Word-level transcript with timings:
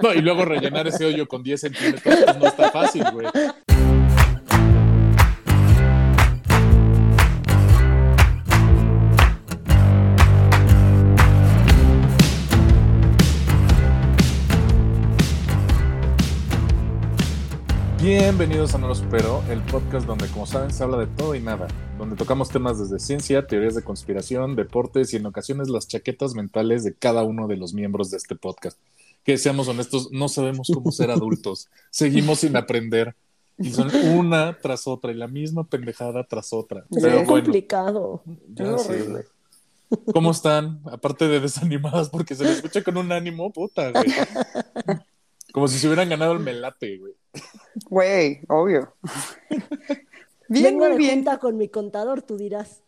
No, 0.00 0.14
y 0.14 0.22
luego 0.22 0.44
rellenar 0.44 0.86
ese 0.86 1.04
hoyo 1.04 1.28
con 1.28 1.42
10 1.42 1.60
centímetros 1.60 2.02
pues 2.02 2.38
no 2.38 2.46
está 2.46 2.70
fácil, 2.70 3.04
güey. 3.12 3.26
Bienvenidos 18.00 18.74
a 18.74 18.78
No 18.78 18.88
Lo 18.88 18.94
Supero, 18.94 19.44
el 19.48 19.60
podcast 19.60 20.06
donde, 20.06 20.26
como 20.28 20.46
saben, 20.46 20.72
se 20.72 20.82
habla 20.82 20.96
de 20.96 21.06
todo 21.06 21.34
y 21.34 21.40
nada, 21.40 21.68
donde 21.98 22.16
tocamos 22.16 22.48
temas 22.48 22.78
desde 22.78 22.98
ciencia, 22.98 23.46
teorías 23.46 23.74
de 23.74 23.82
conspiración, 23.82 24.56
deportes 24.56 25.12
y 25.12 25.18
en 25.18 25.26
ocasiones 25.26 25.68
las 25.68 25.86
chaquetas 25.86 26.34
mentales 26.34 26.82
de 26.82 26.94
cada 26.94 27.22
uno 27.22 27.46
de 27.46 27.56
los 27.56 27.74
miembros 27.74 28.10
de 28.10 28.16
este 28.16 28.34
podcast. 28.34 28.78
Que 29.24 29.38
seamos 29.38 29.68
honestos, 29.68 30.08
no 30.12 30.28
sabemos 30.28 30.68
cómo 30.72 30.90
ser 30.92 31.10
adultos, 31.10 31.68
seguimos 31.90 32.40
sin 32.40 32.56
aprender 32.56 33.14
y 33.58 33.70
son 33.72 33.94
una 34.16 34.58
tras 34.60 34.86
otra 34.86 35.12
y 35.12 35.14
la 35.14 35.28
misma 35.28 35.64
pendejada 35.64 36.24
tras 36.24 36.52
otra. 36.52 36.80
Es 36.90 37.02
Pero 37.02 37.16
bien 37.16 37.26
bueno, 37.26 37.44
complicado. 37.44 38.22
ya 38.48 38.74
Es 38.74 38.82
sé. 38.82 38.88
horrible. 38.92 39.24
¿Cómo 40.14 40.30
están? 40.30 40.80
Aparte 40.90 41.28
de 41.28 41.38
desanimadas 41.38 42.08
porque 42.08 42.34
se 42.34 42.44
les 42.44 42.56
escucha 42.56 42.82
con 42.82 42.96
un 42.96 43.12
ánimo, 43.12 43.52
puta, 43.52 43.90
güey. 43.90 44.06
Como 45.52 45.68
si 45.68 45.78
se 45.78 45.86
hubieran 45.86 46.08
ganado 46.08 46.32
el 46.32 46.38
melate, 46.40 46.96
güey. 46.96 47.12
Güey, 47.90 48.40
obvio. 48.48 48.94
Bien, 50.48 50.64
Vengo 50.64 50.84
muy 50.84 50.92
de 50.92 50.96
bien. 50.98 51.14
junta 51.16 51.38
con 51.38 51.56
mi 51.56 51.68
contador, 51.68 52.22
tú 52.22 52.36
dirás. 52.36 52.82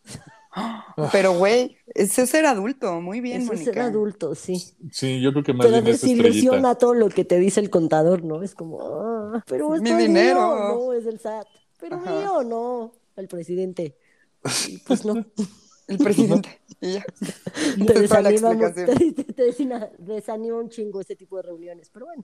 Pero, 1.11 1.33
güey, 1.37 1.77
ese 1.93 2.23
es 2.23 2.29
ser 2.29 2.45
adulto. 2.45 3.01
Muy 3.01 3.19
bien, 3.21 3.41
Eso 3.41 3.53
es 3.53 3.63
ser 3.65 3.79
adulto, 3.79 4.35
sí. 4.35 4.63
Sí, 4.91 5.19
yo 5.21 5.31
creo 5.31 5.43
que 5.43 5.53
más 5.53 5.65
Pero 5.67 5.81
bien 5.81 5.93
desilusiona 5.93 6.75
todo 6.75 6.93
lo 6.93 7.09
que 7.09 7.25
te 7.25 7.39
dice 7.39 7.59
el 7.59 7.69
contador, 7.69 8.23
¿no? 8.23 8.41
Es 8.43 8.55
como, 8.55 8.79
ah, 8.81 9.43
pero 9.47 9.75
es 9.75 9.81
Mi 9.81 9.93
dinero. 9.93 10.39
no, 10.75 10.93
es 10.93 11.05
el 11.05 11.19
SAT. 11.19 11.47
Pero 11.79 11.97
Ajá. 11.97 12.09
mío, 12.11 12.43
no, 12.43 12.93
el 13.17 13.27
presidente. 13.27 13.97
Y 14.69 14.77
Pues 14.79 15.03
no, 15.05 15.25
El 15.87 15.97
presidente. 15.99 16.61
Y 16.81 16.93
ya. 16.93 17.05
te 17.85 17.99
desanima, 17.99 18.73
te, 18.73 18.85
te- 19.13 19.23
te 19.23 19.43
desina- 19.43 19.91
desanima 19.99 20.57
un 20.57 20.69
chingo 20.69 21.01
ese 21.01 21.15
tipo 21.15 21.35
de 21.37 21.43
reuniones. 21.43 21.89
Pero 21.93 22.07
bueno, 22.07 22.23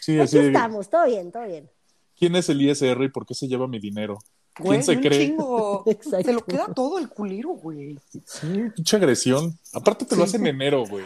Sí, 0.00 0.12
aquí 0.14 0.22
así 0.22 0.38
estamos, 0.38 0.90
todo 0.90 1.06
bien, 1.06 1.30
todo 1.32 1.46
bien. 1.46 1.70
¿Quién 2.18 2.34
es 2.36 2.48
el 2.48 2.60
ISR 2.60 3.04
y 3.04 3.08
por 3.08 3.24
qué 3.24 3.34
se 3.34 3.46
lleva 3.48 3.66
mi 3.68 3.78
dinero? 3.78 4.18
Güey, 4.58 4.78
¿Quién 4.80 4.82
se 4.84 4.96
un 4.96 5.02
cree? 5.02 5.26
chingo. 5.28 5.84
Se 6.00 6.32
lo 6.32 6.44
queda 6.44 6.66
todo 6.74 6.98
el 6.98 7.08
culero, 7.08 7.50
güey. 7.50 7.98
Sí, 8.24 8.46
mucha 8.76 8.96
agresión. 8.96 9.58
Aparte 9.72 10.04
te 10.04 10.16
lo 10.16 10.22
Sí. 10.22 10.28
hacen 10.30 10.46
en 10.46 10.54
enero, 10.56 10.84
güey. 10.86 11.04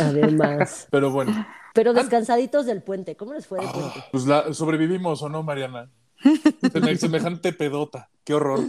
Además. 0.00 0.86
Pero 0.90 1.10
bueno, 1.10 1.46
Pero 1.74 1.92
descansaditos 1.92 2.66
del 2.66 2.82
puente, 2.82 3.16
¿cómo 3.16 3.32
les 3.34 3.46
fue 3.46 3.60
de 3.60 3.66
puente? 3.68 4.04
pues 4.12 4.26
la, 4.26 4.52
sobrevivimos 4.52 5.22
o 5.22 5.28
no, 5.28 5.42
Mariana. 5.42 5.90
Seme- 6.22 6.96
Semejante 6.98 7.52
pedota. 7.52 8.08
Qué 8.24 8.32
horror. 8.34 8.60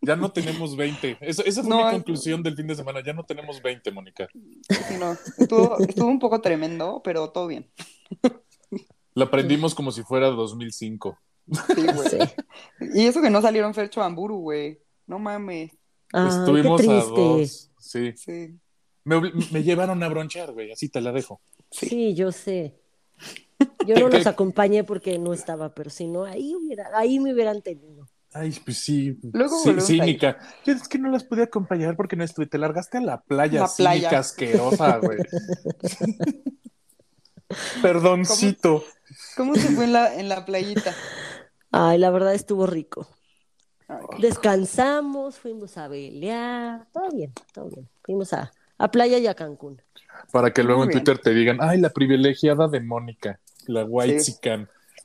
Ya 0.00 0.16
no 0.16 0.32
tenemos 0.32 0.76
20. 0.76 1.18
Esa, 1.20 1.42
esa 1.42 1.60
fue 1.62 1.68
No, 1.70 1.84
mi 1.84 1.90
conclusión 1.90 2.42
del 2.42 2.56
fin 2.56 2.66
de 2.66 2.74
semana. 2.74 3.02
Ya 3.04 3.12
no 3.12 3.24
tenemos 3.24 3.60
20, 3.60 3.90
Mónica. 3.92 4.26
Sí, 4.32 4.94
no. 4.98 5.12
Estuvo, 5.36 5.78
estuvo 5.80 6.06
un 6.08 6.18
poco 6.18 6.40
tremendo, 6.40 7.02
pero 7.04 7.28
todo 7.30 7.46
bien. 7.48 7.68
La 9.14 9.26
aprendimos 9.26 9.74
como 9.74 9.92
si 9.92 10.02
fuera 10.02 10.28
2005. 10.28 11.18
Sí, 11.52 11.82
güey. 11.82 12.08
Sí. 12.78 12.86
Y 12.94 13.06
eso 13.06 13.22
que 13.22 13.30
no 13.30 13.40
salieron 13.40 13.74
Fercho 13.74 14.02
Amburu, 14.02 14.38
güey. 14.38 14.80
No 15.06 15.18
mames. 15.18 15.72
Ay, 16.12 16.28
Estuvimos 16.28 16.80
qué 16.80 16.90
a 16.90 17.04
dos. 17.04 17.70
Sí. 17.78 18.12
Sí. 18.16 18.58
Me, 19.04 19.62
llevaron 19.62 20.02
a 20.02 20.08
bronchear, 20.08 20.52
güey. 20.52 20.72
Así 20.72 20.88
te 20.88 21.00
la 21.00 21.12
dejo. 21.12 21.40
Sí, 21.70 22.14
yo 22.14 22.32
sé. 22.32 22.74
Yo 23.86 23.96
no 23.96 24.08
los 24.08 24.26
acompañé 24.26 24.84
porque 24.84 25.18
no 25.18 25.32
estaba, 25.32 25.74
pero 25.74 25.88
si 25.90 26.06
no, 26.06 26.24
ahí, 26.24 26.54
hubiera, 26.54 26.88
ahí 26.94 27.20
me 27.20 27.32
hubieran 27.32 27.62
tenido. 27.62 28.08
Ay, 28.32 28.56
pues 28.64 28.78
sí. 28.78 29.18
Luego 29.32 29.58
sí, 29.62 29.80
cínica. 29.80 30.38
Yo 30.64 30.72
es 30.72 30.88
que 30.88 30.98
no 30.98 31.10
las 31.10 31.24
pude 31.24 31.42
acompañar 31.42 31.96
porque 31.96 32.16
no 32.16 32.24
estuve. 32.24 32.46
Te 32.46 32.58
largaste 32.58 32.98
a 32.98 33.02
la 33.02 33.20
playa, 33.20 33.60
La 33.60 33.68
playa. 33.68 34.00
cínica 34.00 34.18
asquerosa, 34.18 34.98
güey. 34.98 35.18
Perdoncito. 37.82 38.84
¿Cómo 39.36 39.54
se 39.54 39.68
fue 39.68 39.84
en 39.84 39.92
la, 39.92 40.14
en 40.18 40.28
la 40.28 40.44
playita? 40.44 40.94
Ay, 41.72 41.98
la 41.98 42.10
verdad 42.10 42.34
estuvo 42.34 42.66
rico. 42.66 43.08
Ay, 43.88 43.98
Descansamos, 44.20 45.38
fuimos 45.38 45.76
a 45.78 45.88
velear, 45.88 46.86
todo 46.92 47.10
bien, 47.10 47.32
todo 47.52 47.68
bien. 47.70 47.88
Fuimos 48.02 48.32
a, 48.32 48.52
a 48.78 48.90
playa 48.90 49.18
y 49.18 49.26
a 49.26 49.34
Cancún. 49.34 49.82
Para 50.30 50.52
que 50.52 50.62
luego 50.62 50.80
Muy 50.80 50.86
en 50.86 50.90
bien. 50.90 51.04
Twitter 51.04 51.22
te 51.22 51.30
digan, 51.34 51.58
ay, 51.60 51.80
la 51.80 51.90
privilegiada 51.90 52.68
de 52.68 52.80
Mónica, 52.80 53.40
la 53.66 53.84
white 53.84 54.20
Sí. 54.20 54.36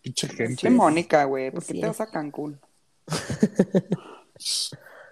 Pinche 0.02 0.28
gente. 0.28 0.46
Pinche 0.46 0.70
Mónica, 0.70 1.24
güey. 1.24 1.52
¿Por 1.52 1.64
qué 1.64 1.72
Así 1.72 1.82
te 1.82 1.88
vas 1.88 2.02
a 2.02 2.08
Cancún? 2.08 2.60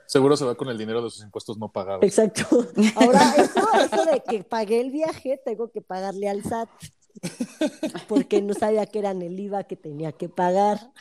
Seguro 0.06 0.38
se 0.38 0.46
va 0.46 0.56
con 0.56 0.70
el 0.70 0.78
dinero 0.78 1.02
de 1.02 1.10
sus 1.10 1.24
impuestos 1.24 1.58
no 1.58 1.72
pagados. 1.72 2.04
Exacto. 2.04 2.68
Ahora, 2.96 3.34
eso, 3.38 3.68
eso 3.84 4.06
de 4.06 4.22
que 4.22 4.44
pagué 4.44 4.80
el 4.82 4.92
viaje, 4.92 5.42
tengo 5.44 5.72
que 5.72 5.82
pagarle 5.82 6.30
al 6.30 6.44
SAT. 6.44 6.70
Porque 8.08 8.42
no 8.42 8.54
sabía 8.54 8.86
que 8.86 9.00
eran 9.00 9.22
el 9.22 9.40
IVA 9.40 9.64
que 9.64 9.76
tenía 9.76 10.12
que 10.12 10.30
pagar. 10.30 10.92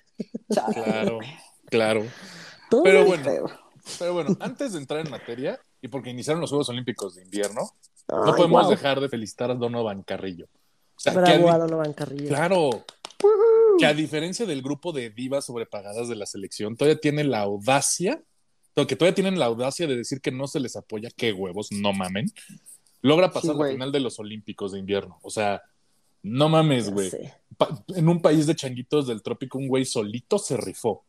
Claro, 0.48 1.18
claro. 1.66 2.06
Todo 2.70 2.82
Pero 2.82 3.04
bueno, 3.04 3.24
Feo. 3.24 3.50
pero 3.98 4.12
bueno, 4.14 4.36
antes 4.40 4.72
de 4.72 4.78
entrar 4.78 5.04
en 5.04 5.10
materia, 5.10 5.60
y 5.82 5.88
porque 5.88 6.10
iniciaron 6.10 6.40
los 6.40 6.50
Juegos 6.50 6.68
Olímpicos 6.68 7.14
de 7.14 7.22
invierno, 7.22 7.70
no 8.08 8.34
podemos 8.36 8.68
dejar 8.68 9.00
de 9.00 9.08
felicitar 9.08 9.50
a 9.50 9.54
Donovan 9.54 10.02
Carrillo. 10.02 10.46
O 10.96 11.00
sea, 11.00 11.12
que 11.12 11.18
Bravo 11.18 11.50
a 11.50 11.58
Donovan 11.58 11.92
Carrillo. 11.92 12.28
Claro. 12.28 12.84
Que 13.78 13.86
a 13.86 13.94
diferencia 13.94 14.46
del 14.46 14.62
grupo 14.62 14.92
de 14.92 15.10
divas 15.10 15.46
sobrepagadas 15.46 16.08
de 16.08 16.16
la 16.16 16.26
selección, 16.26 16.76
todavía 16.76 17.00
tiene 17.00 17.24
la 17.24 17.40
audacia, 17.40 18.22
que 18.74 18.96
todavía 18.96 19.14
tienen 19.14 19.38
la 19.38 19.46
audacia 19.46 19.86
de 19.86 19.96
decir 19.96 20.20
que 20.20 20.30
no 20.30 20.46
se 20.46 20.60
les 20.60 20.76
apoya, 20.76 21.08
qué 21.16 21.32
huevos, 21.32 21.72
no 21.72 21.92
mamen. 21.92 22.32
Logra 23.02 23.32
pasar 23.32 23.50
la 23.50 23.56
güey. 23.56 23.72
final 23.72 23.92
de 23.92 24.00
los 24.00 24.18
Olímpicos 24.18 24.72
de 24.72 24.78
invierno. 24.78 25.18
O 25.22 25.30
sea, 25.30 25.62
no 26.24 26.48
mames, 26.48 26.90
güey. 26.90 27.10
En 27.94 28.08
un 28.08 28.20
país 28.20 28.46
de 28.48 28.56
changuitos 28.56 29.06
del 29.06 29.22
trópico, 29.22 29.58
un 29.58 29.68
güey 29.68 29.84
solito 29.84 30.38
se 30.38 30.56
rifó. 30.56 31.04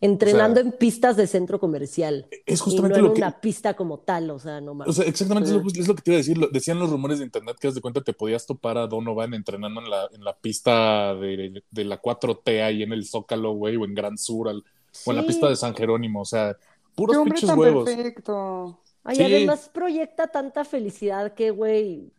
Entrenando 0.00 0.58
O 0.58 0.62
sea, 0.64 0.72
en 0.72 0.78
pistas 0.78 1.16
de 1.16 1.26
centro 1.28 1.60
comercial. 1.60 2.26
Es 2.46 2.58
Y 2.60 2.62
justamente 2.62 2.98
no 2.98 3.04
en 3.04 3.08
lo 3.10 3.14
que. 3.14 3.20
una 3.20 3.40
pista 3.40 3.74
como 3.74 3.98
tal, 3.98 4.30
o 4.30 4.38
sea, 4.38 4.60
no 4.60 4.72
O 4.72 4.74
mames. 4.74 4.96
sea, 4.96 5.04
exactamente 5.04 5.50
es, 5.50 5.54
lo, 5.56 5.62
es 5.68 5.86
lo 5.86 5.94
que 5.94 6.02
te 6.02 6.10
iba 6.10 6.16
a 6.16 6.18
decir. 6.18 6.38
Lo- 6.38 6.48
decían 6.48 6.78
los 6.80 6.90
rumores 6.90 7.18
de 7.18 7.24
internet 7.26 7.56
que, 7.60 7.68
haz 7.68 7.74
de 7.74 7.80
cuenta, 7.80 8.00
te 8.00 8.12
podías 8.12 8.44
topar 8.46 8.78
a 8.78 8.86
Donovan 8.88 9.32
entrenando 9.34 9.80
en 9.80 9.88
la, 9.90 10.08
en 10.12 10.24
la 10.24 10.36
pista 10.36 11.14
de, 11.14 11.62
de 11.70 11.84
la 11.84 12.00
4T 12.00 12.62
ahí 12.64 12.82
en 12.82 12.92
el 12.92 13.06
Zócalo, 13.06 13.52
güey, 13.52 13.76
o 13.76 13.84
en 13.84 13.94
Gran 13.94 14.18
Sur, 14.18 14.48
al- 14.48 14.64
o 15.06 15.10
en 15.10 15.16
la 15.16 15.22
pista 15.26 15.48
de 15.48 15.54
San 15.56 15.74
Jerónimo. 15.74 16.22
O 16.22 16.24
sea, 16.24 16.56
puros 16.96 17.16
hombre 17.16 17.34
pinches 17.34 17.48
tan 17.50 17.58
huevos. 17.58 17.84
perfecto. 17.84 18.80
Ay, 19.04 19.16
Sí. 19.16 19.22
además 19.22 19.70
proyecta 19.72 20.26
tanta 20.28 20.64
felicidad 20.64 21.34
que, 21.34 21.50
güey, 21.50 22.10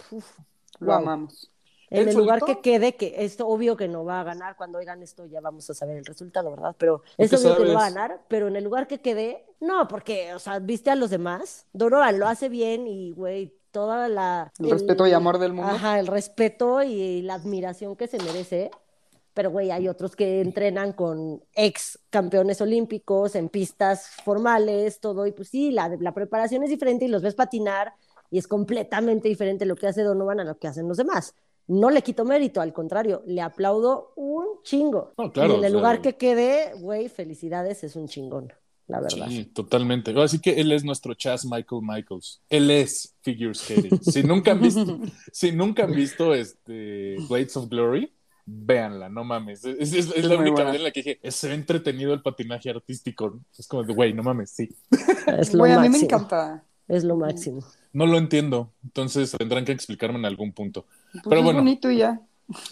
Lo 0.79 0.87
Wow. 0.87 0.95
amamos. 0.95 1.49
En 1.93 2.07
¿Él 2.07 2.09
el 2.09 2.17
lugar 2.17 2.39
solito? 2.39 2.45
que 2.45 2.61
quede, 2.61 2.95
que 2.95 3.15
esto 3.19 3.47
obvio 3.47 3.77
que 3.77 3.87
no 3.87 4.03
va 4.05 4.21
a 4.21 4.23
ganar, 4.23 4.57
cuando 4.57 4.79
oigan 4.79 5.03
esto 5.03 5.25
ya 5.25 5.41
vamos 5.41 5.69
a 5.69 5.73
saber 5.73 5.97
el 5.97 6.05
resultado, 6.05 6.51
¿verdad? 6.51 6.75
Pero 6.77 7.03
es 7.17 7.33
obvio 7.33 7.55
que 7.55 7.63
no 7.65 7.73
va 7.73 7.81
a 7.81 7.91
sabes? 7.91 7.93
ganar, 7.93 8.25
pero 8.27 8.47
en 8.47 8.55
el 8.55 8.63
lugar 8.63 8.87
que 8.87 9.01
quede, 9.01 9.45
no, 9.59 9.87
porque, 9.87 10.33
o 10.33 10.39
sea, 10.39 10.59
viste 10.59 10.89
a 10.91 10.95
los 10.95 11.09
demás, 11.11 11.67
Donovan 11.73 12.19
lo 12.19 12.27
hace 12.27 12.49
bien 12.49 12.87
y, 12.87 13.11
güey, 13.13 13.55
toda 13.71 14.09
la... 14.09 14.51
El 14.59 14.71
respeto 14.71 15.07
y 15.07 15.13
amor 15.13 15.39
del 15.39 15.53
mundo. 15.53 15.75
Ajá, 15.75 15.99
el 15.99 16.07
respeto 16.07 16.83
y 16.83 17.21
la 17.21 17.35
admiración 17.35 17.95
que 17.95 18.07
se 18.07 18.19
merece. 18.19 18.71
Pero, 19.33 19.49
güey, 19.51 19.71
hay 19.71 19.87
otros 19.87 20.15
que 20.15 20.41
entrenan 20.41 20.93
con 20.93 21.43
ex 21.55 21.99
campeones 22.11 22.61
olímpicos 22.61 23.35
en 23.35 23.49
pistas 23.49 24.09
formales, 24.23 24.99
todo, 24.99 25.25
y 25.25 25.31
pues 25.31 25.49
sí, 25.49 25.71
la, 25.71 25.89
la 25.99 26.13
preparación 26.13 26.63
es 26.63 26.69
diferente 26.69 27.05
y 27.05 27.07
los 27.07 27.23
ves 27.23 27.33
patinar 27.35 27.93
y 28.29 28.37
es 28.37 28.47
completamente 28.47 29.29
diferente 29.29 29.65
lo 29.65 29.75
que 29.75 29.87
hace 29.87 30.03
Donovan 30.03 30.39
a 30.39 30.43
lo 30.43 30.57
que 30.59 30.67
hacen 30.67 30.87
los 30.87 30.97
demás. 30.97 31.35
No 31.67 31.89
le 31.89 32.01
quito 32.01 32.25
mérito, 32.25 32.59
al 32.61 32.73
contrario, 32.73 33.23
le 33.25 33.41
aplaudo 33.41 34.11
un 34.15 34.45
chingo. 34.63 35.13
No, 35.17 35.31
claro, 35.31 35.53
y 35.53 35.57
en 35.57 35.63
el 35.63 35.65
o 35.67 35.69
sea, 35.69 35.77
lugar 35.79 36.01
que 36.01 36.15
quede, 36.17 36.73
güey, 36.79 37.07
felicidades, 37.09 37.83
es 37.85 37.95
un 37.95 38.07
chingón, 38.07 38.51
la 38.87 38.99
verdad. 38.99 39.27
Sí, 39.29 39.45
totalmente. 39.45 40.13
Así 40.21 40.39
que 40.39 40.59
él 40.59 40.71
es 40.73 40.83
nuestro 40.83 41.13
Chas 41.13 41.45
Michael 41.45 41.81
Michaels. 41.81 42.41
Él 42.49 42.69
es 42.69 43.15
figure 43.21 43.53
skating. 43.53 44.01
Si 44.03 44.23
nunca 44.23 44.51
han 44.51 44.61
visto, 44.61 44.99
si 45.31 45.51
nunca 45.53 45.85
han 45.85 45.93
visto 45.95 46.33
este 46.33 47.15
Blades 47.29 47.55
of 47.55 47.69
Glory, 47.69 48.11
véanla, 48.45 49.07
no 49.07 49.23
mames. 49.23 49.63
Es, 49.63 49.93
es- 49.93 50.11
es 50.13 50.25
la 50.25 50.35
Muy 50.35 50.49
única 50.49 50.65
manera 50.65 50.75
en 50.79 50.83
la 50.83 50.91
que 50.91 51.01
dije, 51.01 51.31
se 51.31 51.47
ve 51.47 51.53
entretenido 51.53 52.13
el 52.13 52.21
patinaje 52.21 52.69
artístico. 52.71 53.39
Es 53.57 53.67
como 53.67 53.83
de, 53.83 53.93
güey, 53.93 54.13
no 54.13 54.21
mames, 54.21 54.51
sí. 54.51 54.67
Es 55.37 55.53
lo 55.53 55.59
Güey, 55.59 55.71
a 55.71 55.79
mí 55.79 55.87
me 55.87 55.99
encanta. 55.99 56.65
Es 56.95 57.03
lo 57.03 57.15
máximo. 57.15 57.63
No 57.91 58.05
lo 58.05 58.17
entiendo. 58.17 58.71
Entonces 58.83 59.31
tendrán 59.37 59.65
que 59.65 59.71
explicarme 59.71 60.17
en 60.19 60.25
algún 60.25 60.51
punto. 60.53 60.85
Pues 61.11 61.23
Pero 61.25 61.37
es 61.37 61.43
bueno. 61.43 61.59
bonito 61.59 61.89
y 61.91 61.97
ya. 61.97 62.21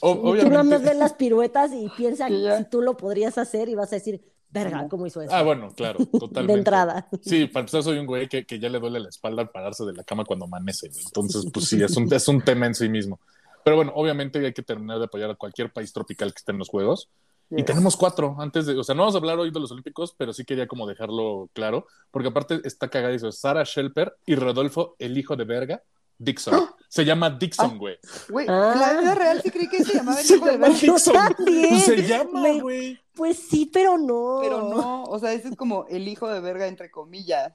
O- 0.01 0.35
Y 0.35 0.39
tú 0.41 0.50
nada 0.50 0.63
más 0.63 0.73
obviamente. 0.73 0.89
ves 0.89 0.97
las 0.97 1.13
piruetas 1.13 1.71
y 1.73 1.89
piensa 1.95 2.27
Que 2.29 2.57
si 2.57 2.63
tú 2.69 2.81
lo 2.81 2.97
podrías 2.97 3.38
hacer 3.38 3.69
y 3.69 3.75
vas 3.75 3.91
a 3.91 3.95
decir, 3.95 4.21
verga, 4.50 4.77
¿Cómo? 4.79 4.89
¿cómo 4.89 5.07
hizo 5.07 5.21
eso? 5.21 5.33
Ah, 5.33 5.44
bueno, 5.44 5.71
claro, 5.75 6.00
totalmente. 6.19 6.53
de 6.53 6.59
entrada. 6.59 7.07
Sí, 7.21 7.45
para 7.47 7.62
empezar 7.62 7.83
soy 7.83 7.97
un 8.00 8.06
güey 8.06 8.27
que, 8.27 8.45
que 8.45 8.59
ya 8.59 8.69
le 8.69 8.79
duele 8.79 9.00
la 9.00 9.09
espalda 9.09 9.41
al 9.44 9.50
pararse 9.50 9.85
de 9.85 9.94
la 9.94 10.03
cama 10.03 10.25
cuando 10.25 10.45
amanece. 10.45 10.88
Entonces, 11.06 11.45
pues 11.53 11.65
sí, 11.67 11.81
es 11.81 11.95
un, 11.97 12.12
es 12.13 12.27
un 12.27 12.41
tema 12.41 12.65
en 12.65 12.75
sí 12.75 12.89
mismo. 12.89 13.19
Pero 13.63 13.75
bueno, 13.75 13.91
obviamente 13.95 14.44
hay 14.45 14.53
que 14.53 14.63
terminar 14.63 14.97
de 15.00 15.06
apoyar 15.06 15.29
a 15.29 15.35
cualquier 15.35 15.71
país 15.71 15.94
tropical 15.94 16.31
que 16.33 16.38
esté 16.39 16.51
en 16.51 16.57
los 16.57 16.67
Juegos. 16.69 17.09
Y 17.51 17.63
tenemos 17.63 17.98
cuatro 17.98 18.36
antes 18.39 18.65
de, 18.65 18.77
o 18.77 18.83
sea, 18.83 18.95
no 18.95 19.01
vamos 19.01 19.15
a 19.15 19.18
hablar 19.18 19.38
hoy 19.39 19.51
de 19.51 19.59
los 19.59 19.71
Olímpicos, 19.71 20.13
pero 20.18 20.31
sí 20.33 20.45
quería 20.45 20.68
como 20.68 20.88
dejarlo 20.88 21.50
claro, 21.53 21.86
porque 22.09 22.30
aparte 22.30 22.62
está 22.63 22.89
cagadísimo. 22.89 23.31
Sara 23.31 23.63
Shelper 23.65 24.15
y 24.25 24.36
Rodolfo, 24.36 24.95
el 25.00 25.18
hijo 25.18 25.36
de 25.36 25.44
verga, 25.44 25.83
Dixon. 26.18 26.69
Se 26.88 27.03
llama 27.03 27.30
Dixon, 27.31 27.77
güey. 27.77 27.98
Güey, 28.30 28.45
Ah. 28.50 28.75
la 28.77 29.00
vida 29.01 29.15
real 29.15 29.42
sí 29.42 29.50
creí 29.50 29.68
que 29.68 29.83
se 29.83 29.95
llamaba 29.95 30.19
el 30.21 30.25
Se 30.25 30.36
hijo 30.36 30.45
de 30.45 30.51
llama 30.53 30.68
verga, 30.68 30.80
Dixon. 30.81 31.13
también. 31.13 31.80
Se 31.80 32.07
llama, 32.07 32.42
Me- 32.42 32.62
güey. 32.62 33.00
Pues 33.13 33.38
sí, 33.38 33.69
pero 33.74 33.98
no. 33.98 34.39
pero 34.42 34.69
no, 34.69 35.03
o 35.03 35.19
sea, 35.19 35.33
ese 35.33 35.50
es 35.50 35.56
como 35.57 35.86
el 35.89 36.07
hijo 36.07 36.30
de 36.30 36.39
verga 36.39 36.68
entre 36.68 36.89
comillas. 36.89 37.53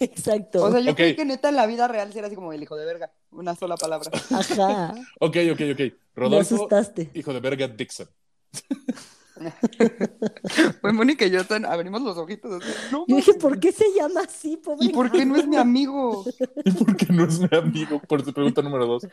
Exacto. 0.00 0.64
O 0.64 0.70
sea, 0.72 0.80
yo 0.80 0.90
Ok. 0.92 0.96
creí 0.96 1.14
que 1.16 1.24
neta 1.24 1.50
en 1.50 1.56
la 1.56 1.66
vida 1.66 1.86
real 1.86 2.12
sí 2.12 2.18
era 2.18 2.26
así 2.26 2.34
como 2.34 2.52
el 2.52 2.62
hijo 2.62 2.76
de 2.76 2.84
verga, 2.86 3.12
una 3.30 3.54
sola 3.54 3.76
palabra. 3.76 4.10
Ajá. 4.30 4.94
Ok, 5.20 5.36
ok, 5.52 5.60
ok. 5.72 5.78
Me 5.78 5.92
Rodolfo, 6.16 6.54
asustaste. 6.56 7.10
hijo 7.14 7.32
de 7.32 7.40
verga, 7.40 7.68
Dixon. 7.68 8.08
Pues 10.80 10.94
Mónica 10.94 11.26
y 11.26 11.30
yo 11.30 11.44
tan- 11.44 11.64
abrimos 11.64 12.02
los 12.02 12.16
ojitos. 12.16 12.62
así, 12.62 12.72
no 12.92 13.04
Yo 13.06 13.16
dije. 13.16 13.34
¿por 13.34 13.58
qué 13.60 13.72
se 13.72 13.84
llama 13.96 14.20
así, 14.26 14.56
pobre? 14.56 14.86
¿Y 14.86 14.88
por 14.90 15.10
qué 15.10 15.24
no 15.24 15.36
es 15.36 15.46
mi 15.46 15.56
amigo? 15.56 16.24
¿Y 16.64 16.70
por 16.72 16.96
qué 16.96 17.06
no 17.12 17.24
es 17.24 17.38
mi 17.40 17.48
amigo? 17.56 18.00
Por 18.08 18.22
tu 18.22 18.32
pregunta 18.32 18.62
número 18.62 18.86
dos. 18.86 19.06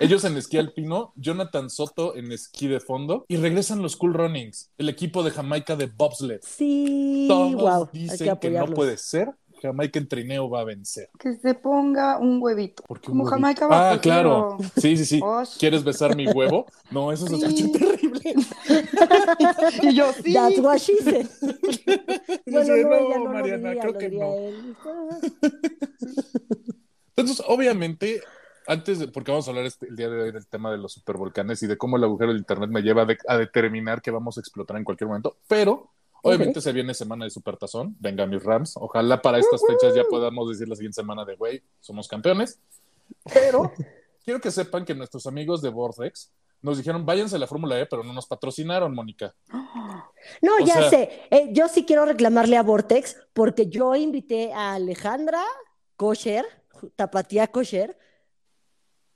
Ellos 0.00 0.24
en 0.24 0.36
esquí 0.36 0.58
alpino, 0.58 1.12
Jonathan 1.16 1.70
Soto 1.70 2.16
en 2.16 2.32
esquí 2.32 2.66
de 2.68 2.80
fondo 2.80 3.24
y 3.28 3.36
regresan 3.36 3.82
los 3.82 3.96
Cool 3.96 4.14
Runnings, 4.14 4.70
el 4.78 4.88
equipo 4.88 5.22
de 5.22 5.30
Jamaica 5.30 5.76
de 5.76 5.86
bobsled. 5.86 6.40
Sí, 6.42 7.26
Todos 7.28 7.54
wow. 7.54 7.90
Que 7.90 7.98
dicen 7.98 8.36
que, 8.38 8.50
no 8.50 8.66
puede 8.66 8.96
ser. 8.96 9.30
Jamaica 9.62 9.98
en 9.98 10.06
trineo 10.08 10.50
va 10.50 10.60
a 10.60 10.64
vencer. 10.64 11.08
Que 11.18 11.36
se 11.36 11.54
ponga 11.54 12.18
un 12.18 12.38
huevito. 12.42 12.82
¿Por 12.86 13.00
qué 13.00 13.10
un 13.10 13.12
Como 13.18 13.24
huevito? 13.24 13.34
Jamaica 13.36 13.66
va 13.66 13.92
Ah, 13.92 13.98
claro. 14.00 14.58
Sí, 14.76 14.94
sí, 14.98 15.06
sí. 15.06 15.20
Osh. 15.24 15.56
¿Quieres 15.58 15.82
besar 15.82 16.14
mi 16.14 16.26
huevo? 16.26 16.66
No, 16.90 17.10
eso 17.12 17.26
se 17.26 17.36
Sí. 17.36 17.44
escucha 17.44 17.78
terrible. 17.78 18.03
Y 19.82 19.94
yo, 19.94 20.12
sí. 20.12 20.32
That's 20.32 20.58
what 20.58 20.78
she 20.78 20.96
said. 20.98 21.26
bueno, 22.46 22.76
no, 22.76 22.88
"No, 22.88 22.96
ella 22.96 23.18
no 23.18 23.24
Mariana, 23.30 23.68
diría, 23.70 23.82
creo 23.82 23.98
que 23.98 24.08
no". 24.10 24.34
él. 24.34 24.76
Entonces, 27.16 27.44
obviamente, 27.46 28.22
antes 28.66 28.98
de, 28.98 29.08
porque 29.08 29.30
vamos 29.30 29.46
a 29.46 29.50
hablar 29.50 29.66
este- 29.66 29.86
el 29.88 29.96
día 29.96 30.08
de 30.08 30.22
hoy 30.22 30.32
del 30.32 30.46
tema 30.46 30.70
de 30.70 30.78
los 30.78 30.92
supervolcanes 30.92 31.62
y 31.62 31.66
de 31.66 31.76
cómo 31.78 31.96
el 31.96 32.04
agujero 32.04 32.30
del 32.30 32.38
internet 32.38 32.70
me 32.70 32.82
lleva 32.82 33.04
de- 33.04 33.18
a 33.28 33.36
determinar 33.38 34.02
que 34.02 34.10
vamos 34.10 34.36
a 34.36 34.40
explotar 34.40 34.76
en 34.76 34.84
cualquier 34.84 35.08
momento, 35.08 35.36
pero 35.46 35.90
obviamente 36.22 36.60
se 36.60 36.72
viene 36.72 36.94
semana 36.94 37.24
de 37.24 37.30
supertazón, 37.30 37.94
venga 38.00 38.26
mis 38.26 38.42
Rams, 38.42 38.72
ojalá 38.76 39.20
para 39.20 39.38
estas 39.38 39.60
fechas 39.66 39.94
ya 39.94 40.04
podamos 40.04 40.48
decir 40.48 40.66
la 40.68 40.74
siguiente 40.74 40.96
semana 40.96 41.24
de, 41.24 41.36
güey, 41.36 41.62
somos 41.80 42.08
campeones, 42.08 42.58
pero 43.32 43.72
quiero 44.24 44.40
que 44.40 44.50
sepan 44.50 44.84
que 44.86 44.94
nuestros 44.94 45.26
amigos 45.26 45.60
de 45.62 45.68
Vortex 45.68 46.30
nos 46.64 46.78
dijeron, 46.78 47.04
váyanse 47.04 47.36
a 47.36 47.38
la 47.38 47.46
Fórmula 47.46 47.78
E, 47.78 47.86
pero 47.86 48.02
no 48.02 48.12
nos 48.12 48.26
patrocinaron, 48.26 48.94
Mónica. 48.94 49.34
No, 50.40 50.56
O 50.56 50.64
ya 50.64 50.74
sea- 50.74 50.90
sé. 50.90 51.20
Eh, 51.30 51.48
yo 51.52 51.68
sí 51.68 51.84
quiero 51.84 52.06
reclamarle 52.06 52.56
a 52.56 52.62
Vortex 52.62 53.16
porque 53.34 53.66
yo 53.68 53.94
invité 53.94 54.52
a 54.52 54.74
Alejandra 54.74 55.42
Kosher, 55.96 56.46
Tapatía 56.96 57.48
Kosher, 57.48 57.98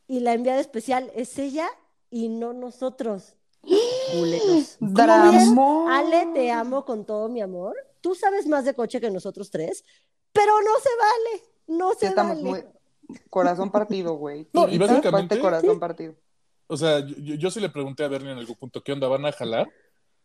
y 0.07 0.21
la 0.21 0.35
enviada 0.35 0.61
especial 0.61 1.11
es 1.15 1.39
ella 1.39 1.69
y 2.11 2.29
no 2.29 2.53
nosotros. 2.53 3.35
Culeros. 4.13 4.79
Ale, 5.91 6.29
te 6.35 6.51
amo 6.51 6.85
con 6.85 7.05
todo 7.05 7.29
mi 7.29 7.41
amor. 7.41 7.77
Tú 8.01 8.15
sabes 8.15 8.47
más 8.47 8.65
de 8.65 8.75
coche 8.75 9.01
que 9.01 9.11
nosotros 9.11 9.51
tres, 9.51 9.85
pero 10.33 10.53
no 10.61 10.79
se 10.83 10.91
vale. 10.99 11.45
No 11.67 11.95
se 11.95 12.07
estamos 12.07 12.43
vale. 12.43 12.65
muy... 13.09 13.19
Corazón 13.31 13.71
partido, 13.71 14.15
güey. 14.15 14.49
No, 14.53 14.69
y 14.69 14.77
básicamente- 14.79 15.41
corazón 15.41 15.75
Sí. 15.75 15.79
partido. 15.81 16.15
O 16.69 16.77
sea, 16.77 17.01
yo, 17.01 17.35
yo- 17.35 17.51
sí 17.51 17.61
le 17.61 17.69
pregunté 17.71 18.05
a 18.05 18.09
Bernie 18.09 18.31
en 18.33 18.39
algún 18.39 18.57
punto, 18.57 18.83
¿qué 18.83 18.93
onda? 18.93 19.09
¿Van 19.09 19.27
a 19.27 19.33
jalar? 19.33 19.69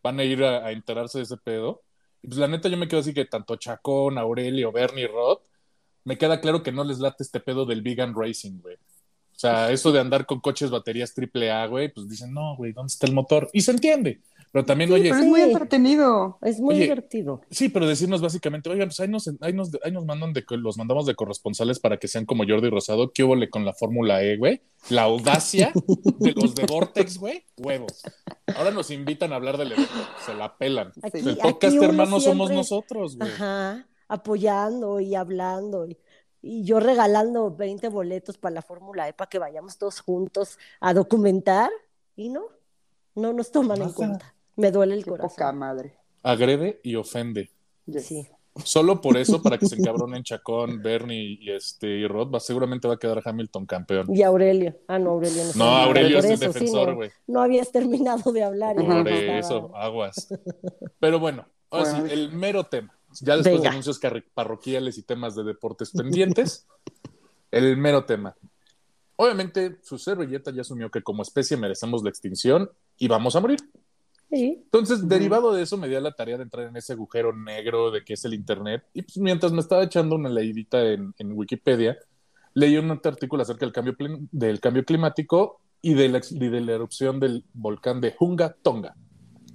¿Van 0.04 0.19
a 0.19 0.24
ir 0.24 0.44
a, 0.44 0.66
a 0.68 0.72
enterarse 0.72 1.18
de 1.19 1.24
ese 1.24 1.38
pedo? 1.38 1.81
Y 2.22 2.28
pues 2.28 2.38
la 2.38 2.48
neta 2.48 2.69
yo 2.69 2.78
me 2.78 2.88
quedo 2.88 3.00
así 3.00 3.13
que 3.13 3.25
tanto 3.25 3.56
Chacón, 3.56 4.18
Aurelio, 4.18 4.72
Bernie, 4.72 5.07
Rod, 5.07 5.40
me 6.06 6.18
queda 6.18 6.40
claro 6.42 6.62
que 6.63 6.72
no 6.72 6.84
les 6.84 7.00
late 7.00 7.24
este 7.24 7.40
pedo 7.40 7.66
del 7.66 7.81
vegan 7.81 8.13
racing, 8.16 8.60
güey. 8.62 8.75
O 8.75 9.40
sea, 9.44 9.72
eso 9.72 9.92
de 9.92 10.00
andar 10.00 10.25
con 10.25 10.40
coches 10.40 10.69
baterías 10.69 11.13
triple 11.13 11.51
A, 11.51 11.66
güey, 11.68 11.92
pues 11.92 12.07
dicen, 12.07 12.34
no, 12.34 12.56
güey, 12.56 12.72
¿dónde 12.72 12.92
está 12.94 13.07
el 13.07 13.13
motor? 13.13 13.50
Y 13.54 13.62
se 13.62 13.72
entiende. 13.72 14.22
Pero 14.54 14.66
también, 14.66 14.90
Sí, 14.90 14.94
oye, 14.94 15.10
Pero 15.10 15.16
es 15.16 15.26
muy 15.26 15.42
entretenido. 15.42 16.38
Es 16.44 16.60
muy 16.60 16.76
Oye, 16.76 16.84
divertido. 16.84 17.42
sí, 17.50 17.70
pero 17.70 17.88
decirnos 17.88 18.22
básicamente, 18.22 18.70
oigan, 18.70 18.90
pues 18.90 19.00
ahí 19.00 19.08
nos, 19.08 19.28
ahí 19.42 19.52
nos, 19.52 19.72
ahí 19.84 19.92
nos 19.92 20.06
mandan 20.06 20.32
de, 20.32 20.46
los 20.52 20.78
mandamos 20.78 21.08
de 21.08 21.16
corresponsales 21.16 21.80
para 21.80 21.98
que 21.98 22.08
sean 22.08 22.28
como 22.28 22.44
Jordi 22.48 22.70
Rosado, 22.70 23.12
¿qué 23.12 23.24
hubo 23.24 23.34
con 23.50 23.66
la 23.66 23.74
Fórmula 23.74 24.22
E, 24.22 24.38
güey? 24.38 24.62
La 24.92 25.04
audacia 25.04 25.74
de 26.20 26.34
los 26.34 26.54
de 26.54 26.68
Vortex, 26.68 27.18
güey, 27.18 27.44
huevos. 27.58 28.04
Ahora 28.56 28.70
nos 28.70 28.92
invitan 28.92 29.34
a 29.34 29.38
hablar 29.38 29.58
del 29.58 29.72
evento, 29.72 29.92
se 30.24 30.36
la 30.36 30.56
pelan. 30.56 30.92
Aquí, 31.02 31.28
El 31.28 31.38
podcast 31.38 31.76
uno 31.76 31.86
hermano 31.86 32.20
somos 32.20 32.52
nosotros, 32.52 33.18
güey. 33.18 33.32
Ajá, 33.32 33.88
apoyando 34.08 35.00
y 35.00 35.16
hablando. 35.16 35.88
Y, 35.88 35.98
y 36.44 36.64
yo 36.64 36.80
regalando 36.80 37.50
20 37.56 37.88
boletos 37.88 38.38
para 38.38 38.54
la 38.54 38.62
Fórmula 38.62 39.10
E 39.10 39.14
para 39.14 39.30
que 39.30 39.40
vayamos 39.40 39.80
todos 39.80 40.00
juntos 40.00 40.60
a 40.80 40.94
documentar. 40.94 41.72
Y 42.16 42.30
no, 42.30 42.44
no 43.16 43.34
nos 43.34 43.52
toman 43.52 43.82
en 43.82 43.94
cuenta. 43.94 44.33
Me 44.56 44.72
duele 44.72 44.96
el 44.96 45.04
Qué 45.04 45.12
poca 45.12 45.28
corazón. 45.28 45.58
madre. 45.58 45.98
Agrede 46.22 46.80
y 46.84 46.96
ofende. 46.96 47.50
Yes. 47.86 48.06
Sí. 48.06 48.28
Solo 48.64 49.02
por 49.02 49.18
eso, 49.18 49.42
para 49.42 49.58
que 49.58 49.66
se 49.66 49.76
encabronen 49.80 50.24
Chacón, 50.24 50.82
Bernie 50.82 51.40
y 51.42 51.50
este 51.52 51.88
y 51.88 52.08
Rod, 52.08 52.30
va, 52.32 52.40
seguramente 52.40 52.88
va 52.88 52.94
a 52.94 52.98
quedar 53.00 53.20
Hamilton 53.26 53.66
campeón. 53.66 54.16
Y 54.16 54.22
Aurelio. 54.22 54.78
Ah, 54.88 55.00
no, 55.00 55.12
Aurelio 55.12 55.44
no. 55.46 55.52
No, 55.56 55.66
Aurelio 55.78 56.20
es 56.20 56.26
el 56.26 56.32
eso, 56.34 56.48
defensor, 56.54 56.90
no, 56.90 56.96
güey. 56.96 57.10
no 57.28 57.42
habías 57.42 57.72
terminado 57.72 58.32
de 58.32 58.44
hablar. 58.44 58.76
Por 58.76 59.08
estaba- 59.08 59.40
eso, 59.40 59.76
aguas. 59.76 60.28
Pero 61.00 61.20
bueno, 61.20 61.48
ahora 61.72 61.86
sí, 61.92 62.00
Bueno. 62.00 62.14
el 62.14 62.32
mero 62.34 62.64
tema. 62.66 62.96
Ya 63.22 63.38
después 63.38 63.62
de 63.62 63.68
anuncios 63.68 64.00
parroquiales 64.34 64.98
y 64.98 65.04
temas 65.04 65.36
de 65.36 65.44
deportes 65.44 65.92
pendientes, 65.92 66.68
el 67.52 67.76
mero 67.78 68.06
tema. 68.06 68.36
Obviamente, 69.16 69.78
su 69.84 69.98
servilleta 70.00 70.52
ya 70.52 70.62
asumió 70.62 70.90
que 70.90 71.02
como 71.04 71.22
especie 71.22 71.56
merecemos 71.58 72.04
la 72.04 72.10
extinción 72.10 72.70
y 72.98 73.08
vamos 73.08 73.36
a 73.36 73.40
morir. 73.40 73.60
Sí. 74.34 74.62
Entonces, 74.64 75.08
derivado 75.08 75.54
de 75.54 75.62
eso, 75.62 75.78
me 75.78 75.88
di 75.88 75.94
a 75.96 76.02
la 76.02 76.12
tarea 76.12 76.38
de 76.38 76.44
entrar 76.44 76.68
en 76.68 76.76
ese 76.76 76.94
agujero 76.94 77.36
negro 77.36 77.92
de 77.92 78.04
que 78.04 78.14
es 78.14 78.26
el 78.26 78.34
Internet. 78.34 78.84
Y 78.94 79.04
pues 79.04 79.18
mientras 79.18 79.52
me 79.52 79.60
estaba 79.60 79.84
echando 79.84 80.16
una 80.16 80.30
leidita 80.30 80.84
en, 80.84 81.14
en 81.20 81.34
Wikipedia, 81.34 81.98
leí 82.56 82.78
un 82.78 82.90
artículo 82.92 83.44
acerca 83.44 83.66
del 83.66 83.74
cambio, 83.74 83.96
del 84.32 84.60
cambio 84.60 84.84
climático 84.86 85.60
y 85.84 85.94
de, 85.94 86.10
la, 86.10 86.22
y 86.30 86.48
de 86.50 86.62
la 86.62 86.72
erupción 86.74 87.20
del 87.20 87.46
volcán 87.54 88.02
de 88.02 88.16
Hunga 88.20 88.56
Tonga. 88.62 88.96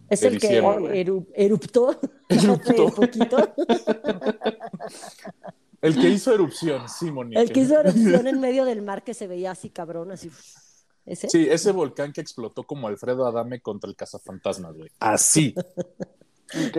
Es 0.08 0.22
el 0.22 0.38
que 0.38 0.62
eru- 0.62 1.26
eruptó 1.34 1.94
Eruptó. 2.28 2.86
poquito. 2.94 3.36
El 5.80 5.94
que 6.00 6.08
hizo 6.08 6.34
erupción, 6.34 6.88
sí, 6.88 7.10
Mónica. 7.10 7.40
El 7.40 7.52
que 7.52 7.60
hizo 7.60 7.78
erupción 7.78 8.26
en 8.26 8.40
medio 8.40 8.64
del 8.64 8.82
mar 8.82 9.04
que 9.04 9.14
se 9.14 9.26
veía 9.26 9.50
así 9.52 9.70
cabrón, 9.70 10.10
así. 10.12 10.30
¿Ese? 11.08 11.28
Sí, 11.28 11.48
ese 11.50 11.72
volcán 11.72 12.12
que 12.12 12.20
explotó 12.20 12.64
como 12.64 12.88
Alfredo 12.88 13.26
Adame 13.26 13.60
contra 13.60 13.88
el 13.88 13.96
cazafantasmas, 13.96 14.76
güey. 14.76 14.90
Así. 15.00 15.54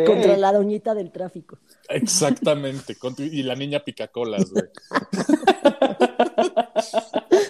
Contra 0.05 0.37
la 0.37 0.53
doñita 0.53 0.95
del 0.95 1.11
tráfico. 1.11 1.57
exactamente. 1.89 2.95
Y 3.17 3.43
la 3.43 3.55
niña 3.55 3.81
picacolas, 3.81 4.51
güey. 4.51 4.65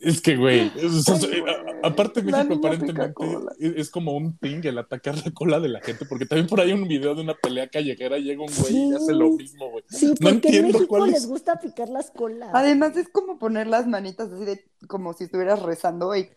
Es 0.00 0.22
que, 0.22 0.34
güey, 0.36 0.72
es- 0.76 1.06
Ay, 1.08 1.40
güey. 1.40 1.54
aparte 1.82 2.22
México 2.22 2.54
aparentemente 2.54 3.12
es, 3.58 3.72
es 3.76 3.90
como 3.90 4.16
un 4.16 4.38
ting 4.38 4.60
el 4.64 4.78
atacar 4.78 5.14
la 5.24 5.30
cola 5.32 5.60
de 5.60 5.68
la 5.68 5.80
gente, 5.82 6.06
porque 6.06 6.24
también 6.24 6.46
por 6.48 6.58
ahí 6.60 6.68
hay 6.68 6.72
un 6.72 6.88
video 6.88 7.14
de 7.14 7.20
una 7.20 7.34
pelea 7.34 7.68
callejera 7.68 8.16
y 8.16 8.22
llega 8.24 8.42
un 8.42 8.50
güey 8.58 8.72
y 8.72 8.88
Sí. 8.88 8.94
hace 8.96 9.12
lo 9.12 9.30
mismo, 9.32 9.70
güey. 9.70 9.84
Sí, 9.90 10.06
No 10.06 10.14
porque 10.14 10.28
en 10.30 10.34
entiendo 10.36 10.68
México 10.78 10.86
cuál 10.88 11.08
es- 11.10 11.14
les 11.16 11.26
gusta 11.26 11.60
picar 11.60 11.90
las 11.90 12.10
colas. 12.10 12.48
Además 12.54 12.96
es 12.96 13.08
como 13.10 13.38
poner 13.38 13.66
las 13.66 13.86
manitas 13.86 14.30
así 14.32 14.44
de 14.46 14.64
como 14.88 15.12
si 15.12 15.24
estuvieras 15.24 15.60
rezando 15.62 16.16
y. 16.16 16.30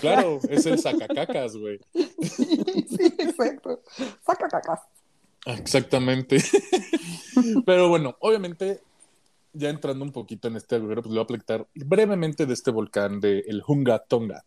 Claro, 0.00 0.40
es 0.48 0.66
el 0.66 0.78
sacacacas, 0.80 1.56
güey. 1.56 1.78
Sí, 2.22 3.14
exacto. 3.18 3.80
Saca 4.26 4.48
cacas. 4.48 4.80
Exactamente. 5.46 6.38
Pero 7.66 7.88
bueno, 7.88 8.16
obviamente, 8.20 8.80
ya 9.52 9.70
entrando 9.70 10.04
un 10.04 10.12
poquito 10.12 10.48
en 10.48 10.56
este 10.56 10.76
agujero, 10.76 11.02
pues 11.02 11.12
le 11.12 11.18
voy 11.18 11.24
a 11.24 11.26
platicar 11.26 11.66
brevemente 11.74 12.46
de 12.46 12.54
este 12.54 12.70
volcán 12.70 13.20
de 13.20 13.40
el 13.46 13.62
Hunga 13.66 13.98
Tonga. 14.00 14.44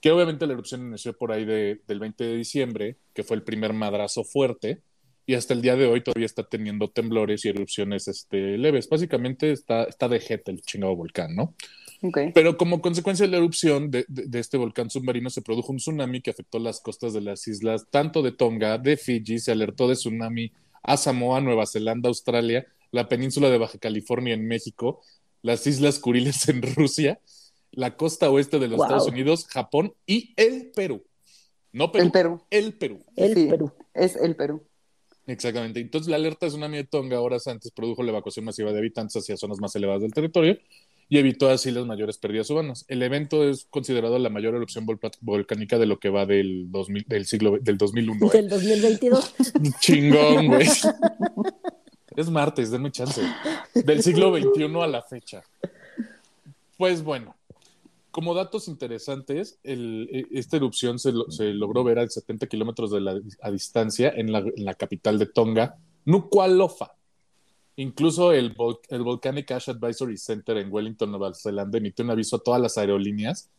Que 0.00 0.10
obviamente 0.12 0.46
la 0.46 0.52
erupción 0.52 0.86
inició 0.86 1.16
por 1.16 1.32
ahí 1.32 1.44
de- 1.44 1.80
del 1.86 1.98
20 1.98 2.24
de 2.24 2.36
diciembre, 2.36 2.96
que 3.14 3.22
fue 3.24 3.36
el 3.36 3.42
primer 3.42 3.72
madrazo 3.72 4.22
fuerte, 4.24 4.82
y 5.26 5.32
hasta 5.34 5.54
el 5.54 5.62
día 5.62 5.74
de 5.76 5.86
hoy 5.86 6.02
todavía 6.02 6.26
está 6.26 6.42
teniendo 6.46 6.90
temblores 6.90 7.44
y 7.44 7.48
erupciones 7.48 8.08
este, 8.08 8.58
leves. 8.58 8.88
Básicamente 8.90 9.52
está, 9.52 9.84
está 9.84 10.06
de 10.08 10.20
jeta 10.20 10.50
el 10.50 10.60
chingado 10.60 10.94
volcán, 10.94 11.34
¿no? 11.34 11.54
Ok. 12.02 12.18
Pero 12.34 12.58
como 12.58 12.82
consecuencia 12.82 13.24
de 13.24 13.32
la 13.32 13.38
erupción 13.38 13.90
de, 13.90 14.04
de- 14.08 14.26
de 14.26 14.38
este 14.38 14.58
volcán 14.58 14.90
submarino 14.90 15.30
se 15.30 15.40
produjo 15.40 15.72
un 15.72 15.78
tsunami 15.78 16.20
que 16.20 16.32
afectó 16.32 16.58
las 16.58 16.80
costas 16.82 17.14
de 17.14 17.22
las 17.22 17.48
islas, 17.48 17.86
tanto 17.90 18.20
de 18.20 18.32
Tonga, 18.32 18.76
de 18.76 18.98
Fiji, 18.98 19.38
se 19.38 19.52
alertó 19.52 19.88
de 19.88 19.94
tsunami 19.94 20.52
a 20.82 20.98
Samoa, 20.98 21.40
Nueva 21.40 21.64
Zelanda, 21.64 22.10
Australia, 22.10 22.66
la 22.94 23.08
península 23.08 23.50
de 23.50 23.58
Baja 23.58 23.78
California 23.78 24.34
en 24.34 24.46
México, 24.46 25.00
las 25.42 25.66
Islas 25.66 25.98
Kuriles 25.98 26.48
en 26.48 26.62
Rusia 26.62 27.18
la 27.72 27.96
costa 27.96 28.30
oeste 28.30 28.60
de 28.60 28.68
los 28.68 28.76
Wow. 28.76 28.84
Estados 28.86 29.08
Unidos, 29.08 29.46
Japón 29.48 29.92
y 30.06 30.32
el 30.36 30.70
Perú. 30.76 31.02
No 31.72 31.90
Perú, 31.90 32.04
El 32.04 32.12
Perú. 32.12 32.40
el 32.50 32.72
Perú. 32.74 33.04
El 33.16 33.34
Sí. 33.34 33.46
Perú. 33.50 33.72
Es 33.92 34.14
el 34.14 34.36
Perú. 34.36 34.62
Exactamente. 35.26 35.80
Entonces, 35.80 36.08
la 36.08 36.14
alerta 36.16 36.46
tsunami 36.46 36.76
de 36.76 36.84
Tonga 36.84 37.20
horas 37.20 37.48
antes 37.48 37.72
produjo 37.72 38.04
la 38.04 38.10
evacuación 38.12 38.44
masiva 38.44 38.70
de 38.72 38.78
habitantes 38.78 39.16
hacia 39.16 39.36
zonas 39.36 39.58
más 39.58 39.74
elevadas 39.74 40.02
del 40.02 40.12
territorio 40.14 40.56
y 41.08 41.18
evitó 41.18 41.48
así 41.50 41.72
las 41.72 41.84
mayores 41.84 42.16
pérdidas 42.18 42.48
humanas. 42.50 42.84
El 42.86 43.02
evento 43.02 43.48
es 43.48 43.66
considerado 43.70 44.18
la 44.20 44.28
mayor 44.30 44.54
erupción 44.54 44.86
volcánica 45.20 45.76
de 45.78 45.86
lo 45.86 45.98
que 45.98 46.10
va 46.10 46.26
del, 46.26 46.70
2000 46.70 47.04
del 47.08 47.26
siglo 47.26 47.58
del 47.60 47.76
2001. 47.76 48.26
¿eh? 48.26 48.30
Del 48.34 48.48
2022. 48.50 49.34
Chingón, 49.80 50.46
güey. 50.46 50.68
Es 52.16 52.30
martes, 52.30 52.70
denme 52.70 52.90
chance. 52.92 53.22
Del 53.74 54.02
siglo 54.02 54.34
XXI 54.36 54.64
a 54.82 54.86
la 54.86 55.02
fecha. 55.02 55.42
Pues 56.76 57.02
bueno, 57.02 57.36
como 58.10 58.34
datos 58.34 58.68
interesantes, 58.68 59.58
e- 59.64 60.26
esta 60.32 60.56
erupción 60.56 60.98
se, 60.98 61.12
lo- 61.12 61.30
se 61.30 61.52
logró 61.54 61.82
ver 61.84 61.98
a 61.98 62.08
70 62.08 62.46
kilómetros 62.46 62.90
de 62.92 63.00
a 63.42 63.50
distancia 63.50 64.12
en 64.14 64.32
la, 64.32 64.44
capital 64.74 65.18
de 65.18 65.26
Tonga, 65.26 65.76
Nuku'alofa. 66.04 66.92
Incluso 67.76 68.32
el, 68.32 68.54
Vol- 68.54 68.78
el 68.88 69.02
Volcanic 69.02 69.50
Ash 69.50 69.68
Advisory 69.70 70.16
Center 70.16 70.56
en 70.58 70.72
Wellington, 70.72 71.10
Nueva 71.10 71.34
Zelanda, 71.34 71.78
emitió 71.78 72.04
un 72.04 72.12
aviso 72.12 72.36
a 72.36 72.38
todas 72.40 72.60
las 72.60 72.78
aerolíneas 72.78 73.50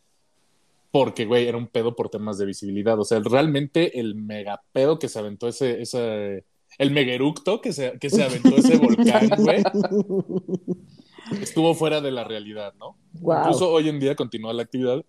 porque, 0.90 1.26
güey, 1.26 1.46
era 1.46 1.58
un 1.58 1.66
pedo 1.66 1.94
por 1.94 2.08
temas 2.08 2.38
de 2.38 2.46
visibilidad. 2.46 2.98
O 2.98 3.04
sea, 3.04 3.20
realmente 3.20 4.00
el 4.00 4.14
mega 4.14 4.62
pedo 4.72 4.98
que 4.98 5.08
se 5.10 5.18
aventó 5.18 5.46
ese 5.48 5.82
el 6.78 6.90
megaeructo 6.90 7.60
que 7.60 7.72
se, 7.72 7.98
que 7.98 8.10
se 8.10 8.22
aventó 8.22 8.56
ese 8.56 8.76
volcán, 8.78 9.28
güey, 9.38 9.62
estuvo 11.40 11.74
fuera 11.74 12.00
de 12.00 12.10
la 12.10 12.24
realidad, 12.24 12.74
¿no? 12.78 12.96
Wow. 13.20 13.38
Incluso 13.38 13.70
hoy 13.70 13.88
en 13.88 14.00
día 14.00 14.14
continúa 14.14 14.52
la 14.52 14.62
actividad 14.62 15.04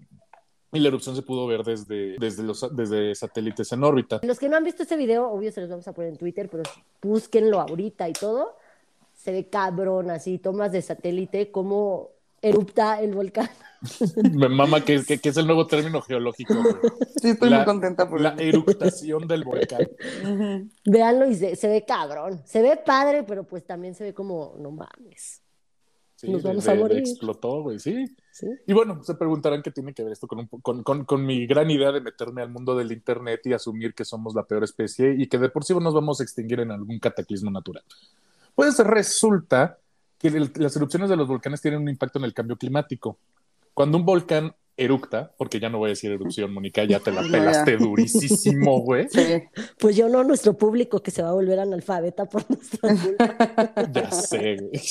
y 0.72 0.80
la 0.80 0.88
erupción 0.90 1.16
se 1.16 1.22
pudo 1.22 1.48
ver 1.48 1.64
desde, 1.64 2.18
desde, 2.18 2.44
los, 2.44 2.76
desde 2.76 3.16
satélites 3.16 3.72
en 3.72 3.84
órbita. 3.84 4.20
Los 4.24 4.40
que 4.40 4.50
no 4.50 4.58
han 4.58 4.64
visto 4.64 4.84
este 4.84 4.98
video, 4.98 5.30
obvio 5.30 5.52
se 5.52 5.62
los 5.62 5.70
vamos 5.70 5.88
a 5.88 5.94
poner 5.94 6.12
en 6.12 6.18
Twitter, 6.18 6.50
pero 6.50 6.64
búsquenlo 7.02 7.60
ahorita 7.60 8.10
y 8.10 8.14
todo. 8.14 8.56
Se 9.14 9.32
ve 9.32 9.50
cabrón, 9.50 10.12
así, 10.12 10.38
tomas 10.38 10.72
de 10.72 10.82
satélite, 10.82 11.52
cómo 11.52 12.12
erupta 12.42 13.02
el 13.02 13.14
volcán. 13.14 13.50
Me 14.34 14.50
mama 14.50 14.84
que, 14.84 15.04
que, 15.06 15.20
que 15.20 15.30
es 15.30 15.38
el 15.38 15.46
nuevo 15.46 15.68
término 15.68 16.02
geológico, 16.02 16.56
güey. 16.56 16.76
Sí, 17.22 17.30
estoy 17.30 17.50
La- 17.50 17.58
muy 17.58 17.66
contenta 17.66 18.10
por 18.10 18.20
La 18.22 18.30
eso. 18.30 18.42
eructación 18.42 19.28
del 19.28 19.44
volcán. 19.44 19.88
Ujú. 20.24 20.70
Véanlo 20.86 21.28
y 21.30 21.36
se, 21.36 21.56
se 21.56 21.68
ve 21.68 21.86
cabrón. 21.86 22.42
Se 22.46 22.62
ve 22.62 22.78
padre, 22.84 23.24
pero 23.24 23.44
pues 23.44 23.66
también 23.66 23.94
se 23.96 24.04
ve 24.04 24.14
como, 24.14 24.56
no 24.60 24.72
mames. 24.72 25.42
Sí, 26.16 26.32
Nos 26.32 26.42
vamos 26.42 26.66
de- 26.66 26.72
a 26.72 26.74
de 26.74 26.80
morir. 26.80 26.98
explotó, 26.98 27.62
güey, 27.62 27.78
sí. 27.78 28.08
¿sí? 28.32 28.48
Y 28.66 28.74
bueno, 28.74 29.04
se 29.04 29.14
preguntarán 29.14 29.62
qué 29.62 29.70
tiene 29.70 29.94
que 29.94 30.02
ver 30.02 30.14
esto 30.14 30.26
con, 30.28 30.40
un 30.40 30.48
con, 30.48 30.82
con- 30.82 31.06
con 31.06 31.24
mi 31.24 31.46
gran 31.46 31.70
idea 31.70 31.92
de 31.92 32.02
meterme 32.02 32.42
al 32.42 32.50
mundo 32.50 32.76
del 32.76 32.92
Internet 32.92 33.42
y 33.46 33.54
asumir 33.54 33.94
que 33.94 34.04
somos 34.04 34.34
la 34.34 34.42
peor 34.44 34.64
especie 34.64 35.14
y 35.16 35.28
que 35.28 35.38
de 35.38 35.50
por 35.50 35.64
sí 35.64 35.76
nos 35.76 35.94
vamos 35.94 36.20
a 36.20 36.24
extinguir 36.24 36.60
en 36.62 36.72
algún 36.72 36.98
cataclismo 36.98 37.52
natural. 37.52 37.84
Pues 38.56 38.80
resulta 38.80 39.78
que 40.20 40.30
el- 40.30 40.52
las 40.56 40.76
erupciones 40.76 41.10
de 41.10 41.16
los 41.16 41.28
volcanes 41.28 41.62
tienen 41.62 41.82
un 41.82 41.90
impacto 41.90 42.20
en 42.20 42.26
el 42.26 42.34
cambio 42.34 42.58
climático. 42.58 43.20
Cuando 43.74 43.98
un 43.98 44.06
volcán 44.06 44.56
eructa, 44.76 45.34
porque 45.38 45.60
ya 45.60 45.70
no 45.70 45.80
voy 45.80 45.88
a 45.88 45.90
decir 45.90 46.12
erupción, 46.12 46.54
Mónica, 46.54 46.84
ya 46.84 47.00
te 47.00 47.12
la 47.12 47.22
pelaste 47.32 47.78
durísimo, 47.78 48.80
güey. 48.82 49.08
Sí. 49.10 49.44
Pues 49.80 49.96
yo 49.96 50.08
no, 50.10 50.24
nuestro 50.24 50.56
público 50.58 51.02
que 51.02 51.12
se 51.12 51.22
va 51.24 51.30
a 51.30 51.34
volver 51.34 51.60
analfabeta 51.60 52.26
por 52.26 52.44
nuestra 52.50 52.90
culpa. 53.04 53.90
Ya 53.92 54.12
sé, 54.12 54.58
güey. 54.58 54.82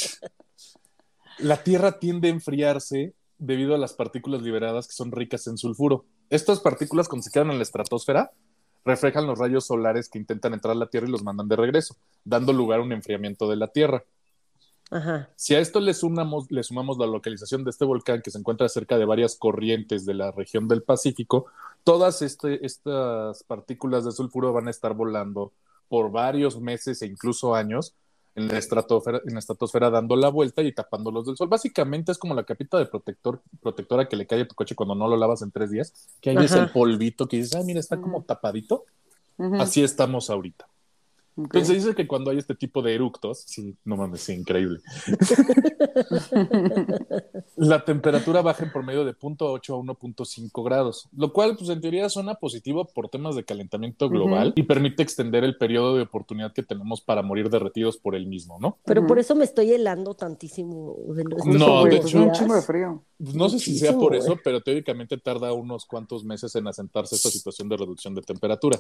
La 1.39 1.63
Tierra 1.63 1.99
tiende 1.99 2.29
a 2.29 2.31
enfriarse 2.33 3.15
debido 3.39 3.75
a 3.75 3.79
las 3.79 3.93
partículas 3.93 4.43
liberadas 4.43 4.87
que 4.89 4.95
son 4.95 5.13
ricas 5.13 5.47
en 5.47 5.59
sulfuro. 5.59 6.05
Estas 6.31 6.61
partículas, 6.61 7.09
cuando 7.09 7.23
se 7.25 7.31
quedan 7.31 7.51
en 7.51 7.59
la 7.59 7.63
estratosfera, 7.63 8.33
reflejan 8.85 9.27
los 9.27 9.39
rayos 9.39 9.67
solares 9.67 10.09
que 10.09 10.19
intentan 10.19 10.55
entrar 10.55 10.73
a 10.73 10.79
la 10.79 10.89
Tierra 10.89 11.07
y 11.09 11.11
los 11.11 11.23
mandan 11.23 11.49
de 11.49 11.57
regreso, 11.57 11.97
dando 12.25 12.53
lugar 12.53 12.81
a 12.81 12.83
un 12.83 12.93
enfriamiento 12.93 13.49
de 13.49 13.57
la 13.57 13.69
Tierra. 13.69 14.03
Ajá. 14.91 15.31
Si 15.37 15.55
a 15.55 15.59
esto 15.59 15.81
le 15.81 15.95
sumamos, 15.95 16.51
le 16.51 16.63
sumamos 16.63 16.97
la 16.99 17.07
localización 17.07 17.65
de 17.65 17.71
este 17.71 17.85
volcán 17.85 18.23
que 18.23 18.31
se 18.31 18.39
encuentra 18.39 18.69
cerca 18.69 18.99
de 18.99 19.05
varias 19.05 19.37
corrientes 19.37 20.07
de 20.07 20.15
la 20.15 20.31
región 20.31 20.69
del 20.69 20.83
Pacífico, 20.83 21.47
todas 21.83 22.23
este- 22.23 22.65
estas 22.65 23.43
partículas 23.45 24.05
de 24.05 24.13
sulfuro 24.13 24.53
van 24.53 24.69
a 24.69 24.71
estar 24.71 24.95
volando 24.95 25.53
por 25.89 26.11
varios 26.11 26.61
meses 26.61 27.03
e 27.03 27.07
incluso 27.07 27.55
años 27.55 27.95
en 28.35 28.49
la 28.49 28.59
estratosfera, 28.59 29.23
en 29.27 29.33
la 29.33 29.39
estratosfera 29.39 29.89
dando 29.89 30.15
la 30.15 30.29
vuelta 30.29 30.63
y 30.63 30.71
tapándolos 30.71 31.25
del 31.27 31.37
sol. 31.39 31.49
Básicamente 31.49 32.13
es 32.13 32.19
como 32.19 32.35
la 32.35 32.45
capita 32.45 32.77
de 32.79 32.85
protector, 32.87 33.41
protectora 33.63 34.09
que 34.09 34.17
le 34.17 34.27
cae 34.27 34.43
a 34.43 34.49
tu 34.49 34.55
coche 34.55 34.75
cuando 34.75 34.95
no 34.95 35.09
lo 35.09 35.17
lavas 35.17 35.41
en 35.41 35.51
tres 35.51 35.71
días, 35.71 35.95
que 36.21 36.31
ahí 36.31 36.37
es 36.45 36.53
el 36.53 36.71
polvito 36.71 37.29
que 37.29 37.39
dices, 37.39 37.55
ah, 37.57 37.63
mira, 37.65 37.81
está 37.81 37.97
como 37.99 38.23
tapadito. 38.23 38.85
Ujú. 39.39 39.55
Así 39.57 39.83
estamos 39.83 40.29
ahorita. 40.29 40.69
Ok. 41.39 41.45
Entonces 41.55 41.69
se 41.69 41.75
dice 41.75 41.95
que 41.95 42.07
cuando 42.07 42.31
hay 42.31 42.39
este 42.39 42.55
tipo 42.55 42.81
de 42.81 42.95
eructos, 42.95 43.41
sí, 43.47 43.77
no 43.85 43.97
mames, 43.97 44.23
sí, 44.23 44.33
increíble. 44.33 44.81
la 47.57 47.85
temperatura 47.85 48.43
baja 48.43 48.65
en 48.65 48.73
promedio 48.73 49.05
de 49.05 49.15
0.8 49.15 49.75
a 49.75 49.95
1.5 49.95 50.65
grados, 50.65 51.09
lo 51.17 51.33
cual, 51.33 51.57
pues 51.57 51.71
en 51.71 51.81
teoría 51.81 52.09
suena 52.09 52.35
positivo 52.37 52.87
por 52.87 53.09
temas 53.09 53.37
de 53.37 53.45
calentamiento 53.45 54.09
global 54.09 54.53
y 54.57 54.63
permite 54.63 55.03
extender 55.03 55.45
el 55.45 55.57
periodo 55.57 55.97
de 55.97 56.03
oportunidad 56.03 56.53
que 56.53 56.63
tenemos 56.63 57.01
para 57.01 57.23
morir 57.23 57.49
derretidos 57.51 57.97
por 57.99 58.15
el 58.15 58.27
mismo, 58.27 58.59
¿no? 58.61 58.79
Pero 58.85 59.07
por 59.07 59.19
eso 59.19 59.35
me 59.35 59.45
estoy 59.45 59.73
helando 59.73 60.15
tantísimo. 60.15 60.97
de 61.15 61.25
No, 61.25 61.85
de 61.85 61.97
hecho- 61.97 62.19
un 62.19 62.25
días. 62.25 62.39
chingo 62.39 62.55
de 62.55 62.63
frío. 62.63 63.03
Pues 63.19 63.35
no 63.35 63.49
sé 63.49 63.59
si 63.59 63.79
sea 63.79 63.93
por 63.93 64.09
güey. 64.09 64.21
eso, 64.21 64.39
pero 64.45 64.61
teóricamente 64.63 65.17
tarda 65.19 65.53
unos 65.53 65.87
cuantos 65.87 66.25
meses 66.25 66.55
en 66.55 66.67
asentarse 66.67 67.15
esta 67.17 67.31
situación 67.31 67.69
de 67.69 67.77
reducción 67.77 68.15
de 68.15 68.23
temperatura. 68.23 68.79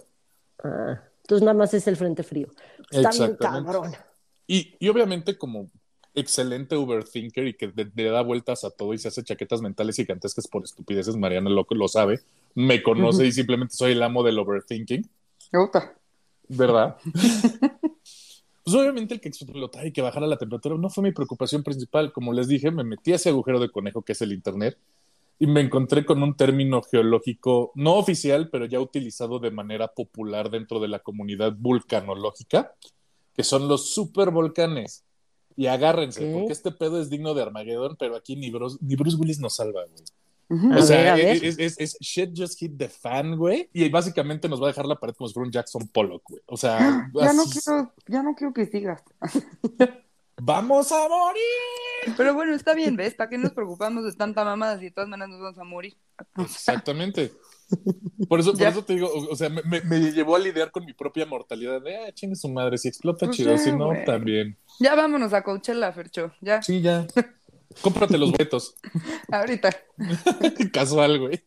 Ah, 0.62 1.00
entonces 1.22 1.44
nada 1.44 1.56
más 1.56 1.75
es 1.75 1.86
el 1.86 1.96
frente 1.96 2.22
frío. 2.22 2.48
Está 2.90 3.10
bien 3.10 3.22
Exactamente. 3.22 3.66
cabrón. 3.72 3.92
Y, 4.46 4.76
y 4.78 4.88
obviamente 4.88 5.36
como 5.36 5.70
excelente 6.16 6.75
overthinker 6.75 7.46
y 7.46 7.54
que 7.54 7.72
le, 7.75 8.04
da 8.04 8.22
vueltas 8.22 8.64
a 8.64 8.70
todo 8.70 8.94
y 8.94 8.98
se 8.98 9.08
hace 9.08 9.22
chaquetas 9.22 9.60
mentales 9.60 9.96
gigantescas 9.96 10.48
por 10.48 10.64
estupideces, 10.64 11.16
Mariana 11.16 11.50
lo, 11.50 11.66
lo 11.68 11.88
sabe, 11.88 12.20
me 12.54 12.82
conoce 12.82 13.26
y 13.26 13.32
simplemente 13.32 13.75
soy 13.76 13.92
el 13.92 14.02
amo 14.02 14.22
del 14.22 14.38
overthinking, 14.38 15.08
Puta. 15.52 15.94
¿verdad? 16.48 16.96
pues 18.64 18.76
obviamente 18.76 19.14
el 19.14 19.20
que 19.20 19.28
explotara 19.28 19.86
y 19.86 19.92
que 19.92 20.00
bajara 20.00 20.26
la 20.26 20.38
temperatura 20.38 20.76
no 20.76 20.88
fue 20.88 21.04
mi 21.04 21.12
preocupación 21.12 21.62
principal. 21.62 22.12
Como 22.12 22.32
les 22.32 22.48
dije, 22.48 22.70
me 22.70 22.82
metí 22.82 23.12
a 23.12 23.16
ese 23.16 23.28
agujero 23.28 23.60
de 23.60 23.70
conejo 23.70 24.02
que 24.02 24.12
es 24.12 24.22
el 24.22 24.32
Internet 24.32 24.78
y 25.38 25.47
me 25.47 25.61
encontré 25.61 26.05
con 26.07 26.23
un 26.23 26.35
término 26.37 26.83
geológico 26.83 27.73
no 27.75 27.95
oficial, 27.97 28.49
pero 28.50 28.64
ya 28.66 28.81
utilizado 28.81 29.38
de 29.38 29.50
manera 29.50 29.88
popular 29.88 30.50
dentro 30.50 30.81
de 30.81 30.88
la 30.88 31.00
comunidad 31.00 31.55
vulcanológica, 31.59 32.73
que 33.35 33.45
son 33.45 33.69
los 33.69 33.90
supervolcanes. 33.95 35.05
Y 35.59 35.66
agárrense, 35.66 36.26
Ok. 36.28 36.38
porque 36.40 36.52
este 36.52 36.71
pedo 36.73 37.00
es 37.00 37.09
digno 37.11 37.33
de 37.35 37.43
Armageddon, 37.43 37.97
pero 37.99 38.14
aquí 38.16 38.37
ni 38.37 38.50
Bruce, 38.50 38.76
ni 38.81 38.95
Bruce 38.97 39.16
Willis 39.16 39.40
nos 39.40 39.57
salva, 39.57 39.83
güey. 39.85 40.05
Ujú. 40.49 40.73
A 40.75 40.76
O 40.78 40.83
sea, 40.83 40.97
ver, 40.99 41.09
a 41.09 41.14
ver. 41.16 41.45
Es, 41.45 41.59
es- 41.59 41.81
es 41.81 41.97
shit 42.00 42.31
just 42.37 42.59
hit 42.59 42.76
the 42.78 42.88
fan, 42.88 43.37
güey. 43.37 43.69
Y 43.73 43.88
básicamente 43.88 44.49
nos 44.49 44.61
va 44.61 44.66
a 44.66 44.69
dejar 44.69 44.87
la 44.87 44.95
pared 45.00 45.14
como 45.14 45.26
si 45.28 45.35
fuera 45.35 45.47
un 45.47 45.52
Jackson 45.52 45.88
Pollock, 45.88 46.23
güey. 46.28 46.40
O 46.47 46.57
sea, 46.57 46.78
Ya 47.14 47.33
no 47.33 47.43
así- 47.43 47.59
quiero, 47.61 47.93
ya 48.07 48.23
no 48.23 48.35
quiero 48.35 48.52
que 48.55 48.66
sigas. 48.66 49.02
¡Vamos 50.38 50.93
a 50.93 51.09
morir! 51.09 52.14
Pero 52.16 52.35
bueno, 52.35 52.55
está 52.55 52.75
bien, 52.75 52.95
¿ves? 52.97 53.14
¿Para 53.14 53.31
qué 53.31 53.38
nos 53.38 53.52
preocupamos 53.52 54.05
de 54.05 54.12
tanta 54.12 54.45
mamada 54.45 54.78
si 54.78 54.85
de 54.87 54.90
todas 54.90 55.09
maneras 55.09 55.31
nos 55.31 55.40
vamos 55.40 55.59
a 55.59 55.64
morir? 55.64 55.97
Exactamente. 56.38 57.33
Por 58.28 58.38
eso, 58.40 58.52
por 58.52 58.62
eso 58.62 58.85
te 58.85 58.95
digo, 58.95 59.09
o, 59.09 59.33
o 59.33 59.37
sea, 59.37 59.49
me, 59.49 59.62
me- 59.62 59.81
me 59.81 59.99
llevó 60.12 60.37
a 60.37 60.38
lidiar 60.38 60.71
con 60.71 60.85
mi 60.85 60.93
propia 60.93 61.26
mortalidad 61.26 61.81
de, 61.83 61.97
ah, 61.97 62.12
chingue 62.12 62.37
su 62.37 62.49
madre, 62.49 62.78
si 62.78 62.87
explota 62.88 63.26
Pues 63.26 63.37
chido, 63.38 63.52
ya, 63.52 63.59
si 63.59 63.73
no, 63.73 63.87
güey. 63.87 64.05
también. 64.05 64.57
Ya 64.78 64.95
vámonos 64.95 65.33
a 65.33 65.43
Coachella, 65.43 65.93
Fercho. 65.93 66.33
Ya, 66.40 66.62
Sí, 66.62 66.81
ya. 66.81 67.07
Cómprate 67.83 68.16
los 68.19 68.31
boletos. 68.31 68.76
ahorita. 69.33 69.71
Casual, 70.73 71.19
güey. 71.19 71.43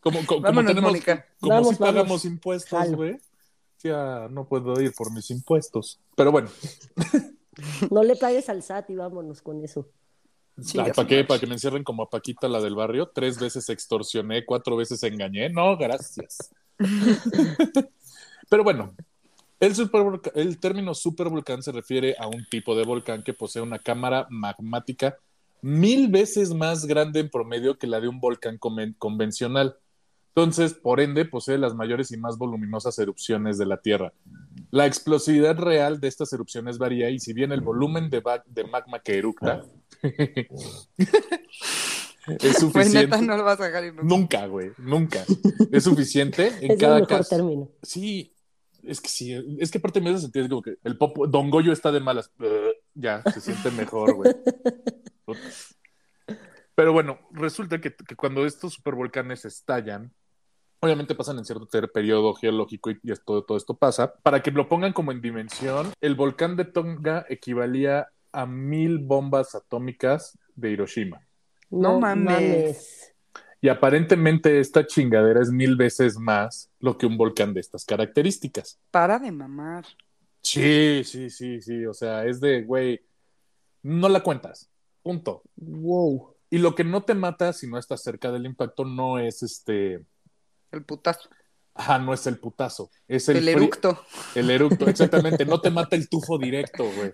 Como, 0.00 0.20
co- 0.20 0.26
como, 0.36 0.40
Vámonos, 0.42 0.70
tenemos, 0.70 0.90
Mónica. 0.92 1.26
como 1.40 1.54
Vamos, 1.54 1.68
si 1.70 1.76
pagamos 1.76 2.04
vamos. 2.08 2.24
impuestos, 2.26 2.78
Jalo. 2.78 2.96
güey. 2.96 3.16
Ya 3.82 4.28
no 4.30 4.46
puedo 4.46 4.80
ir 4.80 4.92
por 4.92 5.10
mis 5.12 5.30
impuestos. 5.30 6.00
Pero 6.14 6.30
bueno, 6.32 6.48
No 7.90 8.02
le 8.02 8.16
pagues 8.16 8.48
al 8.48 8.62
SAT 8.62 8.90
y 8.90 8.94
vámonos 8.94 9.42
con 9.42 9.62
eso. 9.64 9.88
¿para 10.74 11.08
qué? 11.08 11.24
¿Para 11.24 11.40
que 11.40 11.46
me 11.46 11.54
encierren 11.54 11.84
como 11.84 12.02
a 12.02 12.10
Paquita, 12.10 12.48
la 12.48 12.60
del 12.60 12.74
barrio? 12.74 13.10
Tres 13.14 13.38
veces 13.38 13.68
extorsioné, 13.68 14.44
cuatro 14.44 14.76
veces 14.76 15.02
engañé. 15.02 15.48
No, 15.48 15.76
gracias. 15.76 16.50
Pero 18.48 18.64
bueno, 18.64 18.94
el, 19.60 19.74
el 20.34 20.58
término 20.58 20.94
supervolcán 20.94 21.62
se 21.62 21.72
refiere 21.72 22.16
a 22.18 22.26
un 22.26 22.44
tipo 22.50 22.74
de 22.74 22.84
volcán 22.84 23.22
que 23.22 23.32
posee 23.34 23.62
una 23.62 23.78
cámara 23.78 24.26
magmática 24.30 25.16
mil 25.62 26.08
veces 26.08 26.54
más 26.54 26.86
grande 26.86 27.20
en 27.20 27.28
promedio 27.30 27.78
que 27.78 27.86
la 27.86 28.00
de 28.00 28.08
un 28.08 28.20
volcán 28.20 28.58
conven- 28.58 28.94
convencional. 28.98 29.76
Entonces, 30.34 30.74
por 30.74 31.00
ende, 31.00 31.24
posee 31.24 31.58
las 31.58 31.74
mayores 31.74 32.12
y 32.12 32.16
más 32.16 32.38
voluminosas 32.38 32.98
erupciones 32.98 33.58
de 33.58 33.66
la 33.66 33.80
Tierra. 33.80 34.12
La 34.70 34.86
explosividad 34.86 35.58
real 35.58 35.98
de 36.00 36.06
estas 36.06 36.32
erupciones 36.32 36.78
varía 36.78 37.10
y 37.10 37.18
si 37.18 37.32
bien 37.32 37.50
el 37.50 37.60
volumen 37.60 38.10
de, 38.10 38.22
magma 38.70 39.00
que 39.00 39.18
eructa 39.18 39.62
Es 42.38 42.58
suficiente. 42.58 43.06
neta, 43.06 43.20
no 43.20 43.36
lo 43.36 43.44
vas 43.44 43.60
a 43.60 43.64
dejar 43.64 43.84
nunca. 43.86 44.02
Nunca, 44.04 44.46
güey, 44.46 44.70
nunca. 44.78 45.24
Es 45.72 45.84
suficiente 45.84 46.48
en 46.48 46.64
Es 46.64 46.70
el 46.70 46.78
cada 46.78 46.94
mejor 46.96 47.08
caso. 47.08 47.36
término. 47.36 47.68
Sí, 47.82 48.32
es 48.82 49.00
que 49.00 49.08
sí, 49.08 49.56
es 49.58 49.70
que 49.70 49.78
aparte 49.78 50.00
me 50.00 50.10
hace 50.10 50.20
sentir 50.20 50.48
como 50.48 50.62
que 50.62 50.76
el 50.84 50.96
popo, 50.96 51.26
Don 51.26 51.50
Goyo 51.50 51.72
está 51.72 51.90
de 51.90 52.00
malas. 52.00 52.30
Ya, 52.94 53.22
se 53.32 53.40
siente 53.40 53.70
mejor, 53.72 54.14
güey. 54.14 54.32
Pero 56.74 56.92
bueno, 56.92 57.18
resulta 57.32 57.80
que, 57.80 57.94
que 57.94 58.16
cuando 58.16 58.46
estos 58.46 58.74
supervolcanes 58.74 59.44
estallan, 59.44 60.12
obviamente 60.80 61.14
pasan 61.14 61.38
en 61.38 61.44
cierto 61.44 61.68
periodo 61.92 62.34
geológico 62.34 62.90
y, 62.90 62.98
y 63.02 63.12
esto, 63.12 63.44
todo 63.44 63.56
esto 63.56 63.74
pasa. 63.74 64.14
Para 64.14 64.42
que 64.42 64.50
lo 64.50 64.68
pongan 64.68 64.92
como 64.92 65.12
en 65.12 65.20
dimensión, 65.20 65.92
el 66.00 66.14
volcán 66.14 66.56
de 66.56 66.64
Tonga 66.64 67.24
equivalía 67.28 68.08
a 68.32 68.46
mil 68.46 68.98
bombas 68.98 69.54
atómicas 69.54 70.38
de 70.54 70.70
Hiroshima. 70.70 71.20
No 71.70 72.00
mames. 72.00 73.14
Y 73.62 73.68
aparentemente 73.68 74.58
esta 74.58 74.86
chingadera 74.86 75.42
es 75.42 75.50
mil 75.50 75.76
veces 75.76 76.18
más 76.18 76.70
lo 76.80 76.96
que 76.96 77.06
un 77.06 77.18
volcán 77.18 77.52
de 77.52 77.60
estas 77.60 77.84
características. 77.84 78.78
Para 78.90 79.18
de 79.18 79.30
mamar. 79.30 79.84
Sí, 80.42 81.02
sí, 81.04 81.28
sí, 81.28 81.60
sí. 81.60 81.84
O 81.84 81.92
sea, 81.92 82.24
es 82.24 82.40
de, 82.40 82.62
güey, 82.62 83.02
no 83.82 84.08
la 84.08 84.22
cuentas. 84.22 84.70
Punto. 85.02 85.42
Wow. 85.56 86.34
Y 86.48 86.58
lo 86.58 86.74
que 86.74 86.84
no 86.84 87.02
te 87.02 87.14
mata 87.14 87.52
si 87.52 87.68
no 87.68 87.78
estás 87.78 88.02
cerca 88.02 88.32
del 88.32 88.46
impacto 88.46 88.84
no 88.84 89.18
es 89.18 89.42
este. 89.42 90.04
El 90.72 90.84
putazo. 90.84 91.28
Ajá, 91.74 91.98
no 91.98 92.12
es 92.12 92.26
el 92.26 92.38
putazo. 92.38 92.90
Es 93.08 93.28
el, 93.28 93.46
eructo. 93.48 94.04
El 94.34 94.50
eructo, 94.50 94.88
exactamente. 94.88 95.44
No 95.46 95.60
te 95.60 95.70
mata 95.70 95.96
el 95.96 96.08
tufo 96.08 96.38
directo, 96.38 96.84
güey. 96.84 97.12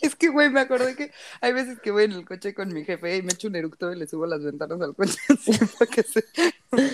Es 0.00 0.14
que, 0.16 0.28
güey, 0.28 0.48
me 0.48 0.60
acordé 0.60 0.96
que 0.96 1.12
hay 1.40 1.52
veces 1.52 1.78
que 1.80 1.90
voy 1.90 2.04
en 2.04 2.12
el 2.12 2.24
coche 2.24 2.54
con 2.54 2.72
mi 2.72 2.84
jefe 2.84 3.16
y 3.16 3.22
me 3.22 3.32
echo 3.32 3.48
un 3.48 3.56
eructo 3.56 3.92
y 3.92 3.96
le 3.96 4.06
subo 4.06 4.26
las 4.26 4.42
ventanas 4.42 4.80
al 4.80 4.94
coche 4.94 5.18
así 5.28 5.52
para 5.78 5.90
que 5.90 6.02
se... 6.02 6.24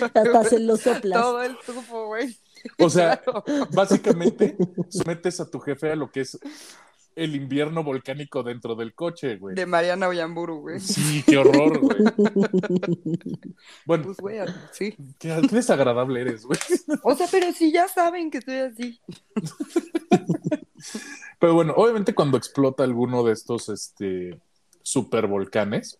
Hasta 0.01 0.43
se 0.49 0.59
lo 0.59 0.75
soplas. 0.75 1.21
Todo 1.21 1.41
el 1.43 1.57
tufo, 1.65 2.07
güey. 2.07 2.37
O 2.79 2.89
sea, 2.89 3.17
Claro. 3.23 3.43
básicamente 3.71 4.57
sometes 4.89 5.39
a 5.39 5.49
tu 5.49 5.59
jefe 5.59 5.91
a 5.91 5.95
lo 5.95 6.11
que 6.11 6.21
es 6.21 6.37
el 7.15 7.35
invierno 7.35 7.83
volcánico 7.83 8.41
dentro 8.43 8.75
del 8.75 8.93
coche, 8.93 9.37
güey. 9.37 9.55
De 9.55 9.65
Mariana 9.65 10.07
Oyamburu, 10.07 10.61
güey. 10.61 10.79
Sí, 10.79 11.23
qué 11.25 11.37
horror, 11.37 11.79
güey. 11.79 11.97
Bueno, 13.85 14.05
Pues, 14.05 14.17
güey, 14.17 14.39
sí. 14.71 14.95
qué, 15.19 15.41
qué 15.49 15.55
desagradable 15.55 16.21
eres, 16.21 16.45
güey. 16.45 16.59
O 17.03 17.15
sea, 17.15 17.27
pero 17.29 17.51
si 17.51 17.71
ya 17.71 17.87
saben 17.87 18.31
que 18.31 18.37
estoy 18.39 18.55
así. 18.57 18.99
Pero 21.39 21.53
bueno, 21.55 21.73
obviamente 21.75 22.13
cuando 22.13 22.37
explota 22.37 22.83
alguno 22.83 23.23
de 23.23 23.33
estos 23.33 23.69
este, 23.69 24.39
supervolcanes, 24.83 25.99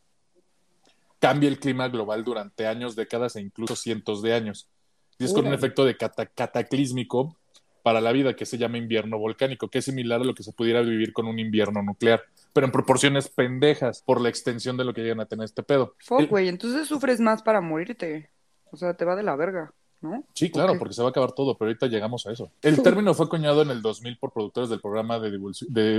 cambia 1.20 1.50
el 1.50 1.60
clima 1.60 1.88
global 1.90 2.24
durante 2.24 2.68
años, 2.68 2.96
décadas 2.96 3.36
e 3.36 3.42
incluso 3.42 3.76
cientos 3.76 4.22
de 4.22 4.34
años. 4.34 4.68
Y 5.18 5.26
es 5.26 5.34
con 5.34 5.48
un 5.48 5.54
efecto 5.54 5.84
de 5.86 5.98
cata- 5.98 6.26
cataclísmico 6.28 7.36
para 7.84 8.02
la 8.02 8.12
vida 8.12 8.36
que 8.36 8.46
se 8.46 8.58
llama 8.58 8.78
invierno 8.78 9.18
volcánico, 9.18 9.68
que 9.70 9.80
es 9.80 9.86
similar 9.86 10.22
a 10.22 10.24
lo 10.24 10.34
que 10.36 10.44
se 10.44 10.52
pudiera 10.54 10.82
vivir 10.82 11.14
con 11.14 11.28
un 11.28 11.40
invierno 11.40 11.82
nuclear, 11.84 12.22
pero 12.54 12.66
en 12.66 12.72
proporciones 12.72 13.30
pendejas 13.30 14.04
por 14.06 14.22
la 14.22 14.30
extensión 14.30 14.78
de 14.78 14.86
lo 14.86 14.94
que 14.94 15.02
llegan 15.02 15.20
a 15.22 15.26
tener 15.26 15.46
este 15.46 15.64
pedo. 15.64 15.96
Fuck, 16.00 16.20
El- 16.22 16.28
güey, 16.28 16.48
entonces 16.48 16.88
sufres 16.88 17.20
más 17.20 17.42
para 17.42 17.62
morirte. 17.62 18.30
O 18.72 18.78
sea, 18.78 18.94
te 18.96 19.04
va 19.06 19.16
de 19.16 19.24
la 19.24 19.36
verga, 19.36 19.74
¿no? 20.02 20.24
Sí, 20.34 20.50
claro, 20.50 20.78
porque 20.80 20.94
se 20.94 21.02
va 21.02 21.10
a 21.10 21.12
acabar 21.12 21.32
todo, 21.34 21.58
pero 21.58 21.70
ahorita 21.70 21.88
llegamos 21.88 22.26
a 22.26 22.32
eso. 22.32 22.52
El 22.62 22.82
término 22.82 23.14
fue 23.14 23.26
acuñado 23.26 23.62
en 23.62 23.70
el 23.70 23.82
2000 23.82 24.18
por 24.18 24.32
productores 24.32 24.70
del 24.70 24.80
programa 24.80 25.20
de- 25.20 25.32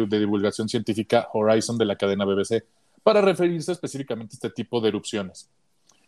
de 0.06 0.18
divulgación 0.18 0.68
científica 0.68 1.28
Horizon 1.32 1.76
de 1.78 1.84
la 1.84 1.96
cadena 1.96 2.24
BBC, 2.24 2.64
para 3.02 3.20
referirse 3.20 3.72
específicamente 3.72 4.34
a 4.34 4.36
este 4.36 4.50
tipo 4.50 4.80
de 4.80 4.88
erupciones. 4.88 5.50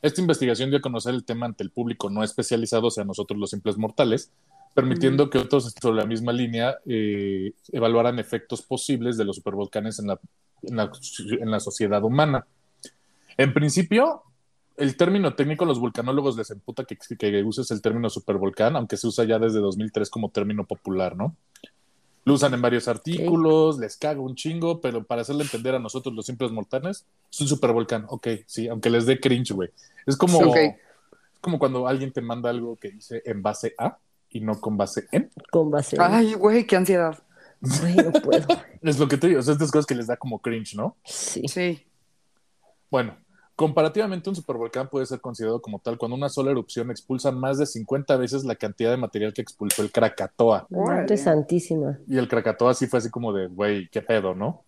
Esta 0.01 0.21
investigación 0.21 0.69
dio 0.71 0.79
a 0.79 0.83
conocer 0.83 1.15
el 1.15 1.25
tema 1.25 1.47
ante 1.47 1.63
el 1.65 1.71
público 1.71 2.09
no 2.11 2.23
especializado, 2.23 2.89
o 2.89 2.91
sea, 2.91 3.05
nosotros 3.05 3.39
los 3.41 3.51
simples 3.51 3.77
mortales, 3.79 4.31
permitiendo 4.75 5.31
que 5.31 5.39
otros 5.39 5.73
sobre 5.81 5.97
la 5.97 6.07
misma 6.07 6.33
línea 6.33 6.77
eh, 6.85 7.53
evaluaran 7.73 8.19
efectos 8.19 8.63
posibles 8.63 9.17
de 9.17 9.25
los 9.25 9.37
supervolcanes 9.37 10.01
en 10.01 10.09
la, 10.09 10.21
en 10.63 10.77
la, 10.77 10.91
en 11.41 11.51
la 11.51 11.61
sociedad 11.61 12.03
humana. 12.03 12.47
En 13.37 13.55
principio, 13.55 14.23
el 14.77 14.97
término 14.97 15.35
técnico, 15.35 15.65
los 15.65 15.79
vulcanólogos 15.79 16.37
les 16.37 16.51
emputa 16.51 16.85
que, 16.85 16.97
que 17.17 17.43
uses 17.45 17.71
el 17.71 17.81
término 17.81 18.11
supervolcán, 18.11 18.75
aunque 18.75 18.97
se 18.97 19.07
usa 19.07 19.25
ya 19.25 19.39
desde 19.39 19.61
2003 19.61 20.11
como 20.11 20.31
término 20.31 20.65
popular, 20.65 21.17
¿no? 21.17 21.37
Lo 22.25 22.35
usan 22.35 22.55
en 22.55 22.63
varios 22.63 22.89
artículos, 22.89 23.79
les 23.79 23.97
caga 23.97 24.21
un 24.21 24.35
chingo, 24.35 24.81
pero 24.81 25.05
para 25.05 25.23
hacerle 25.23 25.45
entender 25.45 25.75
a 25.75 25.79
nosotros, 25.79 26.15
los 26.15 26.25
simples 26.25 26.51
mortales, 26.51 27.05
es 27.31 27.41
un 27.41 27.49
supervolcán. 27.49 28.07
Ok, 28.09 28.29
sí, 28.47 28.67
aunque 28.67 28.89
les 28.89 29.05
dé 29.05 29.21
cringe, 29.21 29.53
güey. 29.53 29.69
Es 30.07 30.17
como, 30.17 30.55
es 30.55 30.75
como 31.43 31.59
cuando 31.59 31.87
alguien 31.87 32.13
te 32.13 32.23
manda 32.23 32.49
algo 32.49 32.77
que 32.77 32.91
dice 32.91 33.23
en 33.27 33.43
base 33.43 33.75
a 33.79 33.99
y 34.35 34.41
no 34.41 34.61
con 34.61 34.77
base 34.77 35.07
en. 35.13 35.31
Con 35.51 35.71
base. 35.71 35.97
Ay, 35.99 36.35
güey, 36.35 36.67
qué 36.67 36.77
ansiedad. 36.77 37.19
Güey, 37.61 37.95
no 37.95 38.13
puedo. 38.13 38.47
Es 38.83 38.99
lo 38.99 39.09
que 39.09 39.17
te 39.17 39.29
digo, 39.29 39.41
o 39.41 39.43
sea, 39.43 39.55
estas 39.55 39.71
cosas 39.71 39.87
que 39.87 39.95
les 39.95 40.09
da 40.09 40.19
como 40.19 40.41
cringe, 40.41 40.75
¿no? 40.75 40.99
Sí. 41.05 41.49
Sí. 41.49 41.87
Bueno, 42.91 43.17
comparativamente 43.57 44.29
un 44.29 44.37
supervolcán 44.37 44.91
puede 44.91 45.07
ser 45.07 45.23
considerado 45.23 45.63
como 45.63 45.79
tal 45.79 45.97
cuando 45.97 46.17
una 46.17 46.29
sola 46.29 46.51
erupción 46.51 46.91
expulsa 46.91 47.31
más 47.31 47.57
de 47.57 47.65
50 47.65 48.17
veces 48.19 48.45
la 48.45 48.57
cantidad 48.57 48.91
de 48.91 48.99
material 48.99 49.33
que 49.33 49.41
expulsó 49.41 49.81
el 49.81 49.91
Krakatoa. 49.91 50.67
Madre 50.69 51.17
santísima. 51.17 51.99
Y 52.07 52.19
el 52.19 52.29
Krakatoa 52.29 52.75
sí 52.75 52.87
fue 52.89 52.99
así 52.99 53.09
como 53.09 53.33
de, 53.33 53.47
güey, 53.47 53.89
qué 53.89 54.03
pedo, 54.03 54.35
¿no? 54.35 54.65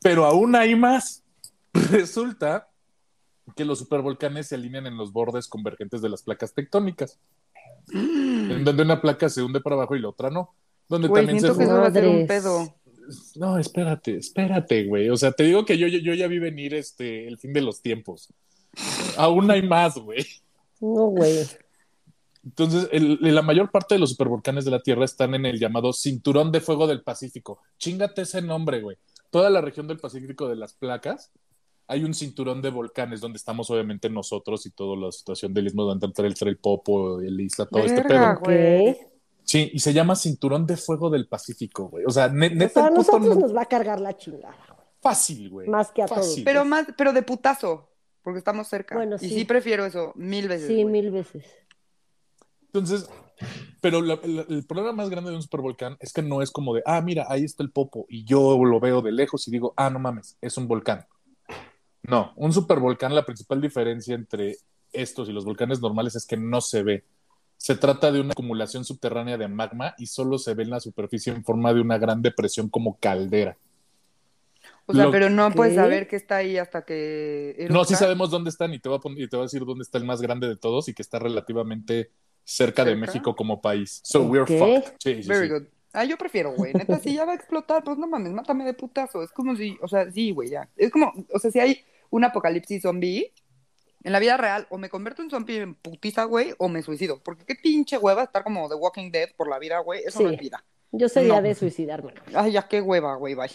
Pero 0.00 0.24
aún 0.24 0.54
hay 0.54 0.74
más. 0.74 1.24
Resulta 1.90 2.68
que 3.54 3.64
los 3.64 3.80
supervolcanes 3.80 4.46
se 4.46 4.54
alinean 4.54 4.86
en 4.86 4.96
los 4.96 5.12
bordes 5.12 5.48
convergentes 5.48 6.00
de 6.00 6.08
las 6.08 6.22
placas 6.22 6.54
tectónicas, 6.54 7.18
en 7.92 8.64
donde 8.64 8.82
una 8.82 9.00
placa 9.00 9.28
se 9.28 9.42
hunde 9.42 9.60
para 9.60 9.76
abajo 9.76 9.96
y 9.96 10.00
la 10.00 10.08
otra 10.08 10.30
no. 10.30 10.54
Donde 10.88 11.08
Güey, 11.08 11.24
también 11.26 11.40
se 11.40 11.56
que 11.58 11.64
eso 11.64 11.74
va 11.74 11.86
a 11.86 11.90
ser 11.92 12.06
un 12.08 12.26
pedo. 12.26 12.74
No, 13.36 13.58
espérate, 13.58 14.16
espérate, 14.16 14.84
güey. 14.84 15.08
O 15.10 15.16
sea, 15.16 15.32
te 15.32 15.44
digo 15.44 15.64
que 15.64 15.78
yo, 15.78 15.86
yo, 15.86 15.98
yo 15.98 16.14
ya 16.14 16.26
vi 16.26 16.38
venir 16.38 16.74
este, 16.74 17.26
el 17.26 17.38
fin 17.38 17.52
de 17.52 17.62
los 17.62 17.80
tiempos. 17.80 18.28
Aún 19.16 19.50
hay 19.50 19.62
más, 19.66 19.96
güey. 19.96 20.24
No, 20.80 21.06
güey. 21.06 21.46
Entonces, 22.44 22.88
el- 22.92 23.18
la 23.20 23.42
mayor 23.42 23.70
parte 23.70 23.94
de 23.94 23.98
los 23.98 24.10
supervolcanes 24.10 24.64
de 24.64 24.70
la 24.70 24.82
Tierra 24.82 25.04
están 25.04 25.34
en 25.34 25.44
el 25.46 25.58
llamado 25.58 25.92
Cinturón 25.92 26.52
de 26.52 26.60
Fuego 26.60 26.86
del 26.86 27.02
Pacífico. 27.02 27.60
Chíngate 27.78 28.22
ese 28.22 28.40
nombre, 28.42 28.80
güey. 28.80 28.96
Toda 29.30 29.50
la 29.50 29.60
región 29.60 29.86
del 29.88 29.98
Pacífico 29.98 30.48
de 30.48 30.56
las 30.56 30.72
placas 30.74 31.30
hay 31.88 32.04
un 32.04 32.14
cinturón 32.14 32.62
de 32.62 32.70
volcanes 32.70 33.20
donde 33.20 33.38
estamos 33.38 33.68
obviamente 33.70 34.08
nosotros 34.10 34.64
y 34.66 34.70
toda 34.70 34.96
la 34.96 35.10
situación 35.10 35.52
del 35.54 35.66
istmo 35.66 35.84
donde 35.84 36.06
entra 36.06 36.26
el, 36.26 36.34
el 36.38 36.56
Popo, 36.58 37.20
el 37.20 37.40
Isla, 37.40 37.66
todo 37.66 37.82
este 37.82 38.04
pedo. 38.04 38.38
güey. 38.44 38.96
Sí, 39.42 39.70
y 39.72 39.78
se 39.78 39.94
llama 39.94 40.14
Cinturón 40.14 40.66
de 40.66 40.76
Fuego 40.76 41.08
del 41.08 41.26
Pacífico, 41.26 41.88
güey. 41.88 42.04
O 42.06 42.10
sea, 42.10 42.28
ne- 42.28 42.48
O 42.48 42.50
neta, 42.54 42.68
sea, 42.74 42.86
a 42.86 42.90
nosotros 42.90 43.38
nos 43.38 43.56
va 43.56 43.62
a 43.62 43.66
cargar 43.66 43.98
la 44.00 44.14
chingada. 44.16 44.54
fácil, 45.00 45.48
güey. 45.48 45.66
Más 45.68 45.90
que 45.90 46.02
a 46.02 46.06
todos. 46.06 46.38
Pero 46.44 46.64
más, 46.66 46.86
pero 46.98 47.12
de 47.14 47.22
putazo, 47.22 47.88
porque 48.22 48.38
estamos 48.40 48.68
cerca. 48.68 48.94
Bueno, 48.96 49.16
Y 49.16 49.20
sí. 49.20 49.30
sí 49.30 49.44
prefiero 49.46 49.86
eso 49.86 50.12
mil 50.16 50.48
veces. 50.48 50.66
Sí, 50.68 50.74
güey. 50.82 50.84
mil 50.86 51.10
veces. 51.10 51.46
Entonces, 52.66 53.08
pero 53.80 54.02
la- 54.02 54.20
la- 54.22 54.44
el 54.48 54.66
problema 54.66 54.92
más 54.92 55.08
grande 55.08 55.30
de 55.30 55.36
un 55.36 55.42
supervolcán 55.42 55.96
es 56.00 56.12
que 56.12 56.20
no 56.22 56.42
es 56.42 56.50
como 56.50 56.74
de, 56.74 56.82
ah, 56.84 57.00
mira, 57.00 57.24
ahí 57.28 57.44
está 57.44 57.62
el 57.62 57.70
popo, 57.70 58.04
y 58.08 58.24
yo 58.24 58.62
lo 58.62 58.80
veo 58.80 59.00
de 59.00 59.12
lejos 59.12 59.48
y 59.48 59.50
digo, 59.50 59.72
ah, 59.76 59.88
no 59.88 59.98
mames, 59.98 60.36
es 60.42 60.56
un 60.58 60.68
volcán. 60.68 61.06
No, 62.08 62.32
un 62.36 62.52
supervolcán, 62.52 63.14
la 63.14 63.24
principal 63.26 63.60
diferencia 63.60 64.14
entre 64.14 64.56
estos 64.92 65.28
y 65.28 65.32
los 65.32 65.44
volcanes 65.44 65.80
normales 65.80 66.16
es 66.16 66.26
que 66.26 66.36
no 66.36 66.60
se 66.60 66.82
ve. 66.82 67.04
Se 67.56 67.74
trata 67.74 68.10
de 68.12 68.20
una 68.20 68.32
acumulación 68.32 68.84
subterránea 68.84 69.36
de 69.36 69.48
magma 69.48 69.94
y 69.98 70.06
solo 70.06 70.38
se 70.38 70.54
ve 70.54 70.62
en 70.62 70.70
la 70.70 70.80
superficie 70.80 71.32
en 71.32 71.44
forma 71.44 71.74
de 71.74 71.80
una 71.80 71.98
gran 71.98 72.22
depresión 72.22 72.68
como 72.68 72.96
caldera. 72.98 73.56
O 74.86 74.94
sea, 74.94 75.04
Lo- 75.04 75.10
pero 75.10 75.28
no 75.28 75.50
puedes 75.52 75.74
¿Qué? 75.74 75.80
saber 75.80 76.08
que 76.08 76.16
está 76.16 76.36
ahí 76.36 76.56
hasta 76.56 76.82
que. 76.82 77.66
No, 77.68 77.84
sí 77.84 77.94
sabemos 77.94 78.30
dónde 78.30 78.48
están 78.50 78.72
y 78.72 78.78
te, 78.78 78.88
voy 78.88 78.96
a 78.98 79.00
pon- 79.00 79.18
y 79.18 79.28
te 79.28 79.36
voy 79.36 79.42
a 79.42 79.46
decir 79.46 79.64
dónde 79.64 79.82
está 79.82 79.98
el 79.98 80.04
más 80.04 80.22
grande 80.22 80.48
de 80.48 80.56
todos 80.56 80.88
y 80.88 80.94
que 80.94 81.02
está 81.02 81.18
relativamente 81.18 82.10
cerca 82.44 82.84
de. 82.84 82.96
México 82.96 83.36
como 83.36 83.60
país. 83.60 84.00
So 84.02 84.22
we're 84.22 84.46
fucked. 84.46 84.94
Sí, 84.98 85.22
sí, 85.22 85.28
Very 85.28 85.48
sí. 85.48 85.52
good. 85.52 85.62
Ah, 85.92 86.04
yo 86.04 86.16
prefiero, 86.16 86.52
güey. 86.54 86.72
Neta, 86.72 86.98
si 87.00 87.14
ya 87.14 87.24
va 87.26 87.32
a 87.32 87.34
explotar, 87.34 87.82
pues 87.84 87.98
no 87.98 88.06
mames, 88.06 88.32
mátame 88.32 88.64
de 88.64 88.72
putazo. 88.74 89.22
Es 89.22 89.30
como 89.32 89.56
si, 89.56 89.76
o 89.82 89.88
sea, 89.88 90.10
sí, 90.10 90.30
güey, 90.30 90.50
ya. 90.50 90.68
Es 90.76 90.90
como, 90.90 91.12
o 91.32 91.38
sea, 91.38 91.50
si 91.50 91.58
hay 91.60 91.84
un 92.10 92.24
apocalipsis 92.24 92.82
zombie, 92.82 93.32
en 94.04 94.12
la 94.12 94.20
vida 94.20 94.36
real, 94.36 94.66
o 94.70 94.78
me 94.78 94.88
convierto 94.88 95.22
en 95.22 95.30
zombie 95.30 95.58
en 95.58 95.74
putiza, 95.74 96.24
güey, 96.24 96.54
o 96.58 96.68
me 96.68 96.82
suicido. 96.82 97.20
Porque 97.22 97.44
qué 97.44 97.54
pinche 97.56 97.98
hueva 97.98 98.22
estar 98.24 98.44
como 98.44 98.68
The 98.68 98.76
Walking 98.76 99.10
Dead 99.10 99.30
por 99.36 99.48
la 99.48 99.58
vida, 99.58 99.80
güey. 99.80 100.02
Eso 100.04 100.22
no 100.22 100.28
Sí. 100.28 100.34
es 100.36 100.40
vida. 100.40 100.64
Yo 100.92 101.08
sería 101.08 101.36
No. 101.36 101.42
de 101.42 101.54
suicidarme. 101.54 102.14
Ay, 102.34 102.52
ya 102.52 102.66
qué 102.68 102.80
hueva, 102.80 103.16
güey, 103.16 103.34
bye. 103.34 103.50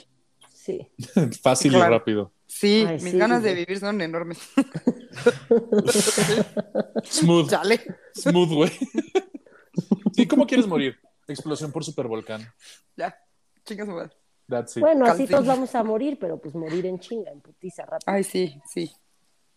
Sí. 0.53 0.87
Fácil 1.41 1.71
Claro. 1.71 1.95
y 1.95 1.97
rápido. 1.97 2.33
Sí, 2.45 2.85
Ay, 2.87 2.99
mis 3.01 3.13
sí, 3.13 3.17
ganas 3.17 3.41
sí, 3.41 3.47
de 3.49 3.55
vivir 3.55 3.79
son 3.79 3.99
enormes. 4.01 4.37
Smooth, 7.03 7.49
Chale. 7.49 7.79
smooth, 8.15 8.53
güey. 8.53 8.71
Sí, 10.13 10.27
¿cómo 10.27 10.45
quieres 10.45 10.67
morir? 10.67 10.99
Explosión 11.27 11.71
por 11.71 11.83
supervolcán. 11.83 12.47
Ya, 12.95 13.17
chingas 13.65 13.87
madre. 13.87 14.11
That's 14.47 14.77
it. 14.77 14.81
Bueno, 14.81 15.05
así 15.05 15.27
todos 15.27 15.45
vamos 15.45 15.73
a 15.75 15.83
morir, 15.83 16.17
pero 16.19 16.37
pues 16.37 16.55
morir 16.55 16.85
en 16.85 16.99
chinga, 16.99 17.31
en 17.31 17.41
putiza 17.41 17.85
rápido. 17.85 18.13
Ay, 18.13 18.23
sí, 18.23 18.59
sí. 18.67 18.91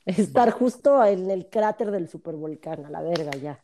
Estar 0.05 0.51
justo 0.53 1.05
en 1.05 1.31
el 1.31 1.49
cráter 1.49 1.90
del 1.90 2.09
supervolcán, 2.09 2.85
a 2.85 2.90
la 2.90 3.03
verga 3.03 3.33
ya. 3.33 3.61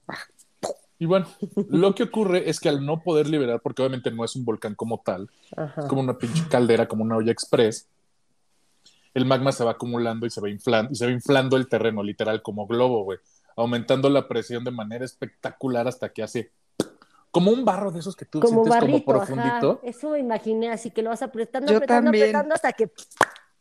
Y 0.98 1.06
bueno, 1.06 1.26
lo 1.68 1.94
que 1.94 2.04
ocurre 2.04 2.48
es 2.48 2.60
que 2.60 2.68
al 2.68 2.84
no 2.84 3.00
poder 3.00 3.28
liberar, 3.28 3.60
porque 3.60 3.82
obviamente 3.82 4.10
no 4.10 4.24
es 4.24 4.36
un 4.36 4.44
volcán 4.44 4.74
como 4.74 4.98
tal, 4.98 5.28
Ajá. 5.56 5.82
es 5.82 5.86
como 5.88 6.00
una 6.00 6.16
pinche 6.16 6.44
caldera, 6.48 6.86
como 6.86 7.02
una 7.02 7.16
olla 7.16 7.32
express, 7.32 7.88
el 9.14 9.24
magma 9.24 9.52
se 9.52 9.64
va 9.64 9.72
acumulando 9.72 10.26
y 10.26 10.30
se 10.30 10.40
va 10.40 10.48
inflando, 10.48 10.92
y 10.92 10.94
se 10.94 11.06
va 11.06 11.12
inflando 11.12 11.56
el 11.56 11.68
terreno, 11.68 12.02
literal, 12.02 12.40
como 12.42 12.66
globo, 12.66 13.04
güey, 13.04 13.18
aumentando 13.56 14.08
la 14.10 14.28
presión 14.28 14.64
de 14.64 14.70
manera 14.70 15.04
espectacular 15.04 15.86
hasta 15.86 16.08
que 16.08 16.22
hace 16.22 16.50
como 17.32 17.50
un 17.50 17.64
barro 17.64 17.90
de 17.90 17.98
esos 17.98 18.14
que 18.14 18.24
tú 18.26 18.38
Como 18.40 18.62
sientes 18.64 18.70
barrito, 18.70 19.04
como 19.04 19.22
ajá. 19.22 19.26
profundito. 19.34 19.80
Eso 19.82 20.10
me 20.10 20.20
imaginé, 20.20 20.70
así 20.70 20.90
que 20.92 21.02
lo 21.02 21.10
vas 21.10 21.22
apretando, 21.22 21.72
Yo 21.72 21.78
apretando, 21.78 22.06
también. 22.12 22.24
apretando 22.36 22.54
hasta 22.54 22.72
que 22.72 22.92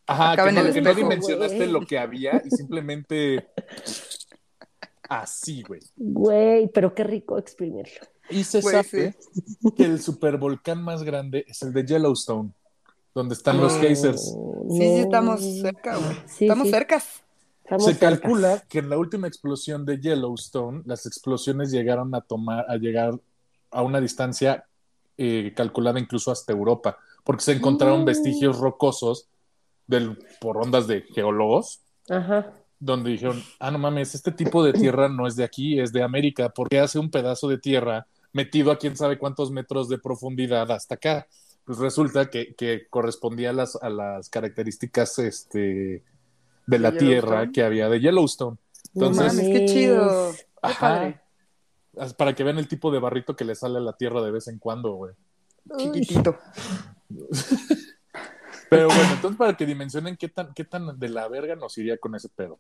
Ajá, 0.08 0.32
Acaba 0.34 0.50
que 0.50 0.50
en 0.50 0.56
no, 0.56 0.68
el 0.68 0.74
que 0.74 0.82
no 0.82 0.90
espejo, 0.92 1.10
dimensionaste 1.10 1.58
güey. 1.58 1.72
lo 1.72 1.82
que 1.88 1.98
había 1.98 2.42
y 2.46 2.52
simplemente 2.52 3.48
así, 5.10 5.64
güey. 5.64 5.82
Güey, 5.96 6.68
pero 6.70 6.94
qué 6.94 7.04
rico 7.04 7.38
exprimirlo. 7.38 8.02
Y 8.30 8.44
se 8.44 8.62
Güey, 8.62 8.84
sabe 8.84 9.16
que 9.76 9.84
el 9.86 10.02
supervolcán 10.02 10.82
más 10.82 11.04
grande 11.04 11.46
es 11.48 11.62
el 11.64 11.74
de 11.74 11.86
Yellowstone, 11.86 12.52
donde 13.14 13.34
están 13.36 13.60
los 13.60 13.78
geysers. 13.78 14.22
Sí, 14.70 14.78
sí, 14.78 15.00
estamos 15.00 15.42
cerca, 15.62 15.98
güey. 15.98 16.18
Sí, 16.28 16.46
estamos 16.46 16.68
sí. 16.68 16.72
cercas. 16.74 17.24
Estamos 17.64 17.86
Se 17.86 17.94
cercas. 17.94 18.20
calcula 18.20 18.64
que 18.70 18.80
en 18.80 18.90
la 18.90 18.98
última 18.98 19.28
explosión 19.28 19.86
de 19.86 20.00
Yellowstone, 20.00 20.82
las 20.86 21.06
explosiones 21.06 21.72
llegaron 21.72 22.14
a 22.16 22.22
tomar, 22.22 22.66
a 22.70 22.76
llegar 22.78 23.14
a 23.72 23.82
una 23.82 24.00
distancia 24.02 24.66
eh, 25.18 25.54
calculada 25.56 26.00
incluso 26.00 26.32
hasta 26.32 26.52
Europa, 26.54 26.98
porque 27.24 27.44
se 27.44 27.52
encontraron 27.54 28.02
Mm. 28.02 28.06
vestigios 28.06 28.58
rocosos 28.60 29.28
del, 29.88 30.18
por 30.40 30.58
ondas 30.58 30.88
de 30.88 31.02
geólogos, 31.14 31.82
Ajá. 32.10 32.52
donde 32.80 33.12
dijeron, 33.12 33.44
ah, 33.60 33.70
no 33.72 33.78
mames, 33.78 34.16
este 34.16 34.32
tipo 34.32 34.64
de 34.64 34.74
tierra 34.74 35.10
no 35.10 35.28
es 35.28 35.36
de 35.36 35.44
aquí, 35.44 35.80
es 35.80 35.92
de 35.94 36.02
América, 36.02 36.50
porque 36.50 36.80
hace 36.80 36.98
un 36.98 37.12
pedazo 37.12 37.48
de 37.48 37.58
tierra 37.60 38.08
metido 38.34 38.72
a 38.72 38.78
quién 38.78 38.96
sabe 38.98 39.18
cuántos 39.20 39.52
metros 39.52 39.90
de 39.90 39.98
profundidad 40.00 40.72
hasta 40.72 40.96
acá. 40.96 41.28
Pues 41.66 41.78
resulta 41.78 42.30
que, 42.30 42.56
que 42.56 42.88
correspondía 42.90 43.52
a 43.52 43.54
las, 43.54 43.76
a 43.76 43.90
las 43.90 44.30
características 44.30 45.20
este, 45.20 46.04
de 46.66 46.80
la 46.80 46.90
¿De 46.92 46.98
tierra 47.00 47.52
que 47.52 47.64
había 47.64 47.88
de 47.90 48.00
Yellowstone. 48.00 48.58
No 48.96 49.08
Entonces, 49.08 49.36
mames, 49.36 49.60
qué 49.60 49.66
chido. 49.68 50.06
mames. 50.06 50.38
Qué 50.38 50.48
Ajá. 50.64 50.80
padre. 50.80 51.21
Para 52.18 52.34
que 52.34 52.44
vean 52.44 52.58
el 52.58 52.68
tipo 52.68 52.92
de 52.92 53.00
barrito 53.00 53.36
que 53.36 53.46
le 53.46 53.56
sale 53.56 53.78
a 53.78 53.82
la 53.82 53.94
tierra 53.94 54.22
de 54.22 54.32
vez 54.32 54.48
en 54.48 54.60
cuando, 54.60 54.94
güey. 54.94 55.14
Chiquitito. 55.78 56.38
Pero 58.70 58.88
bueno, 58.88 59.12
entonces 59.14 59.38
para 59.38 59.58
que 59.58 59.66
dimensionen 59.66 60.16
qué 60.16 60.30
tan, 60.30 60.54
qué 60.54 60.64
tan 60.64 60.98
de 60.98 61.10
la 61.10 61.28
verga 61.28 61.56
nos 61.56 61.78
iría 61.78 61.98
con 61.98 62.16
ese 62.16 62.30
pedo. 62.30 62.58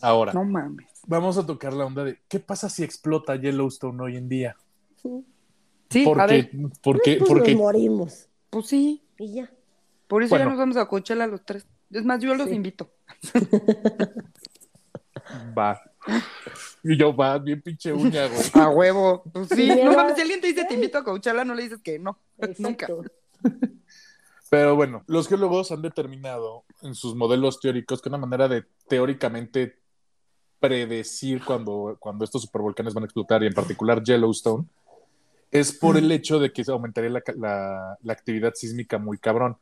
Ahora, 0.00 0.32
No 0.32 0.44
mames. 0.44 0.88
vamos 1.06 1.38
a 1.38 1.46
tocar 1.46 1.72
la 1.72 1.86
onda 1.86 2.02
de 2.02 2.18
qué 2.28 2.40
pasa 2.40 2.68
si 2.68 2.82
explota 2.82 3.36
Yellowstone 3.36 4.02
hoy 4.02 4.16
en 4.16 4.28
día. 4.28 4.56
Sí, 5.90 6.02
a 6.02 6.04
Porque, 6.04 6.26
ver. 6.26 6.50
porque, 6.82 7.16
Pues 7.18 7.28
porque, 7.28 7.52
nos 7.52 7.60
morimos. 7.62 8.26
Pues 8.50 8.66
sí. 8.66 9.02
Y 9.18 9.34
ya. 9.34 9.50
Por 10.08 10.24
eso 10.24 10.30
Bueno. 10.30 10.46
ya 10.46 10.50
nos 10.50 10.58
vamos 10.58 10.76
a 10.76 10.88
Coachella 10.88 11.26
los 11.28 11.44
tres. 11.44 11.66
Es 11.90 12.04
más, 12.04 12.20
yo 12.20 12.34
los 12.34 12.48
Sí. 12.48 12.54
invito. 12.56 12.90
va. 15.56 15.80
Y 16.84 16.96
yo 16.96 17.14
va, 17.14 17.38
bien 17.38 17.62
pinche 17.62 17.92
uña, 17.92 18.26
güey. 18.26 18.40
A 18.54 18.68
huevo. 18.68 19.22
Pues 19.32 19.50
sí. 19.50 19.68
No 19.84 19.92
mames, 19.94 20.16
si 20.16 20.22
alguien 20.22 20.40
te 20.40 20.48
dice 20.48 20.64
te 20.64 20.74
invito 20.74 20.98
a 20.98 21.04
Coachella, 21.04 21.44
no 21.44 21.54
le 21.54 21.62
dices 21.62 21.80
que 21.80 21.98
no. 22.00 22.18
Nunca. 22.58 22.88
Pero 24.50 24.76
bueno, 24.76 25.02
los 25.06 25.28
geólogos 25.28 25.70
han 25.72 25.80
determinado 25.80 26.64
en 26.82 26.94
sus 26.94 27.14
modelos 27.14 27.60
teóricos 27.60 28.02
que 28.02 28.08
una 28.08 28.18
manera 28.18 28.48
de 28.48 28.64
teóricamente 28.88 29.78
predecir 30.60 31.42
cuando, 31.44 31.96
cuando 31.98 32.24
estos 32.24 32.42
supervolcanes 32.42 32.92
van 32.94 33.04
a 33.04 33.06
explotar, 33.06 33.42
y 33.42 33.46
en 33.46 33.54
particular 33.54 34.02
Yellowstone, 34.02 34.66
es 35.50 35.72
por 35.72 35.96
el 35.96 36.10
hecho 36.12 36.38
de 36.38 36.52
que 36.52 36.62
aumentaría 36.68 37.10
la, 37.10 37.22
la- 37.36 37.98
la 38.00 38.12
actividad 38.12 38.52
sísmica 38.54 38.98
muy 38.98 39.18
cabrón. 39.18 39.56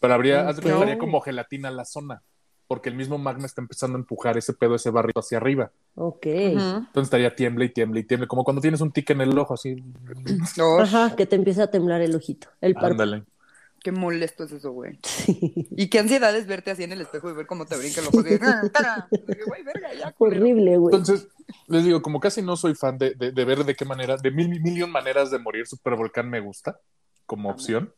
Pero 0.00 0.14
habría, 0.14 0.48
haz 0.48 0.56
de 0.56 0.62
cuenta, 0.62 0.78
Ok. 0.78 0.82
haría 0.84 0.98
como 0.98 1.20
gelatina 1.20 1.70
la 1.70 1.84
zona, 1.84 2.22
porque 2.68 2.90
el 2.90 2.94
mismo 2.94 3.18
magma 3.18 3.46
está 3.46 3.60
empezando 3.62 3.96
a 3.96 4.00
empujar 4.00 4.36
ese 4.38 4.52
pedo, 4.52 4.74
ese 4.76 4.90
barrito 4.90 5.20
hacia 5.20 5.38
arriba. 5.38 5.72
Ok. 5.94 6.26
Entonces 6.26 7.04
estaría 7.04 7.34
tiemble 7.34 7.64
y 7.64 7.70
tiemble 7.70 8.00
y 8.00 8.04
tiemble, 8.04 8.28
como 8.28 8.44
cuando 8.44 8.60
tienes 8.60 8.80
un 8.82 8.92
tic 8.92 9.10
en 9.10 9.22
el 9.22 9.36
ojo, 9.38 9.54
así. 9.54 9.82
Ajá, 10.80 11.16
que 11.16 11.26
te 11.26 11.36
empieza 11.36 11.64
a 11.64 11.70
temblar 11.70 12.00
el 12.02 12.14
ojito. 12.14 12.48
El 12.60 12.74
párpado. 12.74 12.92
Ándale. 13.02 13.24
Qué 13.80 13.92
molesto 13.92 14.42
es 14.44 14.52
eso, 14.52 14.72
güey. 14.72 14.98
Sí. 15.04 15.68
Y 15.70 15.88
qué 15.88 16.00
ansiedad 16.00 16.34
es 16.36 16.46
verte 16.48 16.72
así 16.72 16.82
en 16.82 16.92
el 16.92 17.00
espejo 17.00 17.30
y 17.30 17.34
ver 17.34 17.46
cómo 17.46 17.64
te 17.64 17.76
brinca 17.76 18.00
el 18.00 18.08
ojo. 18.08 18.20
así, 18.20 18.34
"Ah, 18.42 18.62
tara". 18.72 19.08
De 19.10 19.36
que, 19.36 19.44
Güey, 19.44 19.62
verga, 19.62 19.94
ya, 19.94 20.12
culero. 20.12 20.42
Horrible, 20.42 20.76
güey. 20.78 20.96
Entonces, 20.96 21.28
les 21.68 21.84
digo, 21.84 22.02
como 22.02 22.18
casi 22.18 22.42
no 22.42 22.56
soy 22.56 22.74
fan 22.74 22.98
de, 22.98 23.14
de- 23.14 23.30
de 23.30 23.44
ver 23.44 23.64
de 23.64 23.76
qué 23.76 23.84
manera, 23.84 24.16
de 24.16 24.30
mil 24.32 24.48
millón 24.60 24.90
maneras 24.90 25.30
de 25.30 25.38
morir, 25.38 25.66
Supervolcán 25.66 26.28
me 26.28 26.40
gusta 26.40 26.80
como 27.24 27.50
opción. 27.50 27.94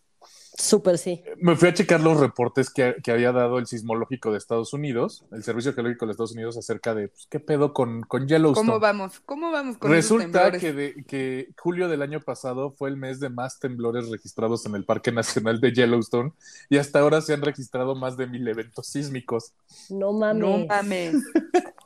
Súper 0.56 0.98
sí. 0.98 1.22
Me 1.38 1.56
fui 1.56 1.68
a 1.68 1.74
checar 1.74 2.00
los 2.00 2.18
reportes 2.20 2.70
que, 2.70 2.96
que 3.02 3.12
había 3.12 3.32
dado 3.32 3.58
el 3.58 3.66
sismológico 3.66 4.30
de 4.32 4.38
Estados 4.38 4.72
Unidos, 4.72 5.24
el 5.32 5.42
Servicio 5.44 5.72
Geológico 5.72 6.06
de 6.06 6.12
Estados 6.12 6.32
Unidos, 6.32 6.56
acerca 6.58 6.94
de 6.94 7.08
pues, 7.08 7.26
qué 7.30 7.40
pedo 7.40 7.72
con, 7.72 8.02
con 8.02 8.26
Yellowstone. 8.28 8.66
¿Cómo 8.68 8.80
vamos? 8.80 9.20
¿Cómo 9.24 9.50
vamos 9.52 9.78
con 9.78 9.94
esos 9.94 10.18
Resulta 10.18 10.50
temblores? 10.50 10.60
que, 10.60 10.72
de- 10.72 11.04
que 11.06 11.48
julio 11.56 11.88
del 11.88 12.02
año 12.02 12.20
pasado 12.20 12.72
fue 12.72 12.90
el 12.90 12.96
mes 12.96 13.20
de 13.20 13.30
más 13.30 13.58
temblores 13.58 14.08
registrados 14.10 14.66
en 14.66 14.74
el 14.74 14.84
Parque 14.84 15.12
Nacional 15.12 15.60
de 15.60 15.72
Yellowstone 15.72 16.32
y 16.68 16.78
hasta 16.78 16.98
ahora 16.98 17.20
se 17.20 17.32
han 17.32 17.42
registrado 17.42 17.94
más 17.94 18.16
de 18.16 18.26
mil 18.26 18.46
eventos 18.46 18.86
sísmicos. 18.88 19.52
No 19.88 20.12
mames. 20.12 20.40
No 20.42 20.66
mames. 20.66 21.14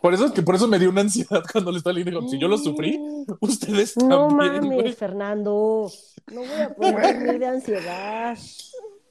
Por 0.00 0.14
eso 0.14 0.26
es 0.26 0.32
que 0.32 0.42
por 0.42 0.54
eso 0.54 0.68
me 0.68 0.78
dio 0.78 0.90
una 0.90 1.00
ansiedad 1.00 1.42
cuando 1.52 1.72
le 1.72 1.78
estaba 1.78 1.94
leyendo. 1.94 2.26
Si 2.28 2.38
yo 2.38 2.46
lo 2.48 2.56
sufrí, 2.58 2.98
ustedes 3.40 3.96
No 3.96 4.28
también. 4.28 4.52
mames, 4.62 4.74
güey. 4.82 4.92
Fernando. 4.92 5.90
No 6.32 6.40
voy 6.40 6.60
a 6.60 6.74
poder 6.74 7.38
de 7.38 7.46
ansiedad. 7.46 8.38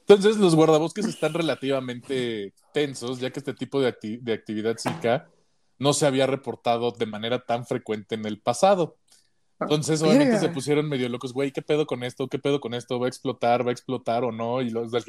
Entonces, 0.00 0.38
los 0.38 0.54
guardabosques 0.54 1.04
están 1.06 1.34
relativamente 1.34 2.54
tensos, 2.72 3.20
ya 3.20 3.30
que 3.30 3.40
este 3.40 3.52
tipo 3.52 3.80
de, 3.80 3.92
acti- 3.94 4.20
de 4.20 4.32
actividad 4.32 4.76
psica 4.78 5.28
no 5.78 5.92
se 5.92 6.06
había 6.06 6.26
reportado 6.26 6.90
de 6.92 7.04
manera 7.06 7.44
tan 7.44 7.66
frecuente 7.66 8.14
en 8.14 8.24
el 8.24 8.40
pasado. 8.40 8.96
Entonces, 9.60 10.00
obviamente 10.02 10.34
Verga. 10.34 10.40
se 10.40 10.48
pusieron 10.54 10.88
medio 10.88 11.08
locos, 11.08 11.32
güey, 11.34 11.50
¿qué 11.52 11.60
pedo 11.62 11.84
con 11.86 12.04
esto? 12.04 12.28
¿Qué 12.28 12.38
pedo 12.38 12.60
con 12.60 12.72
esto? 12.74 12.98
¿Va 12.98 13.06
a 13.06 13.08
explotar? 13.08 13.66
¿Va 13.66 13.70
a 13.70 13.72
explotar 13.72 14.24
o 14.24 14.32
no? 14.32 14.62
Y 14.62 14.70
los 14.70 14.92
del 14.92 15.04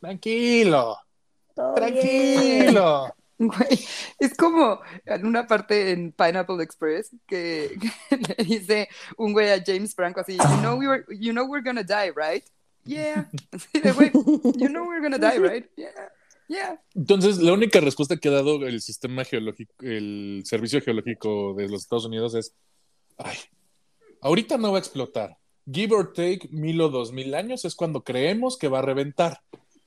tranquilo, 0.00 0.98
tranquilo. 1.74 3.14
Güey, 3.48 3.78
es 4.20 4.36
como 4.36 4.80
en 5.04 5.26
una 5.26 5.46
parte 5.46 5.90
en 5.90 6.12
Pineapple 6.12 6.62
Express 6.62 7.10
que, 7.26 7.76
que 8.08 8.16
le 8.16 8.44
dice 8.44 8.88
un 9.16 9.32
güey 9.32 9.50
a 9.50 9.62
James 9.64 9.94
Franco 9.94 10.20
así, 10.20 10.36
you 10.36 10.60
know, 10.60 10.78
we 10.78 10.86
were, 10.86 11.04
you 11.18 11.32
know 11.32 11.44
we're 11.44 11.64
gonna 11.64 11.82
die, 11.82 12.12
right? 12.14 12.44
Yeah. 12.84 13.28
Así 13.50 13.80
de, 13.80 13.92
güey, 13.92 14.12
you 14.12 14.68
know 14.68 14.86
we're 14.86 15.00
gonna 15.00 15.18
die, 15.18 15.38
right? 15.38 15.68
Yeah. 15.76 16.12
Yeah. 16.48 16.80
Entonces, 16.94 17.38
la 17.38 17.52
única 17.52 17.80
respuesta 17.80 18.16
que 18.16 18.28
ha 18.28 18.32
dado 18.32 18.66
el 18.66 18.80
sistema 18.80 19.24
geológico, 19.24 19.72
el 19.80 20.42
Servicio 20.44 20.80
Geológico 20.80 21.54
de 21.54 21.68
los 21.68 21.82
Estados 21.82 22.04
Unidos 22.04 22.34
es, 22.34 22.54
ay, 23.16 23.38
ahorita 24.20 24.58
no 24.58 24.70
va 24.70 24.78
a 24.78 24.80
explotar. 24.80 25.38
Give 25.70 25.94
or 25.94 26.12
take 26.12 26.48
mil 26.50 26.80
o 26.80 26.90
dos 26.90 27.12
mil 27.12 27.34
años 27.34 27.64
es 27.64 27.74
cuando 27.74 28.02
creemos 28.02 28.58
que 28.58 28.68
va 28.68 28.80
a 28.80 28.82
reventar. 28.82 29.40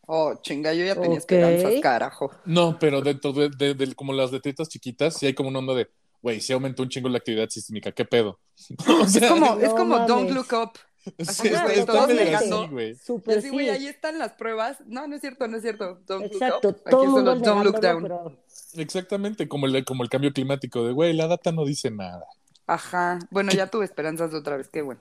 Oh, 0.07 0.35
chinga, 0.41 0.73
yo 0.73 0.85
ya 0.85 0.93
tenía 0.95 1.09
Ok. 1.11 1.17
esperanzas, 1.17 1.73
carajo. 1.81 2.31
No, 2.45 2.77
pero 2.79 3.01
dentro 3.01 3.33
de, 3.33 3.49
de- 3.49 3.73
de- 3.73 3.95
como 3.95 4.13
las 4.13 4.31
letritas 4.31 4.69
chiquitas, 4.69 5.15
sí 5.17 5.25
hay 5.25 5.33
como 5.33 5.49
una 5.49 5.59
onda 5.59 5.73
de, 5.73 5.89
güey, 6.21 6.41
se 6.41 6.53
aumentó 6.53 6.83
un 6.83 6.89
chingo 6.89 7.09
la 7.09 7.17
actividad 7.17 7.49
sísmica, 7.49 7.91
¿qué 7.91 8.05
pedo? 8.05 8.39
o 9.01 9.07
sea, 9.07 9.23
Es 9.27 9.31
como, 9.31 9.55
No 9.55 9.61
es 9.61 9.69
como 9.73 9.99
Don't. 10.07 10.31
Look 10.31 10.47
Up. 10.53 10.71
sí, 11.19 11.47
está, 11.49 11.71
está 11.73 12.07
negando. 12.07 12.63
así, 12.63 12.71
güey. 12.71 12.91
Y 12.91 12.95
Súper 12.95 13.37
así, 13.39 13.49
güey, 13.49 13.65
sí. 13.67 13.71
ahí 13.71 13.87
están 13.87 14.17
las 14.17 14.33
pruebas. 14.33 14.77
No, 14.87 15.07
no 15.07 15.15
es 15.15 15.21
cierto, 15.21 15.47
no 15.47 15.57
es 15.57 15.61
cierto. 15.63 15.99
Don't 16.07 16.25
Exacto. 16.25 16.69
Look 16.69 16.77
Up. 16.77 16.89
Todo 16.89 17.01
Aquí 17.03 17.11
solo 17.11 17.35
Don't 17.35 17.63
Look 17.65 17.79
Down. 17.79 18.01
pero 18.03 18.37
Exactamente, 18.75 19.47
como 19.47 19.67
el, 19.67 19.85
como 19.85 20.03
el 20.03 20.09
cambio 20.09 20.33
climático 20.33 20.85
de, 20.85 20.93
güey, 20.93 21.13
la 21.13 21.27
data 21.27 21.51
no 21.51 21.63
dice 21.65 21.91
nada. 21.91 22.25
Ajá. 22.67 23.19
Bueno, 23.29 23.51
ya 23.51 23.67
tuve 23.67 23.85
esperanzas 23.85 24.33
otra 24.33 24.57
vez, 24.57 24.67
qué 24.69 24.81
bueno. 24.81 24.99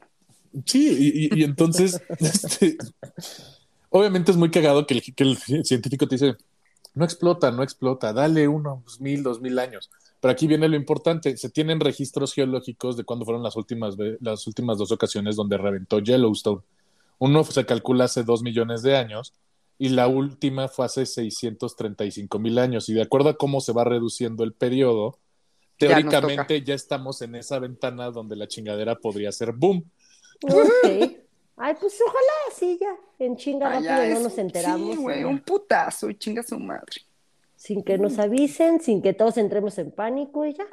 Sí, 0.67 0.88
y, 0.88 1.27
y- 1.35 1.40
y 1.40 1.43
entonces, 1.45 2.01
este, 2.21 2.77
obviamente 3.94 4.33
es 4.33 4.37
muy 4.37 4.50
cagado 4.50 4.87
que 4.87 4.94
el, 4.94 5.14
que 5.14 5.22
el 5.22 5.37
científico 5.64 6.09
te 6.09 6.16
dice, 6.16 6.37
no 6.94 7.04
explota, 7.04 7.52
no 7.52 7.62
explota, 7.62 8.12
dale 8.12 8.48
unos 8.48 9.00
mil, 9.00 9.22
dos 9.22 9.40
mil 9.40 9.57
años. 9.57 9.88
Pero 10.20 10.33
aquí 10.33 10.48
viene 10.48 10.68
lo 10.68 10.74
importante, 10.74 11.37
se 11.37 11.48
tienen 11.48 11.78
registros 11.78 12.35
geológicos 12.35 12.96
de 12.96 13.04
cuándo 13.04 13.24
fueron 13.24 13.44
las 13.44 13.54
últimas, 13.54 13.94
las 14.20 14.48
últimas 14.48 14.78
dos 14.78 14.90
ocasiones 14.90 15.37
donde 15.37 15.59
reventó 15.59 16.00
Yellowstone. 16.00 16.62
Uno 17.18 17.44
se 17.44 17.64
calcula 17.64 18.07
hace 18.07 18.24
dos 18.24 18.42
millones 18.42 18.83
de 18.83 18.96
años 18.96 19.33
y 19.78 19.90
la 19.90 20.09
última 20.09 20.66
fue 20.66 20.87
hace 20.87 21.07
635 21.07 22.37
mil 22.40 22.59
años. 22.59 22.88
Y 22.88 22.94
de 22.94 23.02
acuerdo 23.02 23.28
a 23.28 23.37
cómo 23.37 23.61
se 23.61 23.72
va 23.72 23.85
reduciendo 23.85 24.42
el 24.42 24.54
periodo, 24.54 25.20
teóricamente 25.78 26.64
ya 26.64 26.74
estamos 26.74 27.22
en 27.22 27.37
esa 27.37 27.61
ventana 27.61 28.11
donde 28.11 28.35
la 28.35 28.48
chingadera 28.48 28.96
podría 28.96 29.30
ser 29.30 29.52
boom. 29.52 29.88
Ay, 31.57 31.75
pues 31.81 31.99
ojalá, 32.05 32.55
sí, 32.57 32.79
ya. 32.81 32.95
En 33.19 33.37
chinga 33.37 33.67
Ah, 33.69 33.71
rápido 33.75 33.90
ya, 33.93 34.14
no 34.14 34.21
nos 34.21 34.38
enteramos. 34.38 34.90
Sí, 34.97 34.97
güey, 35.03 35.25
un 35.25 35.38
putazo 35.40 36.11
y 36.11 36.17
chinga 36.17 36.43
su 36.43 36.59
madre. 36.59 37.03
Sin 37.57 37.83
que 37.83 37.97
nos 37.97 38.19
avisen, 38.19 38.81
sin 38.81 39.01
que 39.01 39.12
todos 39.14 39.37
entremos 39.38 39.79
en 39.79 39.90
pánico 39.93 40.45
y 40.45 40.55
ya. 40.55 40.67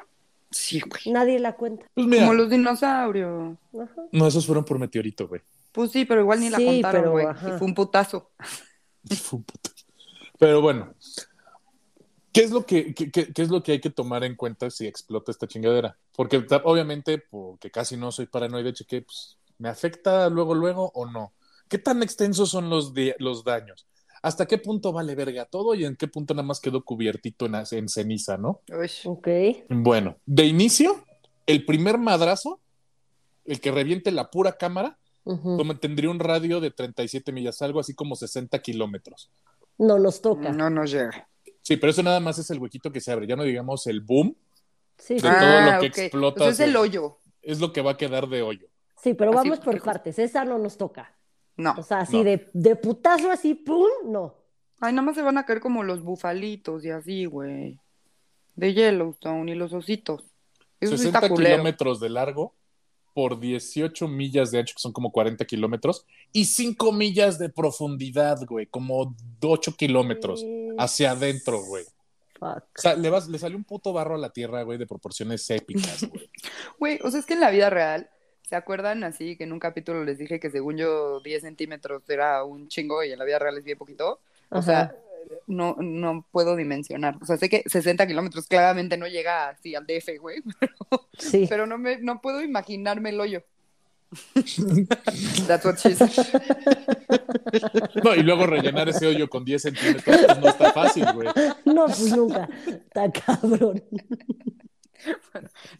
Sí, 0.50 0.82
güey. 0.82 1.13
Nadie 1.13 1.39
la 1.39 1.54
cuenta. 1.56 1.86
Pues 1.94 2.06
mira, 2.08 2.24
Como 2.24 2.34
los 2.34 2.50
dinosaurios. 2.50 3.58
Ajá. 3.80 4.02
no, 4.12 4.28
esos 4.28 4.46
fueron 4.46 4.65
por 4.65 4.78
meteorito, 4.80 5.28
güey. 5.28 5.41
Pues 5.72 5.91
sí, 5.91 6.04
pero 6.04 6.20
igual 6.22 6.41
ni 6.41 6.50
la 6.50 6.58
Sí, 6.58 6.65
contaron, 6.65 7.12
güey. 7.12 7.26
Y 7.28 7.58
fue 7.58 7.62
un 7.67 7.74
putazo. 7.76 8.32
Fue 9.24 9.38
un 9.39 9.44
puto. 9.44 9.70
Pero 10.38 10.62
bueno, 10.62 10.94
¿qué 12.34 12.41
es, 12.44 12.52
lo 12.52 12.65
que, 12.65 12.94
qué, 12.94 13.10
qué- 13.12 13.32
qué 13.34 13.41
es 13.41 13.50
lo 13.50 13.63
que 13.63 13.74
hay 13.74 13.80
que 13.82 13.89
tomar 13.89 14.24
en 14.24 14.36
cuenta 14.36 14.70
si 14.70 14.86
explota 14.88 15.32
esta 15.32 15.48
chingadera? 15.48 15.96
Porque 16.15 16.44
obviamente, 16.63 17.17
porque 17.17 17.72
casi 17.72 17.96
no 17.98 18.12
soy 18.12 18.26
paranoide, 18.26 18.74
chequé, 18.74 19.02
pues, 19.04 19.38
¿me 19.62 19.69
afecta 19.69 20.28
luego, 20.30 20.56
luego 20.56 20.91
o 20.95 21.06
no? 21.06 21.34
¿Qué 21.69 21.78
tan 21.78 22.02
extensos 22.04 22.50
son 22.50 22.69
los, 22.69 22.93
los 23.19 23.43
daños? 23.43 23.88
¿Hasta 24.24 24.45
qué 24.47 24.58
punto 24.58 24.91
vale 24.91 25.15
verga 25.15 25.45
todo 25.45 25.74
y 25.76 25.86
en 25.86 25.95
qué 25.95 26.08
punto 26.08 26.34
nada 26.34 26.45
más 26.45 26.60
quedó 26.60 26.84
cubiertito 26.84 27.45
en, 27.45 27.56
en 27.56 27.88
ceniza, 27.88 28.38
no? 28.38 28.62
Uy. 28.69 28.89
Ok. 29.06 29.28
Bueno, 29.69 30.17
de 30.26 30.45
inicio, 30.45 31.06
el 31.45 31.65
primer 31.65 31.97
madrazo, 31.97 32.60
el 33.45 33.62
que 33.62 33.71
reviente 33.71 34.12
la 34.12 34.30
pura 34.30 34.54
cámara, 34.54 34.97
como 35.24 35.78
tendría 35.78 36.10
un 36.10 36.19
radio 36.19 36.60
de 36.60 36.71
37 36.71 37.32
millas, 37.32 37.62
algo 37.62 37.80
así 37.80 37.93
como 37.93 38.15
60 38.15 38.60
kilómetros. 38.60 39.30
No 39.78 40.00
nos 40.00 40.21
toca. 40.21 40.52
No 40.52 40.69
nos 40.71 40.91
llega. 40.91 41.28
Sí, 41.62 41.78
pero 41.78 41.91
eso 41.91 42.02
nada 42.02 42.19
más 42.19 42.39
es 42.39 42.50
el 42.50 42.58
huequito 42.60 42.91
que 42.91 43.00
se 43.00 43.12
abre, 43.12 43.28
ya 43.28 43.36
no 43.36 43.43
digamos 43.43 43.86
el 43.86 44.02
boom, 44.02 44.36
Sí, 44.97 45.15
de 45.15 45.21
todo 45.21 45.62
lo 45.62 45.80
que 45.80 45.88
ok. 45.88 45.97
explota 45.97 46.39
sea, 46.43 46.50
es 46.50 46.60
el 46.60 46.76
hoyo. 46.76 47.17
es 47.41 47.60
lo 47.60 47.71
que 47.74 47.82
va 47.82 47.91
a 47.91 47.97
quedar 47.97 48.28
de 48.30 48.41
hoyo. 48.41 48.67
Sí, 49.02 49.14
pero 49.14 49.32
Así, 49.32 49.38
vamos 49.50 49.60
por 49.60 49.74
porque- 49.74 49.82
partes. 49.86 50.20
Esa 50.20 50.46
no 50.46 50.58
nos 50.58 50.78
toca. 50.78 51.16
No. 51.58 51.76
O 51.78 51.84
sea, 51.84 52.00
así 52.02 52.18
No. 52.18 52.24
de, 52.24 52.50
de 52.54 52.76
putazo, 52.76 53.32
así, 53.32 53.54
pum, 53.56 53.88
no. 54.06 54.36
Ay, 54.80 54.94
nada 54.94 55.04
más 55.06 55.16
se 55.16 55.22
van 55.22 55.38
a 55.38 55.46
caer 55.46 55.60
como 55.60 55.84
los 55.84 56.02
bufalitos 56.02 56.84
y 56.86 56.90
así, 56.90 57.26
güey. 57.26 57.80
De 58.56 58.74
Yellowstone 58.74 59.52
y 59.52 59.56
los 59.56 59.74
ositos. 59.74 60.24
Eso 60.80 60.94
sí 60.98 61.04
60 61.04 61.20
está 61.20 61.30
culero. 61.30 61.56
kilómetros 61.56 62.00
de 62.00 62.10
largo 62.10 62.56
por 63.14 63.40
18 63.40 64.08
millas 64.08 64.52
de 64.52 64.60
ancho, 64.60 64.74
que 64.76 64.82
son 64.82 64.94
como 64.94 65.12
40 65.12 65.44
kilómetros, 65.46 66.06
y 66.32 66.46
5 66.46 66.92
millas 66.94 67.38
de 67.38 67.50
profundidad, 67.50 68.40
güey, 68.48 68.68
como 68.68 69.16
8 69.42 69.76
kilómetros 69.76 70.44
hacia 70.80 71.12
adentro, 71.12 71.62
güey. 71.66 71.84
Fuck. 72.40 72.64
O 72.78 72.82
sea, 72.82 72.96
le, 72.96 73.10
vas, 73.10 73.28
le 73.28 73.38
salió 73.38 73.58
un 73.58 73.66
puto 73.66 73.92
barro 73.94 74.16
a 74.16 74.18
la 74.18 74.30
tierra, 74.32 74.64
güey, 74.64 74.78
de 74.78 74.88
proporciones 74.88 75.48
épicas, 75.50 76.04
güey. 76.10 76.30
Güey, 76.80 77.00
o 77.04 77.12
sea, 77.12 77.20
es 77.20 77.26
que 77.26 77.34
en 77.34 77.42
la 77.42 77.52
vida 77.52 77.70
real, 77.70 78.10
¿se 78.52 78.58
acuerdan 78.58 79.06
así 79.06 79.38
que 79.38 79.46
en 79.46 79.54
un 79.54 79.60
capítulo 79.60 80.04
les 80.04 80.18
dije 80.18 80.38
que 80.38 80.52
según 80.52 80.76
yo 80.76 81.22
10 81.22 81.42
centímetros 81.42 82.04
era 82.10 82.44
un 82.44 82.68
chingo 82.68 83.02
y 83.02 83.10
en 83.14 83.18
la 83.18 83.24
vida 83.24 83.40
real 83.40 83.58
es 83.58 83.64
bien 83.64 83.78
poquito? 83.78 84.20
O 84.50 84.58
Ajá. 84.58 84.62
sea, 84.62 84.96
no, 85.48 85.78
no 85.80 86.26
puedo 86.34 86.58
dimensionar. 86.58 87.16
O 87.22 87.26
sea, 87.26 87.38
sé 87.38 87.48
que 87.48 87.64
60 87.66 88.06
kilómetros 88.08 88.48
claramente 88.48 88.98
no 88.98 89.08
llega 89.08 89.48
así 89.48 89.74
al 89.74 89.88
DF, 89.88 90.20
güey, 90.20 90.44
sí. 91.18 91.46
pero 91.48 91.66
no, 91.66 91.78
me, 91.78 92.00
no 92.00 92.20
puedo 92.20 92.42
imaginarme 92.42 93.12
el 93.12 93.22
hoyo. 93.22 93.42
That's 95.48 95.64
what 95.64 95.78
she 95.78 95.96
said. 95.96 96.10
No, 98.04 98.14
y 98.16 98.22
luego 98.24 98.46
rellenar 98.48 98.90
ese 98.90 99.08
hoyo 99.08 99.30
con 99.30 99.46
10 99.46 99.62
centímetros, 99.62 100.04
pues 100.04 100.40
no 100.40 100.50
está 100.50 100.74
fácil, 100.74 101.06
güey. 101.14 101.30
No, 101.66 101.86
pues 101.86 102.18
nunca. 102.18 102.50
Está 102.68 103.10
cabrón. 103.10 103.82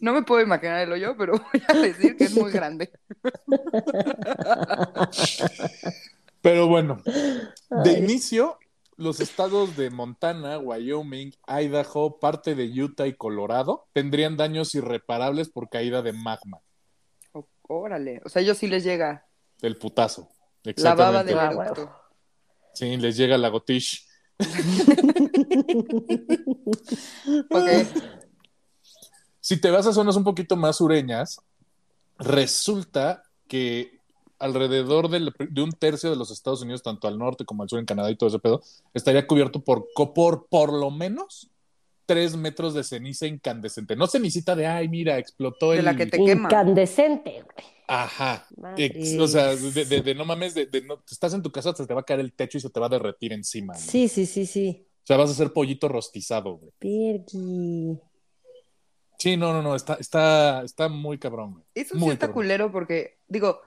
No 0.00 0.12
me 0.12 0.22
puedo 0.22 0.40
imaginar 0.42 0.80
el 0.80 0.92
hoyo, 0.92 1.16
pero 1.16 1.32
voy 1.52 1.62
a 1.68 1.72
decir 1.74 2.16
que 2.16 2.24
es 2.24 2.34
muy 2.34 2.50
grande. 2.50 2.90
Pero 6.40 6.66
bueno, 6.66 7.00
de 7.04 7.90
Ay. 7.90 7.96
inicio, 7.98 8.58
los 8.96 9.20
estados 9.20 9.76
de 9.76 9.90
Montana, 9.90 10.58
Wyoming, 10.58 11.32
Idaho, 11.46 12.18
parte 12.18 12.54
de 12.54 12.64
Utah 12.82 13.06
y 13.06 13.14
Colorado 13.14 13.86
tendrían 13.92 14.36
daños 14.36 14.74
irreparables 14.74 15.48
por 15.48 15.68
caída 15.68 16.02
de 16.02 16.12
magma, 16.12 16.60
Ó- 17.32 17.46
Órale, 17.68 18.20
o 18.24 18.28
sea, 18.28 18.42
ellos 18.42 18.58
sí 18.58 18.66
les 18.66 18.82
llega 18.84 19.26
del 19.60 19.76
putazo. 19.76 20.28
la 20.64 20.94
baba 20.94 21.20
Exactamente. 21.20 21.74
del 21.80 21.88
Ah. 21.88 21.98
Sí, 22.74 22.96
les 22.96 23.16
llega 23.16 23.38
la 23.38 23.48
gotish. 23.48 24.06
Ok, 27.50 27.68
Si 29.42 29.60
te 29.60 29.70
vas 29.70 29.86
a 29.88 29.92
zonas 29.92 30.14
un 30.16 30.22
poquito 30.22 30.56
más 30.56 30.76
sureñas, 30.76 31.40
resulta 32.18 33.24
que 33.48 33.98
alrededor 34.38 35.08
del- 35.08 35.32
de 35.50 35.62
un 35.62 35.72
tercio 35.72 36.10
de 36.10 36.16
los 36.16 36.30
Estados 36.30 36.62
Unidos, 36.62 36.82
tanto 36.82 37.06
al 37.08 37.18
norte 37.18 37.44
como 37.44 37.62
al 37.62 37.68
sur 37.68 37.78
en 37.78 37.86
Canadá 37.86 38.10
y 38.10 38.16
todo 38.16 38.28
ese 38.28 38.38
pedo, 38.38 38.62
estaría 38.94 39.26
cubierto 39.26 39.60
por, 39.60 39.86
por, 40.14 40.46
por 40.46 40.72
lo 40.72 40.90
menos 40.90 41.48
tres 42.06 42.36
metros 42.36 42.74
de 42.74 42.84
ceniza 42.84 43.26
incandescente. 43.26 43.94
No 43.96 44.06
cenicita 44.06 44.54
de, 44.56 44.66
ay, 44.66 44.88
mira, 44.88 45.18
explotó 45.18 45.70
De 45.72 45.78
el... 45.78 45.84
la 45.84 45.96
que 45.96 46.06
te 46.06 46.18
quema. 46.24 46.48
Incandescente, 46.48 47.42
güey. 47.42 47.66
Ajá. 47.88 48.46
Ex- 48.76 49.18
o 49.18 49.26
sea, 49.28 49.54
de, 49.56 49.84
de- 49.84 50.02
de 50.02 50.14
no 50.14 50.24
mames, 50.24 50.54
de, 50.54 50.66
de 50.66 50.82
no, 50.82 51.02
estás 51.10 51.34
en 51.34 51.42
tu 51.42 51.50
casa, 51.50 51.74
se 51.74 51.86
te 51.86 51.94
va 51.94 52.00
a 52.00 52.04
caer 52.04 52.20
el 52.20 52.32
techo 52.32 52.58
y 52.58 52.60
se 52.60 52.70
te 52.70 52.78
va 52.80 52.86
a 52.86 52.90
derretir 52.90 53.32
encima. 53.32 53.74
¿no? 53.74 53.78
Sí, 53.80 54.06
sí, 54.08 54.24
sí, 54.26 54.46
sí. 54.46 54.86
O 55.02 55.06
sea, 55.06 55.16
vas 55.16 55.30
a 55.30 55.32
hacer 55.32 55.52
pollito 55.52 55.88
rostizado, 55.88 56.54
güey. 56.58 56.72
Pirgui. 56.78 57.98
Sí, 59.22 59.36
no, 59.36 59.52
no, 59.52 59.62
no, 59.62 59.76
está, 59.76 59.94
está, 60.00 60.64
está 60.64 60.88
muy 60.88 61.16
cabrón, 61.16 61.52
güey. 61.52 61.64
Eso 61.76 61.96
sí 61.96 62.04
está 62.08 62.26
cabrón. 62.26 62.34
culero 62.34 62.72
porque, 62.72 63.18
digo, 63.28 63.60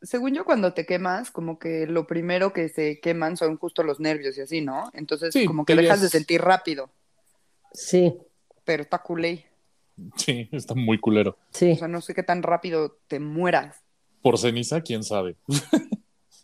según 0.00 0.34
yo 0.34 0.44
cuando 0.44 0.72
te 0.72 0.86
quemas, 0.86 1.32
como 1.32 1.58
que 1.58 1.88
lo 1.88 2.06
primero 2.06 2.52
que 2.52 2.68
se 2.68 3.00
queman 3.00 3.36
son 3.36 3.56
justo 3.56 3.82
los 3.82 3.98
nervios 3.98 4.38
y 4.38 4.42
así, 4.42 4.60
¿no? 4.60 4.90
Entonces, 4.92 5.32
Sí, 5.32 5.46
como 5.46 5.64
que 5.64 5.74
dejas 5.74 6.00
de 6.00 6.08
sentir 6.10 6.42
rápido, 6.42 6.90
Sí, 7.72 8.16
pero 8.64 8.84
está 8.84 8.98
culé. 8.98 9.46
Sí, 10.14 10.48
está 10.52 10.76
muy 10.76 11.00
culero. 11.00 11.36
sí. 11.50 11.72
O 11.72 11.76
sea, 11.76 11.88
no 11.88 12.00
sé 12.00 12.14
qué 12.14 12.22
tan 12.22 12.44
rápido 12.44 12.96
te 13.08 13.18
mueras. 13.18 13.82
Por 14.22 14.38
ceniza, 14.38 14.80
quién 14.80 15.02
sabe. 15.02 15.34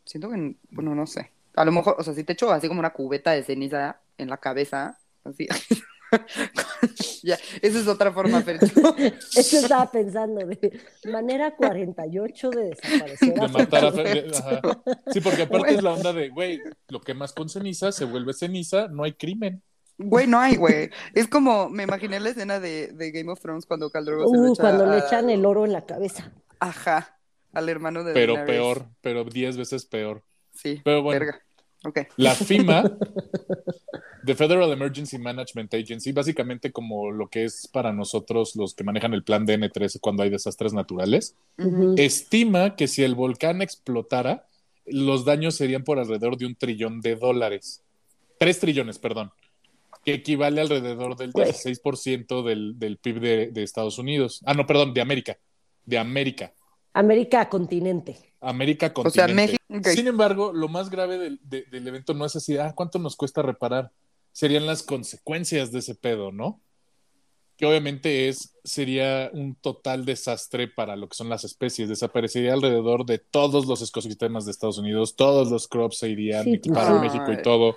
Siento 0.05 0.29
que, 0.29 0.57
bueno, 0.71 0.97
no 0.97 1.07
sé. 1.07 1.31
A 1.55 1.65
lo 1.65 1.71
mejor, 1.71 1.95
o 1.99 2.03
sea, 2.03 2.15
si 2.15 2.25
te 2.25 2.33
echo 2.33 2.51
así 2.51 2.67
como 2.67 2.81
una 2.81 2.93
cubeta 2.93 3.31
de 3.31 3.45
ceniza 3.45 4.01
en 4.19 4.29
la 4.29 4.39
cabeza, 4.39 4.99
así. 5.23 5.47
ya, 7.23 7.39
esa 7.63 7.79
es 7.81 7.87
otra 7.89 8.13
forma, 8.13 8.43
pero 8.45 8.59
Eso 9.37 9.59
estaba 9.59 9.91
pensando 9.91 10.45
de 10.47 10.81
manera 11.11 11.55
48 11.57 12.51
de 12.51 12.65
desaparecer. 12.71 13.35
De 13.35 13.45
a 13.45 13.49
matar 13.49 13.85
a 13.85 13.93
Fer- 13.93 14.05
Fer- 14.07 14.31
de- 14.31 14.37
ajá. 14.39 14.61
Sí, 15.13 15.21
porque 15.21 15.43
aparte 15.43 15.75
es 15.75 15.83
la 15.83 15.93
onda 15.93 16.13
de, 16.13 16.29
güey, 16.31 16.61
lo 16.89 17.01
quemas 17.01 17.33
con 17.33 17.49
ceniza, 17.49 17.93
se 17.93 18.05
vuelve 18.05 18.33
ceniza, 18.33 18.89
no 18.89 19.05
hay 19.05 19.13
crimen. 19.13 19.63
Güey, 19.99 20.27
no 20.27 20.41
hay, 20.41 20.57
güey. 20.57 20.89
Es 21.15 21.29
como, 21.29 21.69
me 21.69 21.83
imaginé 21.83 22.21
la 22.21 22.31
escena 22.31 22.59
de, 22.59 22.89
de 22.89 23.11
Game 23.11 23.31
of 23.31 23.41
Thrones 23.41 23.67
cuando 23.67 23.91
Khal 23.91 24.07
Drogo 24.07 24.31
se 24.31 24.37
lo 24.37 24.43
Uh, 24.45 24.53
echa 24.55 24.63
cuando 24.63 24.87
le 24.87 24.99
echan 24.99 25.29
el 25.29 25.45
oro 25.45 25.67
en 25.67 25.73
la 25.73 25.85
cabeza. 25.85 26.33
Ajá, 26.59 27.19
al 27.53 27.69
hermano 27.69 28.03
de 28.03 28.15
Pero 28.15 28.33
Daenerys. 28.35 28.57
peor, 28.61 28.87
pero 29.03 29.25
diez 29.25 29.57
veces 29.59 29.85
peor. 29.85 30.23
Sí, 30.55 30.81
Pero 30.85 31.03
bueno. 31.03 31.21
verga. 31.21 31.41
Ok. 31.85 31.99
La 32.17 32.35
FIMA, 32.35 32.83
The 34.25 34.35
Federal 34.35 34.71
Emergency 34.73 35.19
Management 35.19 35.73
Agency, 35.75 36.13
básicamente 36.13 36.73
como 36.73 37.11
lo 37.11 37.29
que 37.29 37.45
es 37.45 37.67
para 37.69 37.93
nosotros 37.93 38.55
los 38.57 38.75
que 38.75 38.85
manejan 38.85 39.15
el 39.15 39.23
plan 39.25 39.47
DN3 39.47 39.99
cuando 40.01 40.23
hay 40.23 40.31
desastres 40.31 40.73
naturales, 40.73 41.35
estima 41.97 42.77
que 42.77 42.89
si 42.89 43.03
el 43.03 43.15
volcán 43.15 43.63
explotara, 43.63 44.47
los 44.87 45.25
daños 45.25 45.55
serían 45.55 45.85
por 45.85 45.99
alrededor 45.99 46.37
de 46.37 46.47
un 46.47 46.55
trillón 46.57 47.01
de 47.01 47.17
dólares. 47.17 47.83
Tres 48.39 48.59
trillones, 48.59 48.99
perdón. 48.99 49.31
Que 50.05 50.15
equivale 50.15 50.61
alrededor 50.61 51.17
del 51.17 51.33
Güey. 51.33 51.51
16% 51.51 52.43
del, 52.43 52.79
del 52.79 52.97
PIB 52.97 53.21
de, 53.21 53.47
de 53.51 53.63
Estados 53.63 53.99
Unidos. 53.99 54.41
Ah, 54.47 54.55
no, 54.55 54.67
perdón, 54.67 54.95
de 54.95 55.01
América. 55.03 55.39
De 55.85 55.99
América. 55.99 56.53
América 56.95 57.49
continente. 57.49 58.17
América 58.41 58.93
O 58.95 59.11
sea, 59.11 59.27
continente. 59.27 59.59
México. 59.69 59.91
Sin 59.91 60.09
embargo, 60.09 60.53
lo 60.53 60.69
más 60.69 60.89
grave 60.91 61.19
del, 61.19 61.39
de- 61.45 61.65
del 61.71 61.87
evento 61.87 62.15
no 62.15 62.25
es 62.25 62.35
así, 62.35 62.57
ah, 62.57 62.73
¿cuánto 62.75 62.99
nos 62.99 63.15
cuesta 63.15 63.43
reparar? 63.43 63.91
Serían 64.41 64.65
las 64.67 64.83
consecuencias 64.83 65.71
de 65.71 65.81
ese 65.81 65.95
pedo, 65.95 66.33
¿no? 66.33 66.63
Que 67.59 67.67
obviamente 67.67 68.29
es, 68.31 68.55
sería 68.65 69.29
un 69.35 69.55
total 69.55 70.07
desastre 70.07 70.67
para 70.67 70.97
lo 70.97 71.11
que 71.11 71.15
son 71.15 71.29
las 71.29 71.45
especies. 71.45 71.91
Desaparecería 71.91 72.55
alrededor 72.55 73.05
de 73.05 73.19
todos 73.19 73.67
los 73.67 73.87
ecosistemas 73.87 74.47
de 74.47 74.53
Estados 74.53 74.79
Unidos, 74.79 75.15
todos 75.15 75.51
los 75.51 75.69
crops 75.69 75.99
se 75.99 76.09
irían 76.09 76.45
Sí, 76.45 76.59
para. 76.73 76.99
México 77.03 77.31
y 77.31 77.43
todo. 77.43 77.69
O 77.73 77.77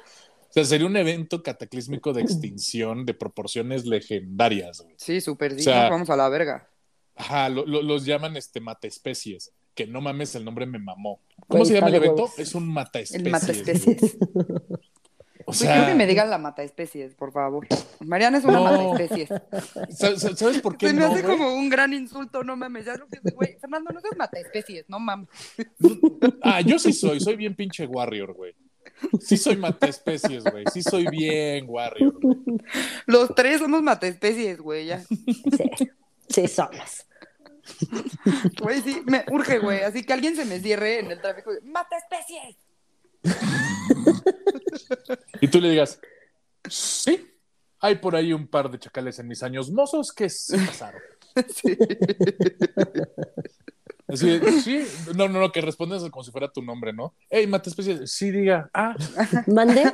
sea, 0.54 0.64
sería 0.64 0.88
un 0.88 0.96
evento 0.96 1.44
cataclísmico 1.44 2.14
de 2.14 2.22
extinción 2.22 3.06
de 3.06 3.14
proporciones 3.14 3.86
legendarias. 3.86 4.80
güey. 4.82 4.96
Sí, 4.98 5.20
súper. 5.20 5.52
O 5.56 5.60
sea, 5.60 5.90
vamos 5.90 6.10
a 6.10 6.16
la 6.16 6.30
verga. 6.30 6.70
Ajá, 7.18 7.50
lo- 7.50 7.66
lo- 7.66 7.82
los 7.82 8.06
llaman 8.06 8.38
este 8.38 8.62
mataespecies. 8.62 9.52
Que 9.76 9.86
no 9.86 10.00
mames, 10.00 10.34
el 10.36 10.46
nombre 10.46 10.66
me 10.66 10.80
mamó. 10.80 11.20
¿Cómo 11.48 11.64
Güey, 11.64 11.66
se 11.66 11.74
llama 11.74 11.88
el 11.90 11.96
evento? 11.96 12.16
huevos. 12.24 12.40
Es 12.40 12.56
un 12.56 12.72
mataespecies. 12.72 13.26
El 13.26 13.32
mata 13.32 13.52
especies. 13.52 14.18
O 15.54 15.56
sea, 15.56 15.74
quiero 15.74 15.88
que 15.88 15.96
me 15.96 16.08
digan 16.08 16.30
la 16.30 16.38
mata 16.38 16.64
especies, 16.64 17.14
por 17.16 17.32
favor. 17.32 17.68
Mariana 18.00 18.38
es 18.40 18.44
una 18.44 18.54
No. 18.54 18.64
mata 18.64 19.04
especies. 19.04 19.30
¿sabes, 20.38 20.60
por 20.62 20.78
qué 20.78 20.88
Se 20.88 20.94
me 20.94 21.02
no, 21.02 21.08
hace 21.08 21.22
güey? 21.22 21.38
como 21.38 21.54
un 21.56 21.70
gran 21.70 21.94
insulto, 21.94 22.44
no 22.44 22.56
mames. 22.56 22.86
Ya 22.86 22.96
lo 22.96 23.08
que 23.08 23.20
güey. 23.34 23.58
Fernando, 23.60 23.92
no 23.92 24.02
seas 24.02 24.18
mata 24.18 24.40
especies, 24.40 24.86
no 24.88 25.00
mames. 25.00 25.30
Ah, 26.42 26.62
yo 26.62 26.80
sí 26.80 26.92
soy, 26.94 27.20
soy 27.20 27.36
bien 27.36 27.56
pinche 27.56 27.86
warrior, 27.86 28.34
güey. 28.34 28.56
Sí 29.22 29.38
soy 29.38 29.56
mata 29.58 29.88
especies, 29.88 30.44
güey. 30.44 30.66
Sí 30.74 30.82
soy 30.82 31.08
bien 31.10 31.66
warrior. 31.68 32.14
güey. 32.22 32.38
Los 33.06 33.34
tres 33.36 33.60
somos 33.60 33.82
mata 33.82 34.08
especies, 34.08 34.60
güey, 34.60 34.88
ya. 34.88 35.02
Sí, 35.02 35.90
sí 36.30 36.48
somos. 36.48 37.06
Güey, 38.62 38.82
sí, 38.82 39.02
me 39.06 39.24
urge, 39.32 39.60
güey. 39.60 39.82
Así 39.84 40.04
que 40.04 40.14
alguien 40.14 40.36
se 40.36 40.46
me 40.46 40.60
cierre 40.60 41.00
en 41.00 41.12
el 41.12 41.22
tráfico. 41.22 41.52
¡Mata 41.64 41.96
especies! 41.98 42.58
Y 45.42 45.48
tú 45.48 45.60
le 45.62 45.70
digas, 45.72 46.00
sí, 46.70 47.28
hay 47.80 47.96
por 47.96 48.16
ahí 48.16 48.34
un 48.34 48.48
par 48.48 48.70
de 48.72 48.80
chacales 48.80 49.20
en 49.20 49.28
mis 49.28 49.44
años 49.44 49.72
mozos 49.72 50.12
que 50.12 50.30
se 50.30 50.58
pasaron. 50.58 51.02
Sí. 51.50 51.76
Así, 54.08 54.40
sí, 54.62 54.86
no, 55.16 55.28
no, 55.28 55.40
no, 55.40 55.52
que 55.52 55.62
respondes 55.62 56.04
como 56.12 56.24
si 56.24 56.30
fuera 56.30 56.52
tu 56.52 56.62
nombre, 56.62 56.94
¿no? 56.94 57.16
Ey, 57.28 57.48
mata 57.48 57.72
especies, 57.72 58.12
sí, 58.12 58.30
diga, 58.30 58.70
ah, 58.72 58.96
¿Mande? 59.48 59.92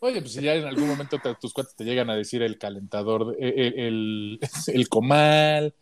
Oye, 0.00 0.20
pues 0.20 0.32
si 0.32 0.42
ya 0.42 0.54
en 0.56 0.64
algún 0.64 0.88
momento 0.88 1.18
te- 1.20 1.36
tus 1.36 1.52
cuates 1.52 1.76
te 1.76 1.84
llegan 1.84 2.10
a 2.10 2.16
decir 2.16 2.42
el 2.42 2.58
calentador, 2.58 3.36
de- 3.36 3.48
el, 3.48 3.78
el, 3.78 4.40
el 4.66 4.88
comal, 4.88 5.74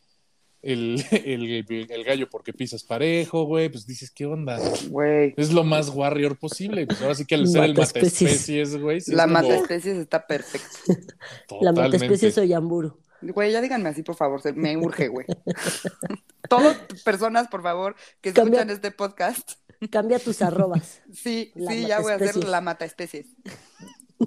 el, 0.62 1.04
el, 1.10 1.64
el 1.90 2.04
gallo 2.04 2.28
porque 2.30 2.52
pisas 2.52 2.84
parejo, 2.84 3.44
güey, 3.44 3.68
pues 3.68 3.86
dices, 3.86 4.10
¿qué 4.10 4.26
onda? 4.26 4.58
Güey. 4.88 5.34
Es 5.36 5.52
lo 5.52 5.64
más 5.64 5.88
warrior 5.90 6.36
posible. 6.38 6.86
Pues 6.86 7.02
ahora 7.02 7.14
sí 7.14 7.24
que 7.24 7.34
al 7.34 7.46
ser 7.48 7.64
el 7.64 7.70
mata 7.70 7.82
Mataespecies. 7.82 8.30
especies, 8.32 8.76
güey. 8.80 9.00
sí 9.00 9.10
es 9.10 9.16
La 9.16 9.24
como 9.24 9.34
mata 9.34 9.54
especies 9.56 9.96
está 9.98 10.26
perfecta. 10.26 10.68
La 10.88 11.46
totalmente. 11.46 11.80
mataespecie 11.82 12.30
soy 12.32 12.52
Amburu. 12.52 12.96
Güey, 13.20 13.52
ya 13.52 13.60
díganme 13.60 13.88
así, 13.88 14.02
por 14.02 14.16
favor. 14.16 14.40
se- 14.42 14.52
Me 14.52 14.76
urge, 14.76 15.08
güey. 15.08 15.26
Todas 16.48 16.76
personas, 17.04 17.48
por 17.48 17.62
favor, 17.62 17.94
que 18.20 18.32
Cambia- 18.32 18.60
escuchan 18.60 18.70
este 18.70 18.90
podcast. 18.90 19.52
Cambia 19.90 20.18
tus 20.18 20.42
arrobas. 20.42 21.02
Sí, 21.12 21.50
La 21.56 21.72
sí, 21.72 21.86
ya 21.86 22.00
voy 22.00 22.12
a 22.12 22.16
hacer 22.16 22.26
mataespecies. 22.36 22.50
la 22.50 22.60
mata 22.60 22.84
especies. 22.84 23.26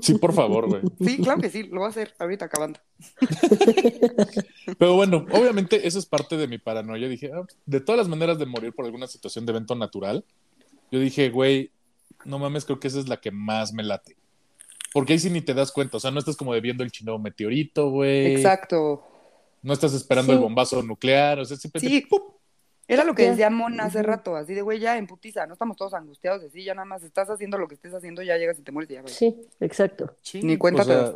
Sí, 0.02 0.16
por 0.16 0.34
favor, 0.34 0.68
güey. 0.68 0.82
Sí, 1.00 1.18
claro 1.22 1.42
que 1.42 1.50
sí, 1.50 1.64
lo 1.64 1.80
voy 1.80 1.86
a 1.88 1.90
hacer 1.90 2.14
ahorita 2.20 2.46
acabando. 2.46 2.80
Pero 4.78 4.96
bueno, 4.96 5.26
obviamente 5.32 5.88
eso 5.88 6.00
es 6.00 6.06
parte 6.06 6.38
de 6.38 6.48
mi 6.48 6.58
paranoia. 6.58 7.08
Dije, 7.08 7.32
ah, 7.34 7.44
de 7.66 7.80
todas 7.82 7.98
las 8.00 8.08
maneras 8.08 8.38
de 8.40 8.46
morir 8.46 8.74
por 8.74 8.86
alguna 8.86 9.08
situación 9.08 9.46
de 9.46 9.52
evento 9.52 9.76
natural, 9.76 10.24
yo 10.92 11.00
dije, 11.00 11.30
güey, 11.30 11.72
no 12.26 12.40
mames, 12.40 12.66
creo 12.66 12.80
que 12.80 12.88
esa 12.88 13.00
es 13.00 13.08
la 13.08 13.18
que 13.18 13.32
más 13.32 13.74
me 13.74 13.84
late. 13.84 14.16
Porque 14.94 15.14
ahí 15.14 15.20
sí 15.20 15.30
ni 15.30 15.42
te 15.42 15.54
das 15.54 15.72
cuenta, 15.72 15.98
o 15.98 16.00
sea, 16.00 16.12
no 16.12 16.20
estás 16.20 16.38
como 16.38 16.52
viendo 16.62 16.84
el 16.84 16.92
chino 16.92 17.18
meteorito, 17.20 17.90
güey. 17.90 18.36
Exacto. 18.36 19.04
No 19.62 19.74
estás 19.74 19.94
esperando 19.94 20.32
Sí. 20.32 20.38
el 20.38 20.44
bombazo 20.44 20.82
nuclear, 20.84 21.40
o 21.40 21.46
sea, 21.46 21.58
simplemente 21.58 21.96
Sí. 22.02 22.08
Era 22.88 23.04
lo 23.04 23.16
que 23.16 23.30
decía 23.32 23.50
Mon 23.50 23.80
hace 23.82 24.04
rato, 24.04 24.36
así 24.36 24.54
de, 24.54 24.62
güey, 24.62 24.80
ya 24.80 24.98
en 24.98 25.08
putiza, 25.08 25.48
no 25.48 25.54
estamos 25.54 25.76
todos 25.76 25.96
angustiados, 25.96 26.44
así, 26.44 26.64
ya 26.64 26.76
nada 26.76 26.86
más 26.86 27.04
estás 27.04 27.30
haciendo 27.30 27.58
lo 27.58 27.68
que 27.68 27.74
estés 27.74 27.94
haciendo, 27.94 28.22
ya 28.22 28.38
llegas 28.38 28.60
y 28.60 28.62
te 28.62 28.72
mueres 28.72 28.92
y 28.92 28.94
ya, 28.94 29.02
güey. 29.02 29.14
Sí, 29.14 29.36
exacto. 29.60 30.16
Sí, 30.22 30.42
Ni 30.44 30.58
cuenta 30.58 30.84
o 30.84 30.86
sea. 30.86 31.14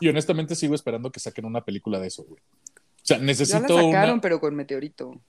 Y 0.00 0.08
honestamente 0.08 0.56
sigo 0.56 0.74
esperando 0.74 1.12
que 1.12 1.20
saquen 1.20 1.44
una 1.44 1.64
película 1.64 2.00
de 2.00 2.08
eso, 2.08 2.24
güey. 2.24 2.40
O 2.40 3.06
sea, 3.06 3.16
Ya 3.16 3.20
la 3.20 3.26
necesito 3.26 3.76
sacaron, 3.80 4.14
una... 4.14 4.20
pero 4.20 4.40
con 4.40 4.56
meteorito. 4.56 5.20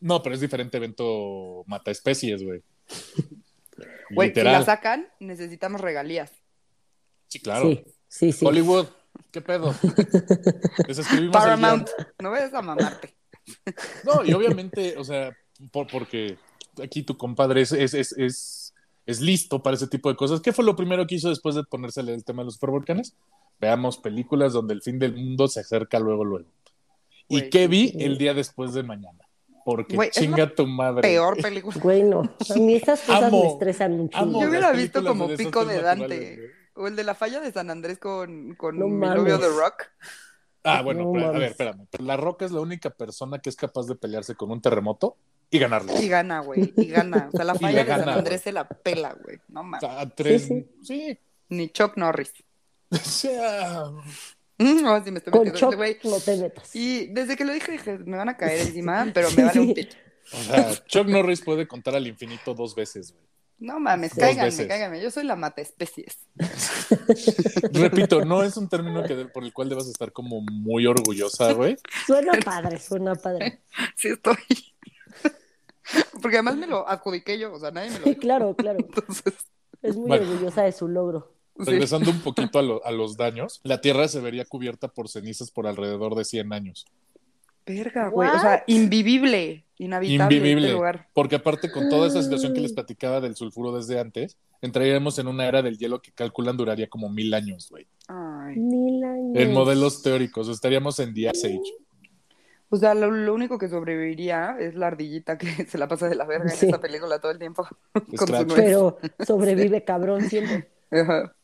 No, 0.00 0.22
pero 0.22 0.34
es 0.34 0.40
diferente 0.40 0.76
evento 0.76 1.62
mata 1.66 1.90
especies, 1.90 2.42
güey. 2.42 2.62
Güey, 4.10 4.32
si 4.32 4.42
la 4.42 4.62
sacan, 4.62 5.08
necesitamos 5.18 5.80
regalías. 5.80 6.30
Sí, 7.26 7.40
claro. 7.40 7.70
Sí, 7.70 7.84
sí, 8.06 8.32
sí. 8.32 8.46
Hollywood, 8.46 8.86
¿qué 9.32 9.40
pedo? 9.40 9.74
Les 10.86 10.98
escribimos 10.98 11.26
el 11.26 11.30
Paramount, 11.30 11.88
no 12.20 12.30
vayas 12.30 12.54
a 12.54 12.62
mamarte. 12.62 13.16
No, 14.04 14.24
y 14.24 14.32
obviamente, 14.32 14.96
o 14.96 15.04
sea, 15.04 15.36
por- 15.72 15.86
porque 15.86 16.38
aquí 16.82 17.02
tu 17.02 17.16
compadre 17.16 17.62
es, 17.62 17.72
es, 17.72 17.94
es, 17.94 18.12
es, 18.18 18.74
es 19.06 19.20
listo 19.20 19.62
para 19.62 19.76
ese 19.76 19.86
tipo 19.86 20.08
de 20.08 20.16
cosas. 20.16 20.40
¿Qué 20.40 20.52
fue 20.52 20.64
lo 20.64 20.76
primero 20.76 21.06
que 21.06 21.16
hizo 21.16 21.28
después 21.28 21.54
de 21.54 21.64
ponérsele 21.64 22.14
el 22.14 22.24
tema 22.24 22.42
de 22.42 22.46
los 22.46 22.54
supervolcanes? 22.54 23.14
Veamos 23.60 23.98
películas 23.98 24.52
donde 24.52 24.74
el 24.74 24.82
fin 24.82 24.98
del 24.98 25.14
mundo 25.14 25.46
se 25.48 25.60
acerca 25.60 25.98
luego, 25.98 26.24
luego. 26.24 26.48
¿Y 27.28 27.38
Güey, 27.38 27.50
qué 27.50 27.68
vi 27.68 27.94
el 28.00 28.18
día 28.18 28.34
después 28.34 28.74
de 28.74 28.82
mañana? 28.82 29.18
Porque 29.64 29.94
Güey, 29.96 30.10
chinga 30.10 30.54
tu 30.54 30.66
madre. 30.66 31.00
Peor 31.02 31.40
película. 31.40 31.74
Güey, 31.80 32.02
no. 32.02 32.20
A 32.20 32.54
mí 32.56 32.74
estas 32.74 33.00
cosas 33.00 33.24
Amo, 33.24 33.42
me 33.44 33.48
estresan 33.48 33.92
Amo 33.94 34.08
chingo. 34.10 34.42
Yo 34.42 34.48
hubiera 34.48 34.72
visto 34.72 35.02
como 35.04 35.26
de 35.28 35.36
Pico 35.38 35.64
de 35.64 35.80
Dante. 35.80 36.02
naturales. 36.02 36.50
O 36.74 36.88
el 36.88 36.96
de 36.96 37.04
la 37.04 37.14
falla 37.14 37.40
de 37.40 37.52
San 37.52 37.70
Andrés 37.70 37.98
con, 37.98 38.56
con 38.56 38.78
No 38.78 38.88
mi 38.88 39.06
novio 39.06 39.38
The 39.38 39.46
Rock. 39.48 39.84
Ah, 40.64 40.82
bueno, 40.82 41.12
No 41.14 41.26
a 41.26 41.30
ver, 41.32 41.42
espérame. 41.50 41.86
La 41.98 42.16
Roca 42.16 42.44
es 42.44 42.50
la 42.52 42.60
única 42.60 42.90
persona 42.90 43.38
que 43.38 43.50
es 43.50 43.56
capaz 43.56 43.86
de 43.86 43.94
pelearse 43.94 44.34
con 44.34 44.50
un 44.50 44.60
terremoto 44.62 45.16
y 45.50 45.58
ganarlo. 45.58 45.92
Y 46.00 46.08
gana, 46.08 46.40
güey. 46.40 46.72
Y 46.76 46.86
gana. 46.86 47.28
O 47.32 47.36
sea, 47.36 47.44
la 47.44 47.54
falla 47.54 47.84
de 47.84 47.90
San 47.90 47.98
gana, 48.00 48.14
Andrés 48.14 48.40
güey. 48.40 48.44
se 48.44 48.52
la 48.52 48.66
pela, 48.68 49.12
güey. 49.22 49.38
No 49.48 49.60
O 49.60 49.64
mames. 49.64 49.80
sea, 49.80 50.00
a 50.00 50.08
tres. 50.10 50.46
Sí, 50.48 50.66
Sí. 50.82 51.18
Ni 51.50 51.68
Chuck 51.68 51.96
Norris. 51.96 52.32
O 52.90 52.96
sea, 52.96 53.84
No, 54.58 55.04
sí 55.04 55.10
me 55.10 55.18
estoy 55.18 55.32
Con 55.32 55.44
metiendo 55.44 55.52
Choc 55.58 55.72
este 55.72 55.76
güey. 55.76 55.98
no 56.04 56.20
te 56.20 56.36
metas. 56.36 56.74
Y 56.76 57.06
desde 57.08 57.36
que 57.36 57.44
lo 57.44 57.52
dije, 57.52 57.72
dije, 57.72 57.98
me 57.98 58.16
van 58.16 58.28
a 58.28 58.36
caer 58.36 58.60
encima, 58.60 59.06
pero 59.12 59.28
me 59.32 59.44
vale 59.44 59.60
un 59.60 59.74
pito. 59.74 59.96
o 60.32 60.36
sea, 60.36 60.84
Chuck 60.86 61.06
Norris 61.08 61.42
puede 61.42 61.66
contar 61.68 61.94
al 61.96 62.06
infinito 62.06 62.54
dos 62.54 62.74
veces, 62.74 63.12
güey. 63.12 63.24
No 63.58 63.78
mames, 63.80 64.10
Dos 64.10 64.18
cáiganme, 64.18 64.44
veces. 64.46 64.66
cáiganme. 64.66 65.00
Yo 65.02 65.10
soy 65.10 65.24
la 65.24 65.36
mata 65.36 65.62
especies. 65.62 66.18
Repito, 67.72 68.24
no 68.24 68.42
es 68.42 68.56
un 68.56 68.68
término 68.68 69.04
que, 69.04 69.14
por 69.26 69.44
el 69.44 69.52
cual 69.52 69.68
debas 69.68 69.86
estar 69.88 70.12
como 70.12 70.40
muy 70.40 70.86
orgullosa, 70.86 71.52
güey. 71.52 71.76
Suena 72.06 72.32
padre, 72.44 72.78
suena 72.78 73.14
padre. 73.14 73.60
Sí 73.96 74.08
estoy. 74.08 74.36
Porque 76.22 76.36
además 76.36 76.56
me 76.56 76.66
lo 76.66 76.88
adjudiqué 76.88 77.38
yo, 77.38 77.52
o 77.52 77.58
sea, 77.60 77.70
nadie 77.70 77.90
me 77.90 77.98
lo 77.98 78.04
Sí, 78.04 78.16
claro, 78.16 78.54
claro. 78.56 78.78
Entonces, 78.80 79.34
Es 79.82 79.96
muy 79.96 80.08
Bueno. 80.08 80.28
orgullosa 80.30 80.62
de 80.62 80.72
su 80.72 80.88
logro. 80.88 81.34
sí. 81.58 81.64
Regresando 81.70 82.10
un 82.10 82.20
poquito 82.20 82.58
a, 82.58 82.62
lo- 82.62 82.84
a 82.86 82.90
los 82.90 83.16
daños, 83.16 83.60
la 83.64 83.80
Tierra 83.80 84.08
se 84.08 84.20
vería 84.20 84.44
cubierta 84.46 84.88
por 84.88 85.08
cenizas 85.08 85.50
por 85.50 85.66
alrededor 85.66 86.14
de 86.14 86.24
100 86.24 86.52
años. 86.52 86.86
Verga, 87.66 88.08
güey. 88.08 88.28
O 88.28 88.38
sea, 88.38 88.62
invivible, 88.66 89.64
inhabitable 89.78 90.36
Invivible. 90.36 90.66
este 90.66 90.74
lugar. 90.76 91.08
Porque 91.14 91.36
aparte 91.36 91.70
con 91.70 91.88
toda 91.88 92.08
esa 92.08 92.22
situación 92.22 92.52
que 92.52 92.60
les 92.60 92.72
platicaba 92.72 93.20
del 93.20 93.36
sulfuro 93.36 93.72
desde 93.74 93.98
antes, 93.98 94.36
entraríamos 94.60 95.18
en 95.18 95.28
una 95.28 95.46
era 95.46 95.62
del 95.62 95.78
hielo 95.78 96.02
que 96.02 96.12
calculan 96.12 96.56
duraría 96.56 96.88
como 96.88 97.08
mil 97.08 97.32
años, 97.34 97.68
güey. 97.70 97.86
Ay. 98.08 98.56
Mil 98.56 99.02
años. 99.02 99.32
En 99.34 99.52
modelos 99.52 100.02
teóricos, 100.02 100.48
estaríamos 100.48 100.98
en 101.00 101.14
The 101.14 101.30
Ice 101.32 101.46
Age. 101.46 101.60
O 102.70 102.76
sea, 102.76 102.92
lo, 102.94 103.10
lo 103.10 103.32
único 103.34 103.56
que 103.58 103.68
sobreviviría 103.68 104.56
es 104.58 104.74
la 104.74 104.88
ardillita 104.88 105.38
que 105.38 105.46
se 105.66 105.78
la 105.78 105.86
pasa 105.88 106.08
de 106.08 106.16
la 106.16 106.24
verga 106.26 106.48
Sí. 106.50 106.66
en 106.66 106.70
esta 106.74 106.80
película 106.80 107.18
todo 107.20 107.32
el 107.32 107.38
tiempo. 107.38 107.66
Con. 108.16 108.48
Pero 108.54 108.98
sobrevive 109.26 109.84
cabrón 109.84 110.22
siempre. 110.28 110.68
Ajá. 110.90 111.34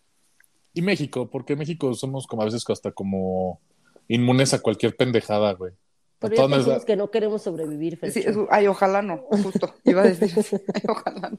Y 0.74 0.83
México, 0.83 1.28
porque 1.30 1.56
México 1.56 1.92
somos 1.94 2.26
como 2.26 2.42
a 2.42 2.44
veces 2.44 2.64
hasta 2.68 2.92
como 2.92 3.61
inmunes 4.06 4.54
a 4.54 4.61
cualquier 4.61 4.96
pendejada, 4.96 5.52
güey. 5.54 5.72
Pero 6.20 6.48
ya 6.61 6.85
que 6.85 6.96
no 6.96 7.11
queremos 7.11 7.42
sobrevivir. 7.42 7.98
Sí, 8.12 8.20
es- 8.20 8.37
ay, 8.50 8.66
ojalá 8.66 9.02
no, 9.02 9.18
justo. 9.30 9.74
Iba 9.85 10.02
a 10.02 10.04
decir 10.04 10.38
así. 10.38 10.56
Ay, 10.74 10.83
ojalá 10.88 11.30
no. 11.30 11.38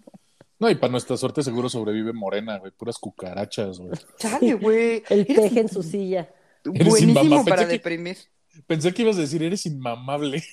No, 0.60 0.70
y 0.70 0.76
para 0.76 0.92
nuestra 0.92 1.18
suerte 1.18 1.42
seguro 1.44 1.70
sobrevive 1.70 2.14
Morena, 2.14 2.60
güey. 2.60 2.72
Puras 2.72 2.98
cucarachas, 3.00 3.80
güey. 3.80 3.92
Chale, 4.18 4.54
güey. 4.56 5.04
El 5.10 5.22
Eres 5.22 5.40
peje 5.40 5.60
en 5.62 5.70
su 5.70 5.82
silla. 5.84 6.30
Buenísimo 6.66 7.46
para 7.46 7.64
que- 7.66 7.74
deprimir. 7.74 8.18
Pensé 8.68 8.94
que 8.94 9.02
ibas 9.04 9.18
a 9.18 9.22
decir, 9.22 9.42
eres 9.42 9.66
inmamable. 9.66 10.44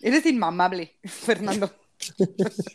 Eres 0.00 0.24
inmamable, 0.26 0.96
Fernando. 1.04 1.70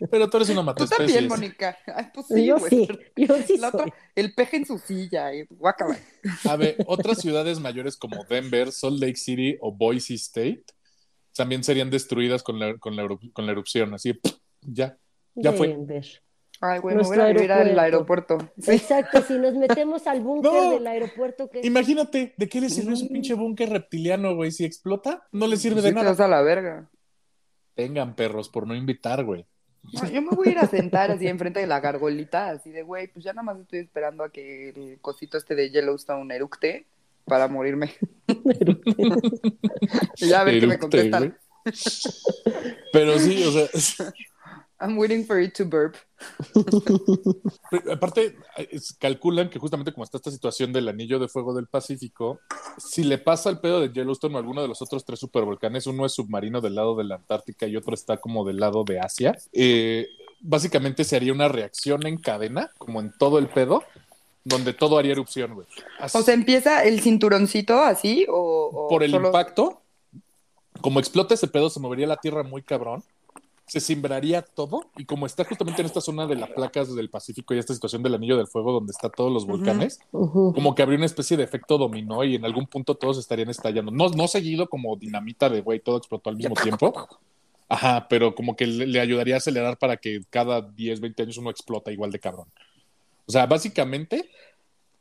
Pero 0.10 0.30
tú 0.30 0.38
eres 0.38 0.50
una 0.50 0.74
Tú 0.74 0.88
también. 0.88 1.28
Mónica. 1.28 1.78
Ay, 1.94 2.06
pues 2.14 2.28
sí, 2.28 2.46
yo 2.46 2.58
güey. 2.60 2.70
sí, 2.70 2.88
yo 3.18 3.36
sí 3.46 3.58
La 3.58 3.72
soy. 3.72 3.82
otra, 3.82 3.94
el 4.16 4.34
peje 4.34 4.58
en 4.58 4.66
su 4.66 4.78
silla, 4.78 5.34
eh. 5.34 5.46
A 6.46 6.56
ver, 6.56 6.78
otras 6.88 7.20
ciudades 7.20 7.60
mayores 7.60 7.98
como 7.98 8.24
Denver, 8.24 8.72
Salt 8.72 9.02
Lake 9.02 9.18
City 9.18 9.58
o 9.60 9.74
Boise 9.74 10.14
State 10.14 10.64
también 11.38 11.64
serían 11.64 11.90
destruidas 11.90 12.44
con 12.44 12.60
la, 12.60 12.78
con 12.78 12.96
la, 12.96 13.08
con 13.34 13.46
la 13.46 13.52
erupción. 13.52 13.94
Así, 13.94 14.14
¡pum! 14.14 14.32
ya. 14.62 14.98
Ya 15.36 15.54
fue. 15.54 15.68
Denver. 15.68 16.06
Ay, 16.60 16.80
güey, 16.80 16.96
me 16.96 17.04
voy 17.04 17.18
Nuestro 17.18 17.24
a 17.24 17.34
vivir 17.34 17.52
al 17.52 17.78
aeropuerto. 17.78 18.40
Sí. 18.60 18.72
Exacto, 18.72 19.22
si 19.22 19.38
nos 19.38 19.54
metemos 19.54 20.08
al 20.08 20.22
búnker 20.24 20.52
No. 20.52 20.72
del 20.72 20.88
aeropuerto, 20.88 21.48
que 21.50 21.62
Imagínate, 21.64 22.34
¿de 22.36 22.50
qué 22.50 22.60
le 22.60 22.70
sirve 22.70 22.96
su 22.96 23.08
pinche 23.08 23.36
búnker 23.36 23.70
reptiliano, 23.70 24.36
güey? 24.36 24.52
Si 24.52 24.66
explota, 24.66 25.28
no 25.32 25.46
le 25.46 25.58
sirve 25.58 25.82
Sí 25.82 25.86
de 25.88 25.90
te 25.92 25.96
nada. 25.96 26.10
vas 26.10 26.20
a 26.20 26.28
la 26.28 26.42
verga. 26.42 26.90
Vengan, 27.76 28.16
perros, 28.16 28.50
por 28.50 28.66
no 28.66 28.74
invitar, 28.76 29.24
güey. 29.24 29.46
No, 29.94 30.10
yo 30.10 30.22
me 30.24 30.30
voy 30.36 30.48
a 30.48 30.52
ir 30.54 30.58
a 30.58 30.66
sentar 30.68 31.12
así 31.12 31.28
enfrente 31.28 31.60
de 31.60 31.68
la 31.68 31.80
gargolita, 31.80 32.50
así 32.50 32.72
de, 32.72 32.82
güey, 32.82 33.08
pues 33.08 33.24
ya 33.24 33.34
nada 33.34 33.44
más 33.44 33.60
estoy 33.60 33.80
esperando 33.80 34.24
a 34.24 34.32
que 34.32 34.70
el 34.70 34.98
cosito 35.00 35.38
este 35.38 35.54
de 35.54 35.70
Yellowstone 35.70 36.34
eructe 36.36 36.88
para 37.28 37.48
morirme. 37.48 37.94
y 40.18 40.28
ya 40.28 40.42
a 40.42 40.44
ver 40.44 40.60
qué 40.60 40.68
me 40.68 40.80
contestan. 40.80 41.38
Pero 42.94 43.20
sí, 43.20 43.44
o 43.44 43.52
sea, 43.52 44.14
I'm 44.80 44.98
waiting 44.98 45.26
for 45.26 45.42
it 45.42 45.54
to 45.56 45.66
burp. 45.66 45.96
Aparte, 47.92 48.38
es- 48.72 48.94
calculan 48.94 49.50
que 49.50 49.60
justamente 49.60 49.92
como 49.92 50.04
está 50.04 50.18
esta 50.18 50.32
situación 50.32 50.72
del 50.72 50.88
anillo 50.88 51.20
de 51.20 51.28
fuego 51.28 51.54
del 51.54 51.68
Pacífico, 51.68 52.40
si 52.78 53.04
le 53.04 53.18
pasa 53.18 53.50
el 53.50 53.60
pedo 53.60 53.82
de 53.82 53.92
Yellowstone 53.92 54.36
o 54.36 54.38
alguno 54.38 54.62
de 54.62 54.68
los 54.68 54.82
otros 54.82 55.04
tres 55.04 55.20
supervolcanes, 55.20 55.88
uno 55.88 56.06
es 56.06 56.14
submarino 56.14 56.62
del 56.62 56.76
lado 56.76 56.96
de 56.96 57.04
la 57.06 57.16
Antártica 57.16 57.68
y 57.68 57.76
otro 57.76 57.94
está 57.94 58.18
como 58.18 58.46
del 58.46 58.58
lado 58.58 58.84
de 58.84 59.00
Asia, 59.00 59.36
eh, 59.52 60.08
básicamente 60.42 61.04
se 61.04 61.16
haría 61.16 61.34
una 61.34 61.48
reacción 61.48 62.06
en 62.06 62.18
cadena, 62.18 62.72
como 62.78 63.02
en 63.02 63.12
todo 63.18 63.40
el 63.40 63.48
pedo, 63.50 63.84
donde 64.48 64.74
todo 64.74 64.98
haría 64.98 65.12
erupción, 65.12 65.54
güey. 65.56 65.68
Así- 66.00 66.18
O 66.18 66.22
sea, 66.22 66.34
empieza 66.34 66.84
el 66.84 67.02
cinturoncito 67.02 67.80
así 67.82 68.26
o, 68.30 68.70
o 68.74 68.88
por 68.88 69.04
el 69.04 69.12
solo- 69.12 69.28
impacto, 69.28 69.82
como 70.82 71.00
explota 71.00 71.34
ese 71.34 71.48
pedo, 71.48 71.70
se 71.70 71.80
movería 71.80 72.08
la 72.08 72.18
tierra 72.18 72.44
muy 72.44 72.62
cabrón, 72.62 73.04
se 73.66 73.82
simbraría 73.82 74.42
todo, 74.44 74.86
y 74.96 75.04
como 75.04 75.26
está 75.26 75.44
justamente 75.44 75.82
en 75.82 75.88
esta 75.88 76.00
zona 76.00 76.26
de 76.26 76.36
las 76.36 76.50
placas 76.52 76.96
del 76.96 77.10
Pacífico 77.10 77.54
y 77.54 77.58
esta 77.58 77.74
situación 77.74 78.02
del 78.02 78.16
anillo 78.16 78.38
del 78.38 78.48
fuego 78.48 78.72
donde 78.72 78.92
está 78.92 79.10
todos 79.10 79.30
los 79.34 79.46
volcanes, 79.46 80.00
como 80.12 80.74
que 80.74 80.82
habría 80.84 80.96
una 80.98 81.06
especie 81.06 81.36
de 81.36 81.44
efecto 81.44 81.78
dominó 81.78 82.24
y 82.24 82.36
en 82.36 82.46
algún 82.46 82.68
punto 82.68 82.96
todos 82.96 83.18
estarían 83.18 83.50
estallando. 83.50 83.92
No, 83.92 84.08
no 84.10 84.28
seguido 84.30 84.70
como 84.70 84.96
dinamita 84.96 85.50
de 85.50 85.60
güey, 85.62 85.82
todo 85.82 85.98
explotó 85.98 86.30
al 86.30 86.38
mismo 86.38 86.56
tiempo. 86.64 86.94
Ajá, 87.68 88.08
pero 88.08 88.34
como 88.34 88.56
que 88.56 88.66
le, 88.66 88.88
le 88.88 89.02
ayudaría 89.02 89.36
a 89.36 89.40
acelerar 89.40 89.78
para 89.78 89.98
que 89.98 90.22
cada 90.30 90.62
10, 90.62 91.02
20 91.02 91.24
años 91.24 91.38
uno 91.38 91.50
explota 91.50 91.92
igual 91.92 92.12
de 92.12 92.20
cabrón. 92.20 92.48
O 93.28 93.32
sea, 93.32 93.46
básicamente 93.46 94.30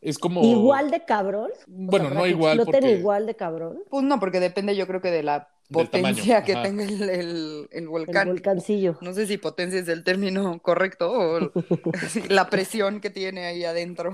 es 0.00 0.18
como. 0.18 0.42
Igual 0.44 0.90
de 0.90 1.04
cabrón. 1.04 1.50
O 1.52 1.62
Bueno, 1.66 2.06
sea, 2.10 2.18
no 2.18 2.26
igual, 2.26 2.58
exploten 2.58 2.80
porque- 2.82 2.96
igual 2.98 3.26
de 3.26 3.34
cabrón. 3.36 3.78
Pues 3.88 4.04
no, 4.04 4.20
porque 4.20 4.40
depende 4.40 4.76
yo 4.76 4.86
creo 4.86 5.00
que 5.00 5.10
de 5.10 5.22
la 5.22 5.48
potencia 5.70 6.44
que 6.44 6.52
ajá. 6.52 6.62
tenga 6.62 6.84
el, 6.84 7.02
el- 7.02 7.10
el 7.10 7.68
El 7.72 7.88
volcán. 7.88 8.28
volcancillo. 8.28 8.98
No 9.00 9.12
sé 9.14 9.26
si 9.26 9.36
potencia 9.38 9.80
es 9.80 9.88
el 9.88 10.04
término 10.04 10.60
correcto 10.60 11.10
o 11.12 11.52
la 12.28 12.50
presión 12.50 13.00
que 13.00 13.10
tiene 13.10 13.46
ahí 13.46 13.64
adentro. 13.64 14.12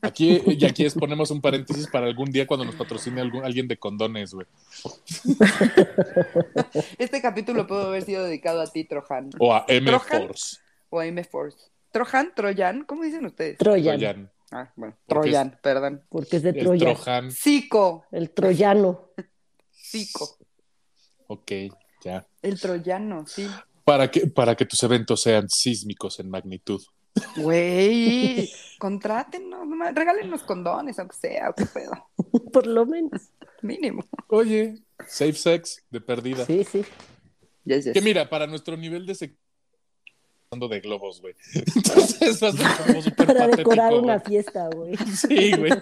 Aquí, 0.00 0.40
y 0.46 0.64
aquí 0.64 0.84
es, 0.86 0.94
ponemos 0.94 1.30
un 1.32 1.40
paréntesis 1.40 1.88
para 1.88 2.06
algún 2.06 2.30
día 2.30 2.46
cuando 2.46 2.64
nos 2.64 2.76
patrocine 2.76 3.20
algún, 3.20 3.44
alguien 3.44 3.66
de 3.66 3.76
condones, 3.78 4.32
güey. 4.32 4.46
Este 6.98 7.20
capítulo 7.20 7.66
pudo 7.66 7.88
haber 7.88 8.02
sido 8.04 8.24
dedicado 8.24 8.60
a 8.60 8.66
ti, 8.66 8.84
Trojan. 8.84 9.30
O 9.38 9.52
a 9.52 9.64
M 9.68 9.86
¿Trojan? 9.90 10.26
Force. 10.28 10.56
O 10.90 11.00
a 11.00 11.06
M-Force. 11.06 11.71
¿Trojan? 11.92 12.32
¿Troyan? 12.34 12.84
¿Cómo 12.84 13.04
dicen 13.04 13.26
ustedes? 13.26 13.58
Troyan. 13.58 13.98
Troyan. 13.98 14.30
Ah, 14.50 14.72
bueno, 14.76 14.94
es- 14.98 15.06
Troyan, 15.06 15.58
perdón. 15.62 16.02
Porque 16.08 16.36
es 16.38 16.42
de 16.42 16.50
El 16.50 16.64
Troya. 16.64 16.86
Trojan. 16.94 17.30
Zico. 17.30 18.04
El 18.10 18.30
troyano. 18.30 19.10
Zico. 19.72 20.36
Ok, 21.28 21.52
ya. 22.04 22.26
El 22.42 22.60
troyano, 22.60 23.26
sí. 23.26 23.48
Para 23.84 24.10
que, 24.10 24.26
para 24.26 24.54
que 24.54 24.64
tus 24.66 24.82
eventos 24.82 25.22
sean 25.22 25.48
sísmicos 25.48 26.18
en 26.20 26.30
magnitud. 26.30 26.82
Güey, 27.36 28.50
contrátenos, 28.78 29.66
regálenos 29.94 30.42
condones, 30.44 30.98
aunque 30.98 31.16
sea, 31.16 31.50
o 31.50 31.54
qué 31.54 31.66
pedo. 31.66 32.08
Por 32.52 32.66
lo 32.66 32.86
menos. 32.86 33.30
Mínimo. 33.60 34.04
Oye, 34.28 34.78
safe 35.06 35.34
sex 35.34 35.84
de 35.90 36.00
perdida. 36.00 36.44
Sí, 36.46 36.64
sí. 36.64 36.84
Yes, 37.64 37.84
yes. 37.84 37.94
Que 37.94 38.00
mira, 38.00 38.28
para 38.28 38.46
nuestro 38.46 38.76
nivel 38.76 39.06
de 39.06 39.14
de 40.60 40.80
globos, 40.80 41.20
güey. 41.20 41.34
Entonces 41.54 42.38
como 42.86 43.02
súper 43.02 43.26
Para 43.26 43.40
patético, 43.40 43.56
decorar 43.70 43.90
güey. 43.92 44.04
una 44.04 44.20
fiesta, 44.20 44.68
güey. 44.68 44.96
Sí, 44.96 45.52
güey. 45.56 45.72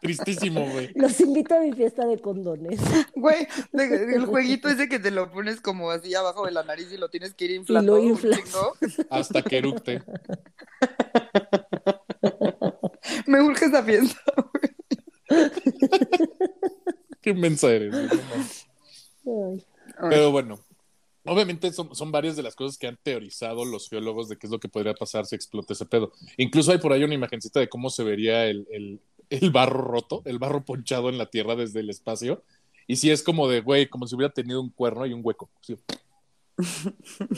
Tristísimo, 0.00 0.68
güey. 0.70 0.90
Los 0.94 1.20
invito 1.20 1.54
a 1.54 1.60
mi 1.60 1.72
fiesta 1.72 2.06
de 2.06 2.18
condones. 2.18 2.80
Güey, 3.14 3.46
el 3.74 4.26
jueguito 4.26 4.68
ese 4.68 4.88
que 4.88 4.98
te 4.98 5.10
lo 5.10 5.30
pones 5.30 5.60
como 5.60 5.90
así 5.90 6.14
abajo 6.14 6.46
de 6.46 6.52
la 6.52 6.62
nariz 6.64 6.90
y 6.92 6.96
lo 6.96 7.10
tienes 7.10 7.34
que 7.34 7.44
ir 7.44 7.50
inflando. 7.52 7.96
lo 7.96 8.02
un 8.02 8.08
inflas. 8.08 8.40
chingo. 8.42 8.74
Hasta 9.10 9.42
que 9.42 9.58
eructe. 9.58 10.02
Me 13.26 13.42
urge 13.42 13.66
esa 13.66 13.82
fiesta. 13.82 14.20
Qué 17.20 17.30
inmensa 17.30 17.70
eres. 17.70 17.92
güey, 19.24 19.56
no. 20.00 20.08
Pero 20.08 20.30
bueno, 20.30 20.60
obviamente 21.26 21.72
son, 21.72 21.94
son 21.94 22.10
varias 22.12 22.36
de 22.36 22.42
las 22.42 22.54
cosas 22.54 22.78
que 22.78 22.86
han 22.86 22.98
teorizado 23.02 23.64
los 23.64 23.88
geólogos 23.88 24.28
de 24.28 24.36
qué 24.38 24.46
es 24.46 24.50
lo 24.50 24.60
que 24.60 24.68
podría 24.68 24.94
pasar 24.94 25.26
si 25.26 25.34
explota 25.36 25.72
ese 25.74 25.86
pedo. 25.86 26.12
Incluso 26.36 26.72
hay 26.72 26.78
por 26.78 26.92
ahí 26.92 27.04
una 27.04 27.14
imagencita 27.14 27.60
de 27.60 27.68
cómo 27.68 27.90
se 27.90 28.04
vería 28.04 28.46
el, 28.46 28.66
el- 28.70 29.00
el 29.28 29.50
barro 29.50 29.80
roto, 29.82 30.22
el 30.24 30.38
barro 30.38 30.64
ponchado 30.64 31.08
en 31.08 31.18
la 31.18 31.26
Tierra 31.26 31.56
desde 31.56 31.80
el 31.80 31.90
espacio. 31.90 32.44
Y 32.86 32.94
sí 32.96 33.10
es 33.10 33.24
como 33.24 33.48
de, 33.48 33.60
güey, 33.60 33.88
como 33.88 34.06
si 34.06 34.14
hubiera 34.14 34.32
tenido 34.32 34.60
un 34.60 34.70
cuerno 34.70 35.04
y 35.04 35.12
un 35.12 35.20
hueco. 35.24 35.50
Sí. 35.62 35.76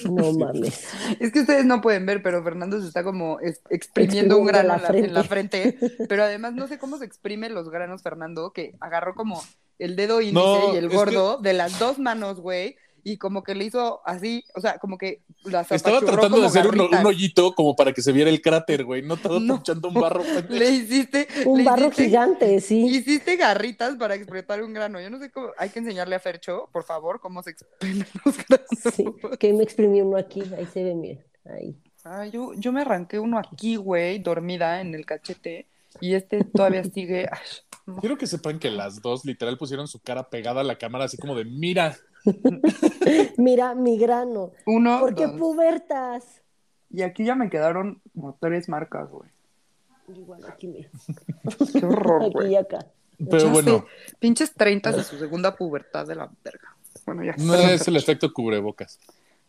No 0.04 0.32
mames. 0.32 0.86
Es 1.20 1.32
que 1.32 1.40
ustedes 1.40 1.64
no 1.64 1.80
pueden 1.80 2.06
ver, 2.06 2.22
pero 2.22 2.42
Fernando 2.44 2.80
se 2.80 2.86
está 2.88 3.02
como 3.02 3.40
es- 3.40 3.62
exprimiendo 3.70 4.38
un 4.38 4.46
grano 4.46 4.68
la 4.68 4.76
en, 4.76 4.82
la, 4.82 4.98
en 5.08 5.14
la 5.14 5.24
frente. 5.24 5.78
Pero 6.08 6.22
además 6.24 6.52
no 6.54 6.66
sé 6.68 6.78
cómo 6.78 6.98
se 6.98 7.04
exprime 7.04 7.48
los 7.48 7.68
granos, 7.70 8.02
Fernando, 8.02 8.52
que 8.52 8.74
agarró 8.80 9.14
como 9.14 9.42
el 9.78 9.96
dedo 9.96 10.20
índice 10.20 10.34
No, 10.38 10.74
y 10.74 10.76
el 10.76 10.88
gordo 10.88 11.38
de 11.38 11.52
las 11.52 11.78
dos 11.78 11.98
manos, 11.98 12.40
güey. 12.40 12.76
Y 13.08 13.16
como 13.16 13.42
que 13.42 13.54
le 13.54 13.64
hizo 13.64 14.02
así, 14.04 14.44
o 14.54 14.60
sea, 14.60 14.78
como 14.78 14.98
que 14.98 15.22
las 15.44 15.72
Estaba 15.72 16.00
tratando 16.00 16.40
de 16.40 16.46
hacer 16.46 16.66
un, 16.66 16.78
hoyito 17.06 17.54
como 17.54 17.74
para 17.74 17.94
que 17.94 18.02
se 18.02 18.12
viera 18.12 18.28
el 18.28 18.42
cráter, 18.42 18.84
güey. 18.84 19.00
No 19.00 19.14
estaba 19.14 19.40
No. 19.40 19.54
ponchando 19.54 19.88
un 19.88 19.94
barro. 19.94 20.22
Le 20.50 20.68
hiciste. 20.68 21.26
Un 21.46 21.60
le 21.60 21.64
barro 21.64 21.86
hiciste- 21.86 22.04
gigante, 22.04 22.60
sí. 22.60 22.84
Hiciste 22.86 23.36
garritas 23.36 23.96
para 23.96 24.14
explotar 24.14 24.62
un 24.62 24.74
grano. 24.74 25.00
Yo 25.00 25.08
no 25.08 25.18
sé 25.18 25.30
cómo. 25.30 25.48
Hay 25.56 25.70
que 25.70 25.78
enseñarle 25.78 26.16
a 26.16 26.20
Fercho, 26.20 26.68
por 26.70 26.84
favor, 26.84 27.18
cómo 27.18 27.42
se 27.42 27.52
exprimen 27.52 28.06
los 28.26 28.36
granos. 28.46 28.68
Sí. 28.94 29.06
Que 29.38 29.54
me 29.54 29.62
exprimió 29.62 30.04
uno 30.04 30.18
aquí. 30.18 30.42
Ahí 30.58 30.66
se 30.66 30.84
ve, 30.84 30.94
miren. 30.94 31.24
Ahí. 31.46 31.78
Ah, 32.04 32.26
yo, 32.26 32.52
yo 32.56 32.72
me 32.72 32.82
arranqué 32.82 33.18
uno 33.18 33.38
aquí, 33.38 33.76
güey, 33.76 34.18
dormida 34.18 34.82
en 34.82 34.94
el 34.94 35.06
cachete. 35.06 35.66
Y 36.02 36.12
este 36.12 36.44
todavía 36.44 36.84
sigue. 36.84 37.26
Ay, 37.32 37.38
no. 37.86 37.96
Quiero 38.00 38.18
que 38.18 38.26
sepan 38.26 38.58
que 38.58 38.70
las 38.70 39.00
dos 39.00 39.24
literal 39.24 39.56
pusieron 39.56 39.88
su 39.88 39.98
cara 39.98 40.28
pegada 40.28 40.60
a 40.60 40.64
la 40.64 40.76
cámara, 40.76 41.06
así 41.06 41.16
como 41.16 41.34
de, 41.34 41.46
mira, 41.46 41.96
Mira, 43.36 43.74
mi 43.74 43.98
grano. 43.98 44.52
Uno. 44.66 45.00
¿Por 45.00 45.14
qué 45.14 45.26
dos. 45.26 45.36
pubertas? 45.38 46.42
Y 46.90 47.02
aquí 47.02 47.24
ya 47.24 47.34
me 47.34 47.50
quedaron 47.50 48.00
como 48.14 48.36
tres 48.40 48.68
marcas, 48.68 49.10
güey. 49.10 49.30
Igual 50.08 50.42
aquí, 50.46 50.68
mira. 50.68 50.88
Qué 51.72 51.84
horror, 51.84 52.22
Aquí 52.22 52.32
güey. 52.32 52.52
y 52.52 52.56
acá. 52.56 52.86
pero 53.18 53.38
Ya 53.44 53.52
bueno, 53.52 53.78
sé, 54.06 54.14
pinches 54.18 54.54
30 54.54 54.92
de 54.92 55.04
su 55.04 55.18
segunda 55.18 55.54
pubertad 55.54 56.06
de 56.06 56.14
la 56.14 56.30
verga. 56.42 56.76
Bueno, 57.04 57.24
ya. 57.24 57.34
no 57.38 57.54
es 57.54 57.86
el 57.88 57.96
efecto 57.96 58.32
cubrebocas. 58.32 58.98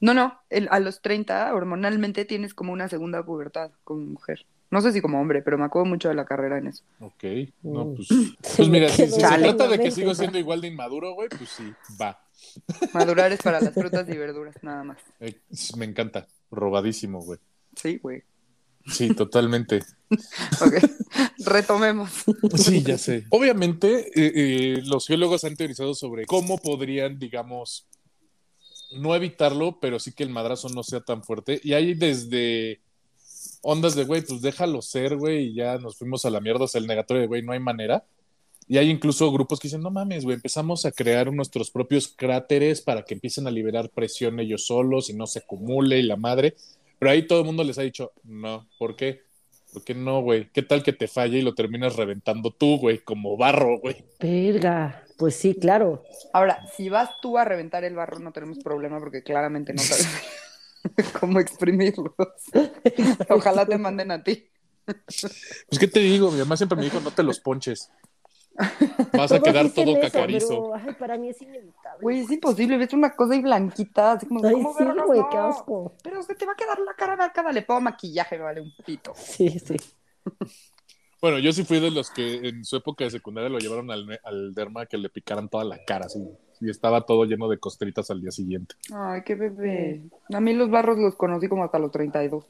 No, 0.01 0.13
no. 0.13 0.37
el- 0.49 0.67
a 0.71 0.79
los 0.79 1.01
30, 1.01 1.53
hormonalmente 1.53 2.25
tienes 2.25 2.53
como 2.53 2.73
una 2.73 2.89
segunda 2.89 3.23
pubertad 3.23 3.71
como 3.85 4.01
mujer. 4.05 4.45
No 4.71 4.81
sé 4.81 4.91
si 4.91 5.01
como 5.01 5.19
hombre, 5.19 5.41
pero 5.41 5.57
me 5.57 5.65
acuerdo 5.65 5.85
mucho 5.87 6.09
de 6.09 6.15
la 6.15 6.25
carrera 6.25 6.57
en 6.57 6.67
eso. 6.67 6.83
Ok, 6.99 7.23
no, 7.63 7.85
Mm. 7.85 7.95
pues, 7.95 8.07
Se 8.07 8.15
pues 8.57 8.69
me 8.69 8.79
mira, 8.79 8.89
si, 8.89 9.07
se 9.07 9.17
Chale. 9.19 9.47
trata 9.53 9.67
de 9.69 9.79
que 9.79 9.91
sigo 9.91 10.13
siendo 10.13 10.37
igual 10.37 10.59
de 10.61 10.67
inmaduro, 10.67 11.13
güey, 11.13 11.29
pues 11.29 11.49
sí, 11.49 11.73
va. 11.99 12.19
Madurar 12.93 13.31
es 13.31 13.41
para 13.41 13.61
las 13.61 13.73
frutas 13.73 14.07
y 14.09 14.17
verduras, 14.17 14.55
nada 14.61 14.83
más. 14.83 14.97
Eh, 15.19 15.39
me 15.77 15.85
encanta, 15.85 16.27
robadísimo, 16.51 17.21
güey. 17.21 17.39
Sí, 17.75 17.97
güey. 17.97 18.23
Sí, 18.87 19.13
totalmente. 19.13 19.81
Ok. 20.61 20.73
Retomemos. 21.45 22.09
Sí, 22.55 22.81
ya 22.81 22.97
sé. 22.97 23.25
Obviamente, 23.29 24.07
eh, 24.15 24.31
eh, 24.35 24.81
los 24.85 25.05
geólogos 25.05 25.43
han 25.43 25.55
teorizado 25.55 25.93
sobre 25.93 26.25
cómo 26.25 26.57
podrían, 26.57 27.19
digamos, 27.19 27.87
no 28.91 29.15
evitarlo, 29.15 29.79
pero 29.79 29.99
sí 29.99 30.11
que 30.13 30.23
el 30.23 30.31
madrazo 30.31 30.69
no 30.69 30.81
sea 30.81 31.01
tan 31.01 31.23
fuerte. 31.23 31.61
Y 31.63 31.73
hay 31.73 31.93
desde 31.93 32.81
ondas 33.61 33.95
de, 33.95 34.05
güey, 34.05 34.21
pues 34.21 34.41
déjalo 34.41 34.81
ser, 34.81 35.15
güey, 35.15 35.47
y 35.47 35.53
ya 35.53 35.77
nos 35.77 35.97
fuimos 35.97 36.25
a 36.25 36.29
la 36.29 36.41
mierda, 36.41 36.65
o 36.65 36.67
sea, 36.67 36.81
el 36.81 36.87
negatorio 36.87 37.21
de, 37.21 37.27
güey, 37.27 37.41
no 37.43 37.51
hay 37.51 37.59
manera. 37.59 38.03
Y 38.69 38.77
hay 38.77 38.91
incluso 38.91 39.31
grupos 39.31 39.59
que 39.59 39.67
dicen, 39.67 39.81
no 39.81 39.89
mames, 39.89 40.23
güey, 40.23 40.35
empezamos 40.35 40.85
a 40.85 40.91
crear 40.91 41.33
nuestros 41.33 41.71
propios 41.71 42.07
cráteres 42.07 42.81
para 42.81 43.03
que 43.03 43.15
empiecen 43.15 43.47
a 43.47 43.51
liberar 43.51 43.89
presión 43.89 44.39
ellos 44.39 44.67
solos 44.67 45.09
y 45.09 45.13
no 45.13 45.25
se 45.25 45.39
acumule 45.39 45.97
y 45.97 46.03
la 46.03 46.17
madre. 46.17 46.55
Pero 46.99 47.09
ahí 47.09 47.25
todo 47.25 47.39
el 47.39 47.47
mundo 47.47 47.63
les 47.63 47.79
ha 47.79 47.81
dicho, 47.81 48.11
no, 48.23 48.67
¿por 48.77 48.95
qué? 48.95 49.23
¿Por 49.73 49.83
qué 49.83 49.95
no, 49.95 50.21
güey? 50.21 50.51
¿Qué 50.51 50.61
tal 50.61 50.83
que 50.83 50.93
te 50.93 51.07
falle 51.07 51.39
y 51.39 51.41
lo 51.41 51.55
terminas 51.55 51.95
reventando 51.95 52.51
tú, 52.51 52.77
güey, 52.77 52.99
como 52.99 53.37
barro, 53.37 53.79
güey? 53.79 54.05
Verga. 54.19 55.03
Pues 55.17 55.35
sí, 55.35 55.55
claro. 55.55 56.03
Ahora, 56.31 56.63
si 56.77 56.89
vas 56.89 57.19
tú 57.21 57.39
a 57.39 57.45
reventar 57.45 57.83
el 57.83 57.95
barro, 57.95 58.19
no 58.19 58.31
tenemos 58.31 58.59
problema 58.59 58.99
porque 58.99 59.23
claramente 59.23 59.73
no 59.73 59.81
sabes 59.81 60.07
cómo 61.19 61.39
exprimirlos. 61.39 62.13
Ojalá 63.29 63.65
te 63.65 63.79
manden 63.79 64.11
a 64.11 64.23
ti. 64.23 64.47
Pues, 64.85 65.79
¿qué 65.79 65.87
te 65.87 66.01
digo? 66.01 66.31
Mi 66.31 66.37
mamá 66.37 66.55
siempre 66.55 66.77
me 66.77 66.83
dijo, 66.83 66.99
no 66.99 67.09
te 67.09 67.23
los 67.23 67.39
ponches. 67.39 67.89
Vas 69.13 69.31
a 69.31 69.39
quedar 69.41 69.69
todo 69.71 69.97
eso, 69.97 70.01
cacarizo. 70.01 70.71
pero, 70.73 70.75
ay, 70.75 70.95
para 70.99 71.17
mí 71.17 71.29
es 71.29 71.41
inevitable. 71.41 72.01
Güey, 72.01 72.19
es 72.19 72.31
imposible. 72.31 72.77
Ves 72.77 72.93
una 72.93 73.15
cosa 73.15 73.33
ahí 73.33 73.41
blanquita, 73.41 74.13
así 74.13 74.27
como, 74.27 74.45
Ay, 74.45 74.53
¿cómo 74.53 74.73
sí, 74.77 74.83
vergas, 74.83 75.05
güey, 75.05 75.19
no? 75.21 75.29
qué 75.29 75.37
asco. 75.37 75.95
Pero 76.03 76.21
se 76.23 76.35
te 76.35 76.45
va 76.45 76.53
a 76.53 76.55
quedar 76.55 76.79
la 76.79 76.93
cara 76.93 77.15
marcada. 77.15 77.51
Le 77.51 77.61
pongo 77.61 77.81
maquillaje, 77.81 78.37
me 78.37 78.43
vale 78.43 78.61
un 78.61 78.73
pito. 78.85 79.13
Sí, 79.15 79.49
sí. 79.59 79.75
Bueno, 81.21 81.37
yo 81.39 81.51
sí 81.51 81.65
fui 81.65 81.81
de 81.81 81.91
los 81.91 82.09
que 82.11 82.47
en 82.47 82.63
su 82.63 82.77
época 82.77 83.03
de 83.03 83.11
secundaria 83.11 83.49
lo 83.49 83.59
llevaron 83.59 83.91
al, 83.91 84.21
al 84.23 84.53
derma 84.53 84.85
que 84.85 84.97
le 84.97 85.09
picaran 85.09 85.49
toda 85.49 85.65
la 85.65 85.83
cara, 85.83 86.05
así. 86.05 86.25
y 86.61 86.69
estaba 86.69 87.05
todo 87.05 87.25
lleno 87.25 87.49
de 87.49 87.59
costritas 87.59 88.09
al 88.09 88.21
día 88.21 88.31
siguiente. 88.31 88.75
Ay, 88.93 89.23
qué 89.25 89.35
bebé. 89.35 90.01
A 90.33 90.39
mí 90.39 90.53
los 90.53 90.69
barros 90.71 90.97
los 90.97 91.15
conocí 91.17 91.49
como 91.49 91.65
hasta 91.65 91.77
los 91.77 91.91
32. 91.91 92.45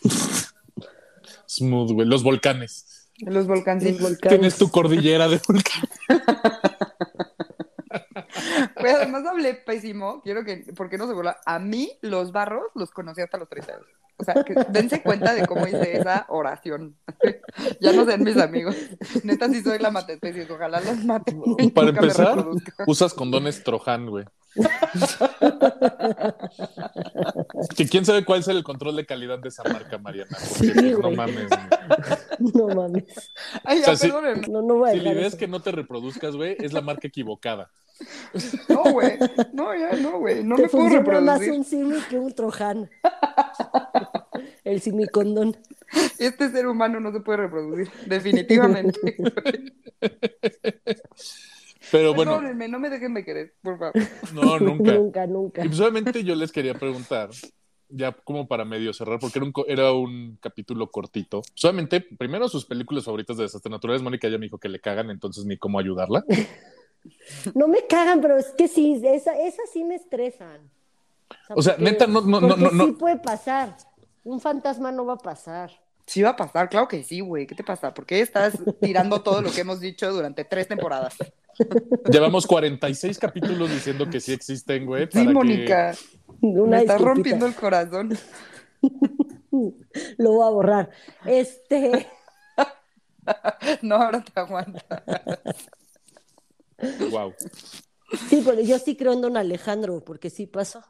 Smooth, 1.46 1.92
güey. 1.92 2.06
Los 2.08 2.22
volcanes. 2.22 2.97
Los 3.20 3.46
volcanes. 3.46 3.98
Tienes 4.20 4.56
tu 4.56 4.70
cordillera 4.70 5.28
de 5.28 5.40
volcanes. 5.46 5.90
Güey, 8.80 8.92
además 8.92 9.26
hablé 9.26 9.54
pésimo. 9.54 10.20
Quiero 10.22 10.44
que, 10.44 10.58
¿por 10.76 10.88
qué 10.88 10.98
no 10.98 11.06
se 11.06 11.12
burla? 11.12 11.38
A 11.44 11.58
mí, 11.58 11.90
los 12.02 12.32
barros 12.32 12.64
los 12.74 12.90
conocí 12.90 13.20
hasta 13.20 13.38
los 13.38 13.48
32. 13.48 13.84
O 14.20 14.24
sea, 14.24 14.42
que 14.42 14.54
dense 14.70 15.00
cuenta 15.02 15.32
de 15.32 15.46
cómo 15.46 15.66
hice 15.66 15.96
esa 15.96 16.26
oración. 16.28 16.96
ya 17.80 17.92
no 17.92 18.04
sean 18.04 18.24
mis 18.24 18.36
amigos. 18.36 18.76
Neta, 19.22 19.48
sí 19.48 19.62
soy 19.62 19.78
la 19.78 19.90
matetesis. 19.90 20.50
Ojalá 20.50 20.80
los 20.80 21.04
mate. 21.04 21.36
Para 21.72 21.88
empezar, 21.90 22.44
usas 22.86 23.14
condones 23.14 23.62
Trojan, 23.62 24.06
güey. 24.06 24.24
que 27.76 27.88
quién 27.88 28.04
sabe 28.04 28.24
cuál 28.24 28.40
es 28.40 28.48
el 28.48 28.62
control 28.64 28.96
de 28.96 29.06
calidad 29.06 29.38
de 29.38 29.48
esa 29.48 29.62
marca, 29.64 29.98
Mariana. 29.98 30.36
Porque 30.38 30.72
Sí, 30.72 30.90
no 30.92 31.00
güey. 31.00 31.16
mames. 31.16 31.48
güey. 31.48 31.60
No 32.54 32.68
mames. 32.68 33.04
Ay, 33.64 33.80
O 33.80 33.84
sea, 33.84 33.94
ya, 33.94 33.98
sí. 33.98 34.06
perdónenme. 34.08 34.46
No, 34.48 34.62
no 34.62 34.74
voy 34.76 34.90
a 34.90 34.92
Si 34.92 35.00
la 35.00 35.12
idea 35.12 35.26
es 35.26 35.34
que 35.34 35.48
no 35.48 35.60
te 35.60 35.72
reproduzcas, 35.72 36.36
güey, 36.36 36.56
es 36.60 36.72
la 36.72 36.80
marca 36.82 37.08
equivocada. 37.08 37.70
No, 38.68 38.84
güey. 38.92 39.18
No, 39.52 39.74
ya, 39.74 39.92
no, 39.94 40.20
güey. 40.20 40.44
No 40.44 40.54
Te 40.56 40.62
me 40.62 40.68
puedo 40.68 40.84
funciona 40.88 41.20
más 41.20 41.40
reproducir. 41.40 41.52
un 41.52 41.64
simi 41.64 42.00
que 42.08 42.16
un 42.18 42.32
trojan. 42.32 42.88
El 44.62 44.80
simicondón. 44.80 45.56
Este 46.18 46.48
ser 46.50 46.68
humano 46.68 47.00
no 47.00 47.10
se 47.12 47.18
puede 47.20 47.38
reproducir. 47.38 47.90
Definitivamente. 48.06 49.16
Pero 51.92 52.14
bueno, 52.14 52.32
Perdónenme, 52.32 52.68
no 52.68 52.78
me 52.78 52.90
dejen 52.90 53.14
de 53.14 53.24
querer, 53.24 53.54
por 53.62 53.78
favor. 53.78 53.92
no, 54.34 54.58
nunca. 54.58 54.92
nunca, 54.94 55.26
nunca. 55.26 55.64
Y 55.64 55.68
pues 55.68 55.80
obviamente 55.80 56.22
yo 56.24 56.34
les 56.34 56.52
quería 56.52 56.74
preguntar, 56.74 57.30
ya 57.88 58.12
como 58.12 58.46
para 58.46 58.64
medio 58.64 58.92
cerrar, 58.92 59.18
porque 59.18 59.38
era 59.38 59.46
un, 59.46 59.52
era 59.66 59.92
un 59.92 60.38
capítulo 60.40 60.90
cortito. 60.90 61.42
Solamente, 61.54 62.00
primero 62.00 62.48
sus 62.48 62.66
películas 62.66 63.04
favoritas 63.04 63.36
de 63.36 63.44
desastres 63.44 63.70
naturales. 63.70 64.02
Mónica 64.02 64.28
ya 64.28 64.38
me 64.38 64.46
dijo 64.46 64.58
que 64.58 64.68
le 64.68 64.80
cagan, 64.80 65.10
entonces 65.10 65.44
ni 65.46 65.56
cómo 65.56 65.78
ayudarla. 65.78 66.24
No 67.54 67.68
me 67.68 67.86
cagan, 67.86 68.20
pero 68.20 68.36
es 68.36 68.48
que 68.56 68.68
sí, 68.68 69.00
esa- 69.04 69.38
esas 69.40 69.70
sí 69.72 69.84
me 69.84 69.94
estresan. 69.94 70.60
O 71.54 71.62
sea, 71.62 71.76
neta, 71.78 72.06
no- 72.06 72.20
no- 72.20 72.40
no- 72.40 72.56
no. 72.56 72.84
Sí 72.86 72.92
puede 72.92 73.16
pasar. 73.16 73.76
Un 74.24 74.40
fantasma 74.40 74.92
no 74.92 75.06
va 75.06 75.14
a 75.14 75.18
pasar. 75.18 75.70
Sí 76.06 76.22
va 76.22 76.30
a 76.30 76.36
pasar, 76.36 76.68
claro 76.68 76.88
que 76.88 77.02
sí, 77.04 77.20
güey. 77.20 77.46
¿Qué 77.46 77.54
te 77.54 77.62
pasa? 77.64 77.94
¿Por 77.94 78.04
qué 78.06 78.20
estás 78.20 78.58
tirando 78.80 79.22
todo 79.22 79.40
lo 79.42 79.50
que 79.50 79.60
hemos 79.60 79.78
dicho 79.80 80.10
durante 80.12 80.44
tres 80.44 80.66
temporadas? 80.68 81.16
Llevamos 82.10 82.46
46 82.46 83.18
capítulos 83.18 83.70
diciendo 83.70 84.08
que 84.08 84.20
sí 84.20 84.32
existen, 84.32 84.86
güey. 84.86 85.04
Sí, 85.06 85.10
para 85.12 85.26
que- 85.26 85.32
Mónica. 85.32 85.94
Una 86.40 86.76
me 86.76 86.82
estás 86.82 86.98
disculpita. 86.98 87.14
rompiendo 87.14 87.46
el 87.46 87.54
corazón. 87.54 88.18
Lo 90.18 90.32
voy 90.32 90.46
a 90.46 90.50
borrar. 90.50 90.90
Este, 91.26 92.06
No, 93.82 93.96
ahora 93.96 94.22
te 94.24 94.40
aguanta. 94.40 95.02
Wow. 97.10 97.34
sí, 98.28 98.40
porque 98.44 98.64
yo 98.64 98.78
sí 98.78 98.96
creo 98.96 99.12
en 99.12 99.20
don 99.20 99.36
Alejandro, 99.36 100.02
porque 100.04 100.30
sí 100.30 100.46
pasó. 100.46 100.82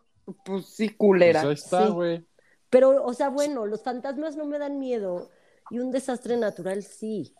Pues 0.44 0.66
sí, 0.66 0.90
culera. 0.90 1.42
Pues 1.42 1.60
ahí 1.60 1.64
está, 1.64 1.86
Sí. 1.86 1.92
güey. 1.92 2.26
Pero, 2.70 3.02
o 3.04 3.14
sea, 3.14 3.30
bueno, 3.30 3.64
los 3.64 3.82
fantasmas 3.82 4.36
no 4.36 4.44
me 4.44 4.58
dan 4.58 4.78
miedo 4.78 5.30
y 5.70 5.78
un 5.78 5.90
desastre 5.90 6.36
natural 6.36 6.82
sí. 6.82 7.34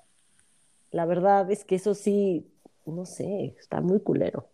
La 0.91 1.05
verdad 1.05 1.51
es 1.51 1.65
que 1.65 1.75
eso 1.75 1.95
sí, 1.95 2.51
no 2.93 3.05
sé, 3.07 3.55
está 3.59 3.81
muy 3.81 4.01
culero. 4.01 4.47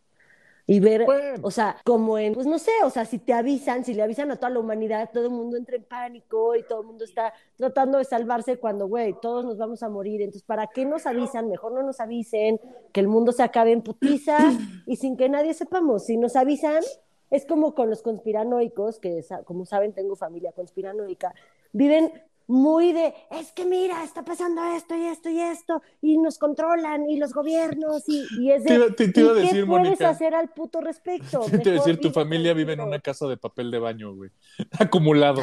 Y 0.66 0.80
ver, 0.80 1.04
Bueno. 1.04 1.40
o 1.42 1.50
sea, 1.50 1.76
como 1.84 2.16
en, 2.16 2.32
pues 2.32 2.46
no 2.46 2.58
sé, 2.58 2.70
o 2.84 2.90
sea, 2.90 3.04
si 3.04 3.18
te 3.18 3.34
avisan, 3.34 3.84
si 3.84 3.92
le 3.92 4.02
avisan 4.02 4.30
a 4.30 4.36
toda 4.36 4.48
la 4.48 4.60
humanidad, 4.60 5.10
todo 5.12 5.24
el 5.24 5.30
mundo 5.30 5.58
entra 5.58 5.76
en 5.76 5.84
pánico 5.84 6.56
y 6.56 6.62
todo 6.62 6.80
el 6.80 6.86
mundo 6.86 7.04
está 7.04 7.34
tratando 7.56 7.98
de 7.98 8.04
salvarse 8.04 8.56
cuando, 8.58 8.88
güey, 8.88 9.14
todos 9.20 9.44
nos 9.44 9.58
vamos 9.58 9.82
a 9.82 9.90
morir. 9.90 10.22
Entonces, 10.22 10.42
¿para 10.42 10.68
qué 10.68 10.86
nos 10.86 11.06
avisan? 11.06 11.50
Mejor 11.50 11.72
no 11.72 11.82
nos 11.82 12.00
avisen, 12.00 12.58
que 12.92 13.00
el 13.00 13.08
mundo 13.08 13.32
se 13.32 13.42
acabe 13.42 13.72
en 13.72 13.82
putiza 13.82 14.38
y 14.86 14.96
sin 14.96 15.18
que 15.18 15.28
nadie 15.28 15.52
sepamos. 15.52 16.06
Si 16.06 16.16
nos 16.16 16.34
avisan, 16.34 16.82
es 17.30 17.44
como 17.44 17.74
con 17.74 17.90
los 17.90 18.00
conspiranoicos, 18.00 19.00
que 19.00 19.22
como 19.44 19.66
saben 19.66 19.92
tengo 19.92 20.16
familia 20.16 20.52
conspiranoica, 20.52 21.34
viven 21.72 22.10
muy 22.46 22.92
de, 22.92 23.14
es 23.30 23.52
que 23.52 23.64
mira, 23.64 24.04
está 24.04 24.22
pasando 24.24 24.62
esto 24.74 24.94
y 24.96 25.04
esto 25.06 25.30
y 25.30 25.40
esto, 25.40 25.82
y 26.02 26.18
nos 26.18 26.38
controlan, 26.38 27.08
y 27.08 27.16
los 27.18 27.32
gobiernos, 27.32 28.02
y, 28.08 28.24
y 28.38 28.50
es 28.52 28.64
de, 28.64 28.68
Te 28.68 28.74
iba- 28.74 28.86
te- 28.94 29.08
te 29.08 29.20
iba 29.20 29.32
a 29.32 29.38
¿y 29.38 29.40
decir, 29.42 29.60
qué 29.62 29.66
puedes 29.66 29.86
Mónica? 29.86 30.08
hacer 30.10 30.34
al 30.34 30.48
puto 30.50 30.80
respecto? 30.80 31.40
Te 31.50 31.56
iba 31.70 31.70
a 31.70 31.84
decir, 31.84 32.00
tu 32.00 32.10
familia 32.10 32.52
vive 32.52 32.74
en 32.74 32.80
una 32.80 32.98
casa 33.00 33.26
de 33.26 33.36
papel 33.36 33.70
de 33.70 33.78
baño, 33.78 34.14
güey. 34.14 34.30
Acumulado. 34.78 35.42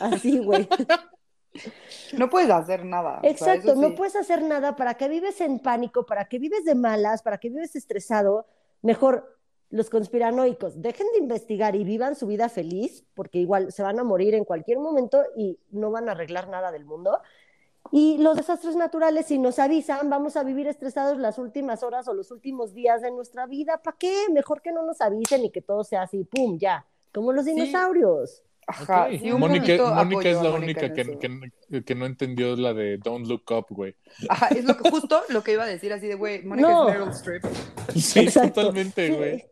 Así, 0.00 0.38
güey. 0.38 0.68
No 2.18 2.28
puedes 2.30 2.50
hacer 2.50 2.84
nada. 2.84 3.18
o 3.18 3.20
sea, 3.22 3.30
Exacto, 3.30 3.76
no 3.76 3.94
puedes 3.94 4.16
hacer 4.16 4.42
nada 4.42 4.74
para 4.74 4.94
que 4.94 5.08
vives 5.08 5.40
en 5.40 5.60
pánico, 5.60 6.04
para 6.04 6.24
que 6.28 6.40
vives 6.40 6.64
de 6.64 6.74
malas, 6.74 7.22
para 7.22 7.38
que 7.38 7.48
vives 7.48 7.76
estresado. 7.76 8.46
Mejor 8.82 9.38
los 9.70 9.90
conspiranoicos 9.90 10.80
dejen 10.80 11.06
de 11.12 11.18
investigar 11.18 11.74
y 11.74 11.84
vivan 11.84 12.14
su 12.14 12.26
vida 12.26 12.48
feliz, 12.48 13.04
porque 13.14 13.38
igual 13.38 13.72
se 13.72 13.82
van 13.82 13.98
a 13.98 14.04
morir 14.04 14.34
en 14.34 14.44
cualquier 14.44 14.78
momento 14.78 15.22
y 15.36 15.58
no 15.70 15.90
van 15.90 16.08
a 16.08 16.12
arreglar 16.12 16.48
nada 16.48 16.70
del 16.70 16.84
mundo. 16.84 17.18
Y 17.90 18.18
los 18.18 18.36
desastres 18.36 18.76
naturales, 18.76 19.26
si 19.26 19.38
nos 19.38 19.58
avisan, 19.58 20.08
vamos 20.08 20.36
a 20.36 20.42
vivir 20.42 20.66
estresados 20.66 21.18
las 21.18 21.38
últimas 21.38 21.82
horas 21.82 22.08
o 22.08 22.14
los 22.14 22.30
últimos 22.30 22.72
días 22.72 23.02
de 23.02 23.10
nuestra 23.10 23.46
vida. 23.46 23.82
¿Para 23.82 23.96
qué? 23.96 24.26
Mejor 24.32 24.62
que 24.62 24.72
no 24.72 24.84
nos 24.84 25.00
avisen 25.00 25.44
y 25.44 25.50
que 25.50 25.60
todo 25.60 25.84
sea 25.84 26.02
así, 26.02 26.24
¡pum! 26.24 26.58
Ya. 26.58 26.86
Como 27.12 27.32
los 27.32 27.44
dinosaurios. 27.44 28.42
Ajá, 28.66 29.04
Ok. 29.10 29.18
sí, 29.20 29.30
un 29.32 29.40
Mónica, 29.40 29.64
Mónica 29.76 30.00
apoyo 30.00 30.20
es 30.30 30.42
la 30.42 30.50
única 30.50 30.92
que, 30.92 31.00
eso. 31.02 31.18
que- 31.18 31.84
que 31.84 31.94
no 31.94 32.06
entendió 32.06 32.56
la 32.56 32.72
de 32.72 32.98
Don't 32.98 33.26
Look 33.26 33.44
Up, 33.50 33.66
güey. 33.70 33.94
Ajá, 34.28 34.48
es 34.48 34.64
lo 34.64 34.76
que, 34.76 34.88
justo 34.90 35.22
lo 35.28 35.42
que 35.42 35.52
iba 35.52 35.64
a 35.64 35.66
decir 35.66 35.92
así 35.92 36.06
de, 36.06 36.14
güey, 36.14 36.42
Mónica 36.44 36.68
No. 36.68 36.88
es 36.88 36.94
Meryl 36.98 37.10
Streep 37.12 37.42
Sí, 37.96 38.20
Exacto. 38.20 38.60
totalmente, 38.62 39.06
Sí. 39.08 39.12
güey. 39.14 39.44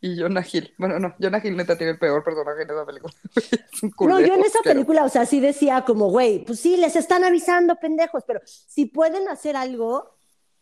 y 0.00 0.18
Jonah 0.18 0.44
Hill. 0.50 0.72
Bueno, 0.78 0.98
no, 0.98 1.14
Jonah 1.20 1.40
Hill 1.44 1.54
neta 1.56 1.76
tiene 1.76 1.92
el 1.92 1.98
peor 1.98 2.24
personaje 2.24 2.62
en 2.62 2.70
esa 2.70 2.86
película. 2.86 3.12
Es 3.72 3.82
un 3.82 3.92
No, 4.08 4.20
yo 4.20 4.34
en 4.34 4.40
esa 4.40 4.60
pero- 4.64 4.74
película, 4.74 5.04
o 5.04 5.08
sea, 5.10 5.26
sí 5.26 5.38
decía 5.38 5.84
como, 5.86 6.08
güey, 6.10 6.44
pues 6.44 6.60
sí, 6.60 6.76
les 6.78 6.96
están 6.96 7.24
avisando, 7.24 7.76
pendejos, 7.76 8.24
pero 8.26 8.40
si 8.44 8.86
pueden 8.86 9.28
hacer 9.28 9.54
algo 9.54 10.15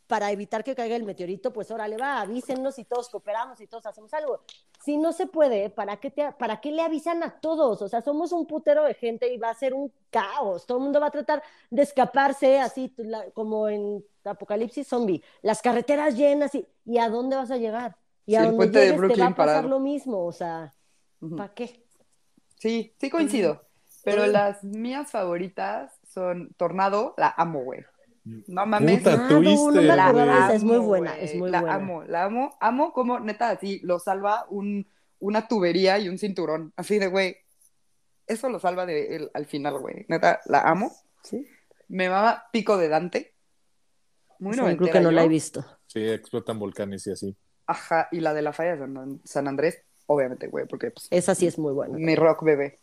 para 0.07 0.30
evitar 0.30 0.62
que 0.64 0.74
caiga 0.74 0.96
el 0.96 1.05
meteorito, 1.05 1.52
pues 1.52 1.70
órale, 1.70 1.96
va, 1.96 2.20
avísennos 2.20 2.78
y 2.78 2.84
todos 2.84 3.09
cooperamos 3.09 3.61
y 3.61 3.66
todos 3.66 3.86
hacemos 3.86 4.12
algo. 4.14 4.40
Si 4.84 4.96
no 4.98 5.12
se 5.12 5.26
puede, 5.26 5.70
¿para 5.70 5.96
qué, 5.98 6.11
te, 6.11 6.30
¿para 6.32 6.61
qué 6.61 6.70
le 6.72 6.82
avisan 6.82 7.22
a 7.22 7.40
todos? 7.40 7.80
O 7.82 7.88
sea, 7.88 8.02
somos 8.02 8.32
un 8.32 8.46
putero 8.46 8.84
de 8.84 8.94
gente 8.94 9.32
y 9.32 9.38
va 9.38 9.50
a 9.50 9.55
ser 9.55 9.72
un 9.74 9.90
caos. 10.11 10.66
Todo 10.66 10.78
el 10.78 10.84
mundo 10.84 11.00
va 11.00 11.07
a 11.07 11.11
tratar 11.11 11.42
de 11.70 11.82
escaparse 11.82 12.61
así 12.61 12.92
la- 12.98 13.30
como 13.30 13.68
en 13.68 14.05
Apocalipsis 14.24 14.86
Zombie. 14.86 15.22
Las 15.42 15.62
carreteras 15.62 16.16
llenas 16.16 16.55
y, 16.55 16.66
¿y 16.84 16.98
a 16.98 17.09
dónde 17.09 17.36
vas 17.36 17.50
a 17.50 17.57
llegar? 17.57 17.96
Y 18.26 18.32
Sí, 18.32 18.36
a 18.36 18.40
el 18.40 18.44
donde 18.46 18.57
puente 18.57 18.78
de 18.80 18.86
llegues 18.92 19.12
te 19.12 19.20
va 19.20 19.26
a 19.26 19.34
pasar 19.34 19.64
lo 19.64 19.80
mismo, 19.80 20.24
o 20.26 20.32
sea. 20.32 20.74
¿para 21.36 21.55
qué? 21.55 21.82
Sí, 22.57 22.94
sí 22.98 23.11
coincido. 23.11 23.62
Pero 24.02 24.26
las 24.26 24.62
mías 24.62 25.11
favoritas 25.11 25.98
son 26.07 26.52
Tornado, 26.59 27.14
la 27.16 27.32
amo, 27.36 27.62
güey. 27.64 27.84
No 28.24 28.64
mames. 28.66 28.98
Puta, 28.98 29.24
Ah, 29.24 29.28
tuviste, 29.28 29.54
no, 29.66 29.72
no 29.72 29.80
me 29.82 29.82
La 29.82 30.12
güey. 30.12 30.56
es 30.56 30.64
muy 30.64 30.76
amo, 30.76 30.86
buena, 30.86 31.18
es 31.18 31.34
muy 31.34 31.50
la 31.50 31.60
buena. 31.60 31.74
amo, 31.76 32.04
la 32.04 32.24
amo, 32.24 32.56
amo 32.60 32.92
como 32.92 33.20
neta 33.20 33.50
así 33.50 33.80
lo 33.82 33.98
salva 33.98 34.46
un, 34.48 34.86
una 35.18 35.46
tubería 35.46 35.98
y 35.98 36.08
un 36.08 36.18
cinturón, 36.18 36.72
así 36.76 36.98
de 36.98 37.08
güey. 37.08 37.36
Eso 38.26 38.48
lo 38.48 38.58
salva 38.58 38.86
de 38.86 39.16
el- 39.16 39.30
al 39.34 39.44
final, 39.44 39.78
güey. 39.78 40.06
Neta, 40.08 40.40
la 40.46 40.62
amo. 40.62 40.90
¿Sí? 41.22 41.46
Me 41.88 42.08
mama 42.08 42.44
Pico 42.50 42.78
de 42.78 42.88
Dante. 42.88 43.34
Muy 44.38 44.56
noventera 44.56 44.90
creo 44.90 44.92
que 44.94 45.04
no 45.04 45.10
yo. 45.10 45.16
la 45.16 45.24
he 45.24 45.28
visto. 45.28 45.64
Sí, 45.86 46.00
explotan 46.08 46.58
volcanes 46.58 47.06
y 47.06 47.10
así. 47.12 47.36
Ajá, 47.66 48.08
y 48.10 48.20
la 48.20 48.32
de 48.34 48.42
la 48.42 48.52
falla 48.54 48.76
de 48.76 48.78
San, 48.78 49.20
San 49.24 49.48
Andrés, 49.48 49.82
obviamente, 50.06 50.48
güey, 50.48 50.66
porque 50.66 50.90
pues, 50.90 51.08
Esa 51.10 51.34
sí 51.34 51.46
es 51.46 51.58
muy 51.58 51.72
buena. 51.74 51.96
mi 51.98 52.14
rock 52.16 52.42
bebé. 52.42 52.80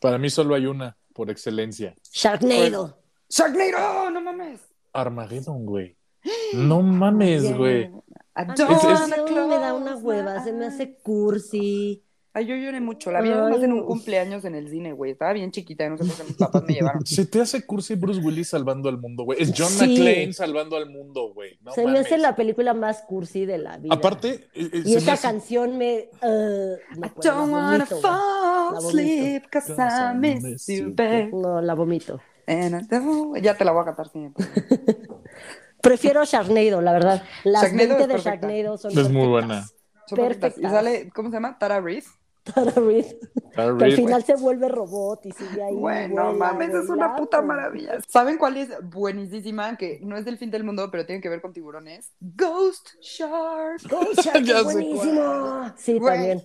Para 0.00 0.18
mí 0.18 0.28
solo 0.30 0.54
hay 0.54 0.66
una, 0.66 0.96
por 1.14 1.30
excelencia. 1.30 1.94
Sharknado. 2.12 2.98
¡Sharknado! 3.36 4.10
¡No 4.10 4.20
mames! 4.20 4.60
Armageddon, 4.92 5.66
güey. 5.66 5.96
No 6.54 6.82
mames, 6.82 7.56
güey. 7.56 7.88
No, 7.88 9.48
me 9.48 9.56
da 9.58 9.74
una 9.74 9.96
hueva, 9.96 10.42
se 10.44 10.52
me 10.52 10.66
hace 10.66 10.94
cursi. 11.02 12.02
Ay, 12.32 12.46
yo 12.46 12.56
lloré 12.56 12.80
mucho. 12.80 13.12
La 13.12 13.20
vi 13.20 13.30
además 13.30 13.62
en 13.62 13.72
un 13.72 13.84
cumpleaños 13.86 14.44
en 14.44 14.54
el 14.56 14.68
cine, 14.68 14.92
güey. 14.92 15.12
Estaba 15.12 15.32
bien 15.32 15.52
chiquita, 15.52 15.88
no 15.88 15.96
sé 15.96 16.04
por 16.04 16.16
qué 16.16 16.24
mis 16.24 16.36
papás 16.36 16.64
me 16.64 16.74
llevaron. 16.74 17.06
Se 17.06 17.26
te 17.26 17.40
hace 17.40 17.64
cursi 17.64 17.94
Bruce 17.94 18.20
Willis 18.20 18.48
salvando 18.48 18.88
al 18.88 18.98
mundo, 18.98 19.22
güey. 19.24 19.40
Es 19.40 19.52
John 19.56 19.68
Sí. 19.68 19.86
McClane 19.86 20.32
salvando 20.32 20.76
al 20.76 20.90
mundo, 20.90 21.32
güey. 21.32 21.58
No 21.62 21.72
se 21.72 21.86
me 21.86 21.98
hace 22.00 22.18
la 22.18 22.34
película 22.34 22.74
más 22.74 23.02
cursi 23.02 23.46
de 23.46 23.58
la 23.58 23.78
vida. 23.78 23.94
Aparte, 23.94 24.48
eh, 24.54 24.68
eh, 24.72 24.82
y 24.84 24.90
me 24.92 24.96
esa 24.96 25.12
hace- 25.12 25.22
canción 25.22 25.78
me. 25.78 26.08
uh, 26.22 26.26
no 26.26 26.76
I 26.96 27.00
la 27.00 27.12
don't 27.22 27.52
wanna 27.52 27.78
vomito, 27.78 28.00
güey. 28.00 28.02
fall 28.02 28.76
asleep 28.78 29.42
cause 29.52 29.72
I 29.76 30.16
miss 30.18 30.66
you, 30.66 30.92
babe. 30.94 31.30
No, 31.32 31.60
la 31.60 31.74
vomito. 31.74 32.20
Ya 32.46 33.56
te 33.56 33.64
la 33.64 33.72
voy 33.72 33.82
a 33.82 33.84
cantar 33.86 34.08
siempre. 34.08 34.44
Prefiero 35.82 36.24
Sharknado, 36.24 36.80
la 36.80 36.92
verdad. 36.92 37.22
Las 37.44 37.62
Sharknado 37.62 37.96
20 37.96 38.02
es 38.02 38.08
de 38.08 38.14
perfecta. 38.14 38.46
Sharknado 38.48 38.78
son 38.78 38.98
Es 38.98 39.10
muy 39.10 39.26
buena. 39.28 39.66
Son 40.06 40.16
perfectas. 40.16 40.58
Y 40.58 40.62
sale, 40.62 41.10
¿cómo 41.14 41.28
se 41.30 41.34
llama? 41.34 41.58
Tara 41.58 41.80
Reese. 41.80 42.08
Tara 42.44 42.72
Reid. 42.72 43.06
Tara 43.54 43.54
Que 43.54 43.60
al 43.62 43.80
Reid. 43.80 43.96
final 43.96 44.22
se 44.22 44.36
vuelve 44.36 44.68
robot 44.68 45.24
y 45.24 45.32
sigue 45.32 45.62
ahí. 45.62 45.74
Güey, 45.74 46.08
no 46.08 46.32
vuela, 46.32 46.52
mames, 46.52 46.74
es 46.74 46.90
una 46.90 47.16
puta 47.16 47.40
maravilla. 47.40 47.98
¿Saben 48.06 48.36
cuál 48.36 48.58
es 48.58 48.68
buenísima? 48.82 49.76
Que 49.78 49.98
no 50.02 50.16
es 50.18 50.26
del 50.26 50.36
fin 50.36 50.50
del 50.50 50.62
mundo, 50.62 50.90
pero 50.90 51.06
tiene 51.06 51.22
que 51.22 51.30
ver 51.30 51.40
con 51.40 51.54
tiburones. 51.54 52.12
Ghost 52.20 52.90
Shark. 53.00 53.80
Ghost 53.88 54.20
Shark 54.20 54.42
Ya 54.44 54.58
es 54.58 54.66
sé 54.66 54.72
buenísimo. 54.74 55.72
Sí, 55.76 55.98
también. 56.00 56.42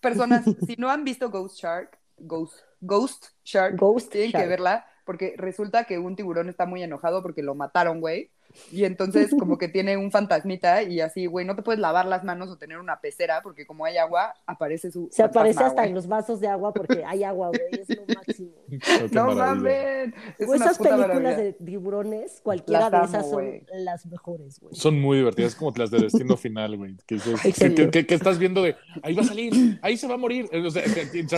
Personas, 0.00 0.44
si 0.66 0.76
no 0.76 0.90
han 0.90 1.04
visto 1.04 1.30
Ghost 1.30 1.56
Shark, 1.56 1.98
Ghost, 2.18 2.58
Ghost 2.82 3.28
Shark, 3.42 3.76
Ghost 3.78 4.12
tienen 4.12 4.32
Shark. 4.32 4.44
que 4.44 4.48
verla 4.48 4.86
porque 5.04 5.34
resulta 5.36 5.84
que 5.84 5.98
un 5.98 6.16
tiburón 6.16 6.48
está 6.48 6.66
muy 6.66 6.82
enojado 6.82 7.22
porque 7.22 7.42
lo 7.42 7.54
mataron, 7.54 8.00
güey. 8.00 8.30
Y 8.72 8.84
entonces 8.84 9.30
como 9.38 9.58
que 9.58 9.68
tiene 9.68 9.96
un 9.96 10.10
fantasmita 10.10 10.82
y 10.82 11.00
así, 11.00 11.26
güey, 11.26 11.46
no 11.46 11.54
te 11.56 11.62
puedes 11.62 11.80
lavar 11.80 12.06
las 12.06 12.24
manos 12.24 12.48
o 12.50 12.56
tener 12.58 12.78
una 12.78 13.00
pecera 13.00 13.40
porque 13.42 13.66
como 13.66 13.84
hay 13.84 13.96
agua, 13.96 14.34
aparece 14.46 14.90
su 14.90 15.08
Se 15.12 15.22
aparece 15.22 15.62
hasta 15.62 15.82
güey. 15.82 15.88
en 15.88 15.94
los 15.94 16.06
vasos 16.06 16.40
de 16.40 16.48
agua 16.48 16.72
porque 16.72 17.04
hay 17.04 17.24
agua, 17.24 17.48
güey. 17.48 17.60
Es 17.82 17.88
lo 17.96 18.04
máximo. 18.14 18.50
No 19.12 19.34
mames. 19.34 20.12
Es 20.38 20.48
O 20.48 20.54
esas 20.54 20.78
películas 20.78 21.08
maravilla. 21.08 21.36
de 21.36 21.52
tiburones, 21.54 22.40
cualquiera 22.42 22.80
Las 22.82 22.90
de 22.90 22.96
amo, 22.98 23.06
esas 23.06 23.24
son 23.30 23.32
güey. 23.44 23.62
las 23.72 24.06
mejores, 24.06 24.60
güey. 24.60 24.74
Son 24.74 25.00
muy 25.00 25.18
divertidas, 25.18 25.54
como 25.54 25.72
las 25.76 25.90
de 25.90 25.98
Destino 25.98 26.36
Final, 26.36 26.76
güey. 26.76 26.96
Que, 27.06 27.16
dices- 27.16 27.40
que, 27.42 27.48
Exacto. 27.48 27.74
que- 27.76 27.90
que- 27.90 28.06
que 28.06 28.14
estás 28.14 28.38
viendo 28.38 28.62
de 28.62 28.76
ahí 29.02 29.14
va 29.14 29.22
a 29.22 29.26
salir, 29.26 29.78
ahí 29.82 29.96
se 29.96 30.06
va 30.06 30.14
a 30.14 30.18
morir. 30.18 30.48
O 30.66 30.70
sea, 30.70 30.82
que 30.84 31.00
es 31.20 31.30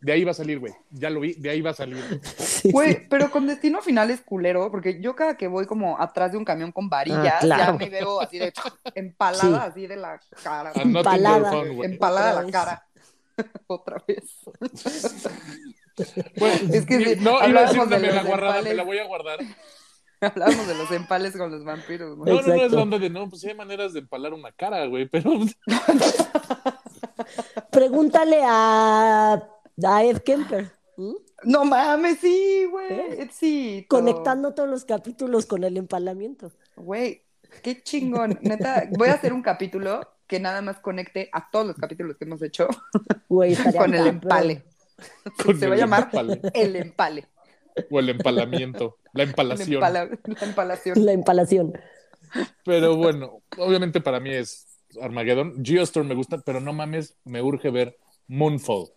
de 0.00 0.12
ahí 0.12 0.24
va 0.24 0.30
a 0.30 0.34
salir, 0.34 0.58
güey. 0.58 0.72
Ya 0.90 1.10
lo 1.10 1.20
vi, 1.20 1.34
de 1.34 1.50
ahí 1.50 1.60
va 1.60 1.70
a 1.70 1.74
salir. 1.74 1.98
Sí, 2.36 2.70
Güey, 2.70 2.94
sí. 2.94 2.98
pero 3.08 3.30
con 3.30 3.46
destino 3.46 3.80
final 3.82 4.10
es 4.10 4.20
culero, 4.20 4.70
porque 4.70 5.00
yo 5.00 5.14
cada 5.14 5.36
que 5.36 5.48
voy 5.48 5.66
como 5.66 6.00
atrás 6.00 6.32
de 6.32 6.37
un 6.38 6.44
camión 6.44 6.72
con 6.72 6.88
varillas, 6.88 7.34
Ah, 7.36 7.40
claro. 7.40 7.64
ya 7.64 7.72
me 7.78 7.90
veo 7.90 8.20
así 8.20 8.38
de 8.38 8.52
empalada, 8.94 9.64
Sí. 9.64 9.70
así 9.70 9.86
de 9.86 9.96
la 9.96 10.20
cara. 10.42 10.72
Empalada. 10.74 11.52
Empalada 11.82 12.42
la 12.42 12.50
cara. 12.50 12.86
Otra 13.66 14.02
vez. 14.06 14.24
Es 16.72 16.86
que 16.86 17.16
sí, 17.16 17.20
no, 17.20 17.44
iba 17.46 17.60
a 17.60 17.62
decir 17.64 17.80
hablábamos 17.80 17.90
de 17.90 17.98
me 17.98 18.06
la 18.08 18.14
los 18.14 18.26
guardaba, 18.26 18.62
me 18.62 18.74
la 18.74 18.82
voy 18.84 18.98
a 18.98 19.04
guardar. 19.04 19.38
Hablamos 20.20 20.66
de 20.68 20.74
los 20.76 20.90
empales 20.92 21.36
con 21.36 21.50
los 21.50 21.64
vampiros, 21.64 22.16
¿no? 22.16 22.24
No, 22.24 22.40
no, 22.40 22.46
no, 22.46 22.54
es 22.54 22.72
la 22.72 22.82
onda 22.82 22.98
de 22.98 23.10
no, 23.10 23.28
pues 23.28 23.44
hay 23.44 23.54
maneras 23.54 23.92
de 23.92 24.00
empalar 24.00 24.32
una 24.32 24.52
cara, 24.52 24.86
güey, 24.86 25.08
pero 25.08 25.30
Pregúntale 27.70 28.42
a, 28.44 29.42
a 29.84 30.04
Ed 30.04 30.18
Kemper. 30.18 30.70
No 31.44 31.64
mames, 31.64 32.18
sí, 32.18 32.66
güey. 32.70 32.86
¿Eh? 32.92 33.28
Sí. 33.32 33.86
Conectando 33.88 34.54
todos 34.54 34.68
los 34.68 34.84
capítulos 34.84 35.46
con 35.46 35.64
el 35.64 35.76
empalamiento. 35.76 36.50
Güey, 36.76 37.22
qué 37.62 37.80
chingón. 37.82 38.38
Neta, 38.42 38.88
voy 38.96 39.08
a 39.08 39.14
hacer 39.14 39.32
un 39.32 39.42
capítulo 39.42 40.00
que 40.26 40.40
nada 40.40 40.60
más 40.62 40.78
conecte 40.80 41.30
a 41.32 41.48
todos 41.50 41.66
los 41.66 41.76
capítulos 41.76 42.16
que 42.16 42.24
hemos 42.24 42.42
hecho 42.42 42.68
Güey, 43.28 43.56
con 43.76 43.94
el 43.94 44.06
empale. 44.08 44.64
con 45.44 45.58
Se 45.58 45.68
va 45.68 45.74
a 45.74 45.78
llamar 45.78 46.02
empale, 46.12 46.40
El 46.54 46.76
empale. 46.76 47.26
o 47.90 47.98
el 48.00 48.08
empalamiento, 48.10 48.98
la 49.12 49.22
empalación. 49.22 49.80
empala- 49.82 50.08
la 50.40 50.44
empalación. 50.46 51.04
La 51.06 51.12
empalación. 51.12 51.72
Pero 52.64 52.96
bueno, 52.96 53.40
obviamente 53.56 54.00
para 54.00 54.20
mí 54.20 54.30
es 54.30 54.66
Armageddon. 55.00 55.64
Geostorm 55.64 56.08
me 56.08 56.14
gusta, 56.14 56.38
pero 56.38 56.60
no 56.60 56.72
mames, 56.72 57.16
me 57.24 57.40
urge 57.40 57.70
ver 57.70 57.96
Moonfall. 58.26 58.88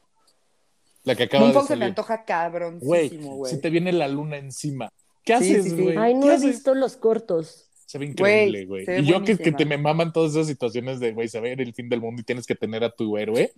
La 1.04 1.16
que 1.16 1.24
acaba 1.24 1.44
Moonfall 1.46 1.64
de 1.64 1.68
se 1.68 1.74
me 1.76 1.80
salir. 1.80 1.90
antoja 1.92 2.16
Güey, 2.18 2.26
cabroncísimo, 2.26 3.36
güey. 3.38 3.52
si 3.54 3.60
te 3.62 3.70
viene 3.70 3.92
la 3.92 4.08
luna 4.08 4.38
encima. 4.38 4.92
¿Qué 5.24 5.38
Sí, 5.40 5.52
haces, 5.56 5.64
sí, 5.66 5.70
sí. 5.72 5.82
güey? 5.82 5.98
Ay, 5.98 6.14
no 6.14 6.22
¿Qué 6.22 6.28
he 6.28 6.36
haces? 6.36 6.48
visto 6.50 6.74
los 6.76 6.98
cortos. 6.98 7.68
Se 7.86 7.98
ve 7.98 8.06
increíble, 8.06 8.66
Güey, 8.66 8.86
güey. 8.86 8.86
se 8.86 9.00
Y 9.02 9.06
yo 9.06 9.22
que, 9.24 9.36
te 9.36 9.66
me 9.66 9.78
maman 9.78 10.14
todas 10.14 10.32
esas 10.32 10.48
situaciones 10.48 11.00
de, 11.00 11.12
güey, 11.12 11.28
saber 11.28 11.60
el 11.60 11.74
fin 11.74 11.90
del 11.90 12.00
mundo 12.02 12.22
y 12.22 12.24
tienes 12.24 12.46
que 12.48 12.56
tener 12.56 12.84
a 12.84 12.90
tu 12.92 13.18
héroe 13.18 13.52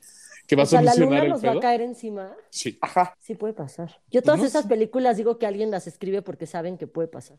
que 0.48 0.56
va 0.56 0.64
O 0.64 0.64
a 0.64 0.66
sea, 0.66 0.82
la 0.82 0.92
solucionar 0.94 1.20
luna 1.20 1.24
el 1.26 1.30
nos 1.30 1.46
va 1.46 1.58
a 1.58 1.62
caer 1.62 1.82
encima. 1.82 2.36
Sí. 2.50 2.78
Ajá. 2.82 3.16
Sí 3.22 3.36
puede 3.36 3.54
pasar. 3.54 4.02
Yo 4.10 4.22
todas 4.22 4.40
No 4.40 4.46
esas 4.46 4.64
sé. 4.64 4.70
películas 4.70 5.18
digo 5.18 5.38
que 5.38 5.46
alguien 5.46 5.70
las 5.72 5.86
escribe 5.88 6.22
porque 6.22 6.48
saben 6.48 6.78
que 6.78 6.88
puede 6.88 7.08
pasar. 7.08 7.38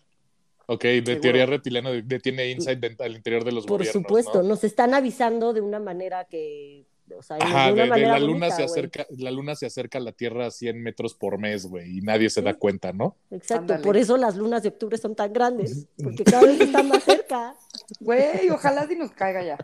Ok, 0.67 0.85
de 0.85 1.03
Seguro. 1.05 1.21
teoría 1.21 1.47
reptiliana 1.47 1.91
de, 1.91 2.01
de- 2.03 2.21
tiene 2.21 2.49
insight 2.51 2.79
de- 2.79 2.97
al 3.05 3.15
interior 3.17 3.45
de 3.45 3.53
los 3.53 3.67
Por 3.67 3.81
gobiernos, 3.81 4.03
supuesto, 4.03 4.43
¿no? 4.43 4.49
nos 4.51 4.65
están 4.65 4.95
avisando 4.95 5.53
de 5.53 5.61
una 5.61 5.79
manera 5.81 6.25
que, 6.25 6.87
o 7.17 7.23
sea, 7.23 7.37
Ajá, 7.41 7.73
de 7.73 7.87
la 7.87 8.19
luna 8.19 8.47
bonita, 8.47 8.51
se 8.57 8.63
acerca, 8.65 9.07
la 9.17 9.31
luna 9.31 9.55
se 9.55 9.67
acerca 9.67 9.99
a 9.99 10.01
la 10.01 10.13
Tierra 10.13 10.47
a 10.47 10.51
100 10.51 10.83
metros 10.83 11.15
por 11.15 11.39
mes, 11.39 11.67
güey, 11.67 11.99
y 11.99 12.01
nadie 12.01 12.31
se 12.31 12.43
da 12.43 12.55
cuenta, 12.55 12.93
¿no? 12.93 13.17
Exacto, 13.31 13.63
Ándale. 13.63 13.83
por 13.83 13.97
eso 13.97 14.17
las 14.17 14.37
lunas 14.37 14.63
de 14.63 14.71
octubre 14.71 14.97
son 14.99 15.15
tan 15.15 15.33
grandes, 15.33 15.87
porque 16.03 16.25
cada 16.25 16.43
vez 16.45 16.61
están 16.61 16.89
más 16.89 17.03
cerca. 17.05 17.55
Güey, 18.01 18.49
ojalá 18.51 18.87
si 18.87 18.97
nos 18.97 19.13
caiga 19.13 19.43
ya. 19.43 19.59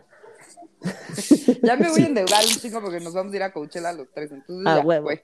ya 1.61 1.75
me 1.75 1.89
voy 1.89 2.01
a 2.03 2.07
endeudar 2.07 2.43
un 2.43 2.51
chingo 2.53 2.81
porque 2.81 2.99
nos 2.99 3.13
vamos 3.13 3.33
a 3.33 3.35
ir 3.35 3.43
a 3.43 3.53
Coachella 3.53 3.93
los 3.93 4.07
tres. 4.11 4.31
Entonces, 4.31 4.65
Ah, 4.67 4.77
ya, 4.77 4.99
güey. 4.99 5.21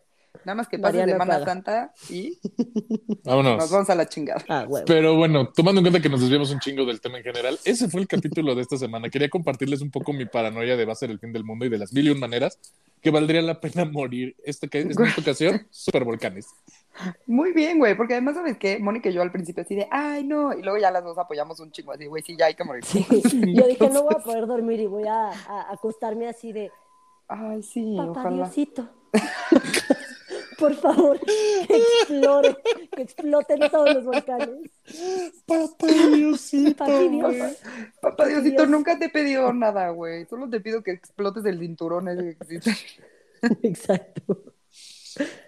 Nada 0.47 0.55
más 0.55 0.69
que 0.69 0.79
pase 0.79 0.93
Mariana 0.99 1.11
Semana 1.11 1.33
paga. 1.33 1.45
Santa 1.45 1.93
y 2.09 2.39
Vámonos. 3.25 3.57
nos 3.57 3.69
vamos 3.69 3.89
a 3.89 3.95
la 3.95 4.07
chingada. 4.07 4.41
Ah. 4.47 4.65
Pero 4.85 5.17
bueno, 5.17 5.49
tomando 5.53 5.79
en 5.81 5.83
cuenta 5.83 6.01
que 6.01 6.07
nos 6.07 6.21
desviamos 6.21 6.51
un 6.51 6.59
chingo 6.61 6.85
del 6.85 7.01
tema 7.01 7.17
en 7.17 7.23
general, 7.25 7.59
ese 7.65 7.89
fue 7.89 7.99
el 7.99 8.07
capítulo 8.07 8.55
de 8.55 8.61
esta 8.61 8.77
semana. 8.77 9.09
Quería 9.09 9.27
compartirles 9.29 9.81
un 9.81 9.91
poco 9.91 10.13
mi 10.13 10.25
paranoia 10.25 10.77
de 10.77 10.85
va 10.85 10.93
a 10.93 10.95
ser 10.95 11.11
el 11.11 11.19
fin 11.19 11.33
del 11.33 11.43
mundo 11.43 11.65
y 11.65 11.69
de 11.69 11.77
las 11.77 11.91
mil 11.91 12.07
y 12.07 12.11
un 12.11 12.19
maneras 12.21 12.57
que 13.01 13.11
valdría 13.11 13.41
la 13.41 13.59
pena 13.59 13.83
morir. 13.83 14.37
Esta, 14.45 14.67
que- 14.67 14.79
en 14.81 14.91
esta 14.91 15.19
ocasión, 15.21 15.67
supervolcanes. 15.69 16.47
Muy 17.27 17.51
bien, 17.51 17.77
güey, 17.77 17.95
porque 17.97 18.13
además, 18.13 18.35
¿sabes 18.35 18.57
qué? 18.57 18.79
Mónica 18.79 19.09
y 19.09 19.13
yo 19.13 19.21
al 19.21 19.31
principio 19.33 19.63
así 19.63 19.75
de, 19.75 19.87
ay, 19.91 20.23
no, 20.23 20.53
y 20.57 20.61
luego 20.63 20.79
ya 20.79 20.89
las 20.91 21.03
dos 21.03 21.17
apoyamos 21.17 21.59
un 21.59 21.71
chingo 21.71 21.91
así, 21.91 22.05
güey, 22.07 22.23
sí, 22.23 22.35
ya 22.39 22.45
hay 22.45 22.55
que 22.55 22.63
morir. 22.63 22.83
Sí, 22.85 23.05
Yo 23.53 23.67
dije, 23.67 23.89
no 23.89 24.03
voy 24.03 24.15
a 24.17 24.23
poder 24.23 24.47
dormir 24.47 24.79
y 24.79 24.85
voy 24.87 25.03
a, 25.07 25.27
a 25.29 25.71
acostarme 25.73 26.27
así 26.29 26.53
de, 26.53 26.71
Ay, 27.27 27.61
sí, 27.61 27.93
papá 27.97 28.11
ojalá. 28.21 28.35
Diosito. 28.45 28.89
Por 30.57 30.73
favor, 30.75 31.19
que 31.19 31.77
explore, 31.77 32.57
que 32.95 33.01
exploten 33.01 33.59
todos 33.69 33.93
los 33.93 34.05
volcanes. 34.05 34.71
Papá 35.45 35.87
Diosito. 35.87 36.85
Papi 36.85 37.09
Dios. 37.09 37.57
Papá 38.01 38.27
Diosito, 38.27 38.63
Dios. 38.63 38.69
nunca 38.69 38.97
te 38.97 39.05
he 39.05 39.09
pedido 39.09 39.53
nada, 39.53 39.89
güey. 39.89 40.25
Solo 40.25 40.49
te 40.49 40.59
pido 40.59 40.81
que 40.81 40.91
explotes 40.91 41.45
el 41.45 41.59
cinturón 41.59 42.07
ese 42.07 42.23
que 42.23 42.55
existe. 42.55 42.75
Exacto. 43.63 44.55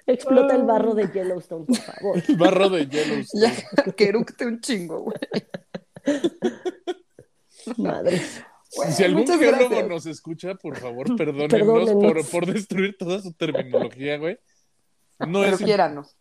Explota 0.05 0.55
el 0.55 0.64
barro 0.64 0.93
de 0.95 1.10
Yellowstone, 1.12 1.66
por 1.66 1.78
favor. 1.78 2.24
El 2.28 2.38
barro 2.38 2.70
de 2.70 2.88
hielo. 2.88 3.24
Ya, 3.34 3.53
que 3.95 4.05
eructe 4.05 4.45
un 4.45 4.60
chingo, 4.62 5.03
güey. 5.03 5.18
Madre. 7.78 8.22
Güey, 8.76 8.91
si 8.91 9.03
algún 9.03 9.28
geólogo 9.28 9.70
gracias. 9.70 9.88
nos 9.88 10.05
escucha, 10.05 10.55
por 10.55 10.78
favor, 10.78 11.16
Perdónennos. 11.16 11.91
Por, 11.91 12.30
por 12.30 12.45
destruir 12.45 12.95
toda 12.97 13.20
su 13.22 13.34
terminología, 13.34 14.18
güey. 14.18 14.39
No 15.28 15.42
Pero 15.42 15.56
es, 15.56 15.62
quiéranos. 15.62 16.16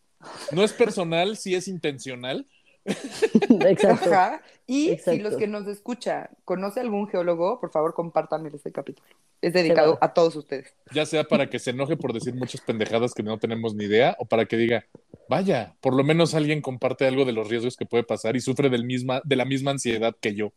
no 0.53 0.63
es 0.65 0.73
personal, 0.73 1.37
sí 1.37 1.55
es 1.55 1.69
intencional. 1.69 2.47
Exacto. 2.85 4.11
Ajá. 4.11 4.43
Y 4.67 4.97
si 4.99 5.19
los 5.19 5.37
que 5.37 5.47
nos 5.47 5.67
escucha 5.67 6.31
conoce 6.45 6.81
algún 6.81 7.09
geólogo, 7.09 7.61
por 7.61 7.71
favor, 7.71 7.95
compártanle 7.95 8.51
este 8.55 8.73
capítulo. 8.73 9.07
Es 9.41 9.53
dedicado 9.53 9.99
a 10.01 10.13
todos 10.13 10.35
ustedes. 10.37 10.75
Ya 10.93 11.07
sea 11.07 11.25
para 11.25 11.49
que 11.49 11.59
se 11.59 11.71
enoje 11.71 11.97
por 11.97 12.13
decir 12.13 12.35
muchas 12.35 12.61
pendejadas 12.61 13.15
que 13.15 13.23
no 13.23 13.39
tenemos 13.39 13.75
ni 13.75 13.85
idea, 13.85 14.17
o 14.19 14.25
para 14.25 14.47
que 14.47 14.57
diga, 14.57 14.85
vaya, 15.29 15.77
por 15.81 15.95
lo 15.95 16.03
menos 16.03 16.35
alguien 16.35 16.61
comparte 16.61 17.07
algo 17.07 17.25
de 17.25 17.33
los 17.33 17.49
riesgos 17.49 17.77
que 17.77 17.87
puede 17.87 18.03
pasar 18.03 18.35
y 18.35 18.41
sufre 18.41 18.69
del 18.69 18.85
misma, 18.85 19.23
de 19.25 19.37
la 19.37 19.45
misma 19.45 19.71
ansiedad 19.71 20.17
que 20.21 20.35
yo. 20.35 20.53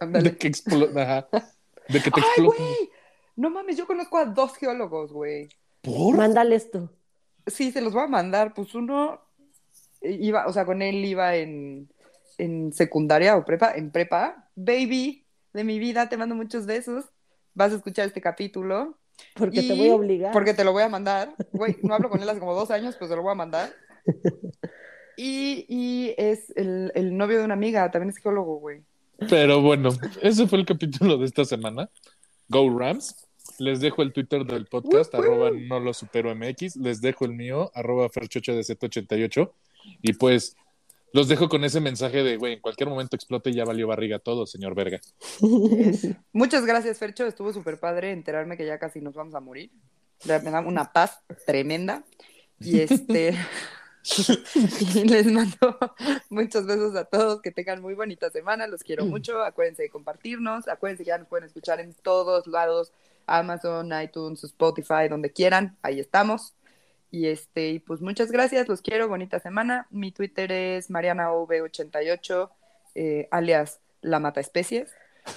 De 0.00 0.36
que, 0.36 0.50
ajá. 0.98 1.28
de 1.88 2.00
que 2.00 2.10
te 2.10 2.20
¡Ay, 2.20 2.26
explote. 2.26 2.58
güey! 2.62 2.90
No 3.36 3.50
mames, 3.50 3.76
yo 3.76 3.86
conozco 3.86 4.16
a 4.18 4.24
dos 4.24 4.56
geólogos, 4.56 5.12
güey. 5.12 5.48
¿Por? 5.82 6.16
Mándale 6.16 6.56
esto. 6.56 6.90
Sí, 7.46 7.72
se 7.72 7.80
los 7.80 7.92
voy 7.92 8.04
a 8.04 8.08
mandar. 8.08 8.54
Pues 8.54 8.74
uno 8.74 9.20
eh, 10.00 10.18
iba, 10.20 10.46
o 10.46 10.52
sea, 10.52 10.64
con 10.64 10.82
él 10.82 11.04
iba 11.04 11.36
en, 11.36 11.88
en 12.38 12.72
secundaria 12.72 13.36
o 13.36 13.44
prepa, 13.44 13.72
en 13.74 13.90
prepa. 13.90 14.48
Baby, 14.54 15.24
de 15.52 15.64
mi 15.64 15.78
vida, 15.78 16.08
te 16.08 16.16
mando 16.16 16.34
muchos 16.34 16.66
besos. 16.66 17.06
Vas 17.54 17.72
a 17.72 17.76
escuchar 17.76 18.06
este 18.06 18.20
capítulo. 18.20 18.98
Porque 19.34 19.62
te 19.62 19.74
voy 19.74 19.90
a 19.90 19.94
obligar. 19.94 20.32
Porque 20.32 20.54
te 20.54 20.64
lo 20.64 20.72
voy 20.72 20.82
a 20.82 20.88
mandar. 20.88 21.34
Güey, 21.52 21.76
no 21.82 21.94
hablo 21.94 22.10
con 22.10 22.22
él 22.22 22.28
hace 22.28 22.40
como 22.40 22.54
dos 22.54 22.70
años, 22.70 22.96
pues 22.96 23.10
te 23.10 23.16
lo 23.16 23.22
voy 23.22 23.32
a 23.32 23.36
mandar. 23.36 23.70
Y, 25.16 25.66
y 25.68 26.14
es 26.16 26.52
el, 26.56 26.90
el 26.94 27.16
novio 27.16 27.38
de 27.38 27.44
una 27.44 27.54
amiga, 27.54 27.90
también 27.90 28.10
es 28.10 28.16
geólogo, 28.16 28.56
güey. 28.56 28.82
Pero 29.28 29.60
bueno, 29.60 29.90
ese 30.22 30.46
fue 30.46 30.58
el 30.58 30.66
capítulo 30.66 31.18
de 31.18 31.26
esta 31.26 31.44
semana. 31.44 31.90
Go 32.48 32.76
Rams. 32.76 33.28
Les 33.58 33.80
dejo 33.80 34.02
el 34.02 34.12
Twitter 34.12 34.44
del 34.44 34.66
podcast, 34.66 35.14
arroba 35.14 35.50
no 35.50 35.80
lo 35.80 35.94
supero 35.94 36.34
MX. 36.34 36.76
Les 36.76 37.00
dejo 37.00 37.24
el 37.24 37.32
mío, 37.32 37.70
arroba 37.74 38.08
ferchocha 38.08 38.52
de 38.52 38.60
Z88. 38.60 39.50
Y 40.02 40.12
pues 40.14 40.56
los 41.12 41.28
dejo 41.28 41.48
con 41.48 41.64
ese 41.64 41.80
mensaje 41.80 42.22
de, 42.22 42.36
güey, 42.36 42.54
en 42.54 42.60
cualquier 42.60 42.88
momento 42.88 43.16
explote 43.16 43.50
y 43.50 43.54
ya 43.54 43.64
valió 43.64 43.86
barriga 43.86 44.18
todo, 44.18 44.46
señor 44.46 44.74
Verga. 44.74 45.00
Muchas 46.32 46.64
gracias, 46.64 46.98
Fercho. 46.98 47.26
Estuvo 47.26 47.52
súper 47.52 47.78
padre 47.78 48.12
enterarme 48.12 48.56
que 48.56 48.64
ya 48.64 48.78
casi 48.78 49.00
nos 49.00 49.14
vamos 49.14 49.34
a 49.34 49.40
morir. 49.40 49.70
Ya 50.24 50.38
Me 50.38 50.50
da 50.50 50.60
una 50.60 50.92
paz 50.92 51.20
tremenda. 51.46 52.04
Y 52.60 52.80
este. 52.80 53.36
y 54.94 55.04
les 55.04 55.26
mando 55.26 55.78
muchos 56.28 56.66
besos 56.66 56.96
a 56.96 57.04
todos, 57.04 57.40
que 57.40 57.50
tengan 57.50 57.80
muy 57.80 57.94
bonita 57.94 58.30
semana, 58.30 58.66
los 58.66 58.82
quiero 58.82 59.04
mucho, 59.06 59.42
acuérdense 59.42 59.82
de 59.82 59.90
compartirnos, 59.90 60.66
acuérdense 60.66 61.04
que 61.04 61.08
ya 61.08 61.18
nos 61.18 61.28
pueden 61.28 61.46
escuchar 61.46 61.78
en 61.80 61.94
todos 61.94 62.46
lados, 62.48 62.92
Amazon, 63.26 63.90
iTunes, 64.02 64.44
Spotify, 64.44 65.08
donde 65.08 65.32
quieran, 65.32 65.76
ahí 65.82 66.00
estamos. 66.00 66.54
Y 67.10 67.26
este, 67.26 67.68
y 67.70 67.78
pues 67.78 68.00
muchas 68.00 68.32
gracias, 68.32 68.68
los 68.68 68.80
quiero, 68.82 69.08
bonita 69.08 69.38
semana. 69.38 69.86
Mi 69.90 70.12
Twitter 70.12 70.50
es 70.50 70.90
marianaov88, 70.90 72.50
eh, 72.94 73.28
alias 73.30 73.80
La 74.00 74.18
Mata 74.18 74.40
Especies. 74.40 74.90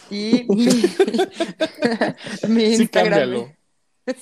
Y 0.10 0.46
mi, 0.50 0.66
mi 2.50 2.76
Sí, 2.76 2.84
Instagram. 2.84 3.20
cámbialo. 3.20 3.52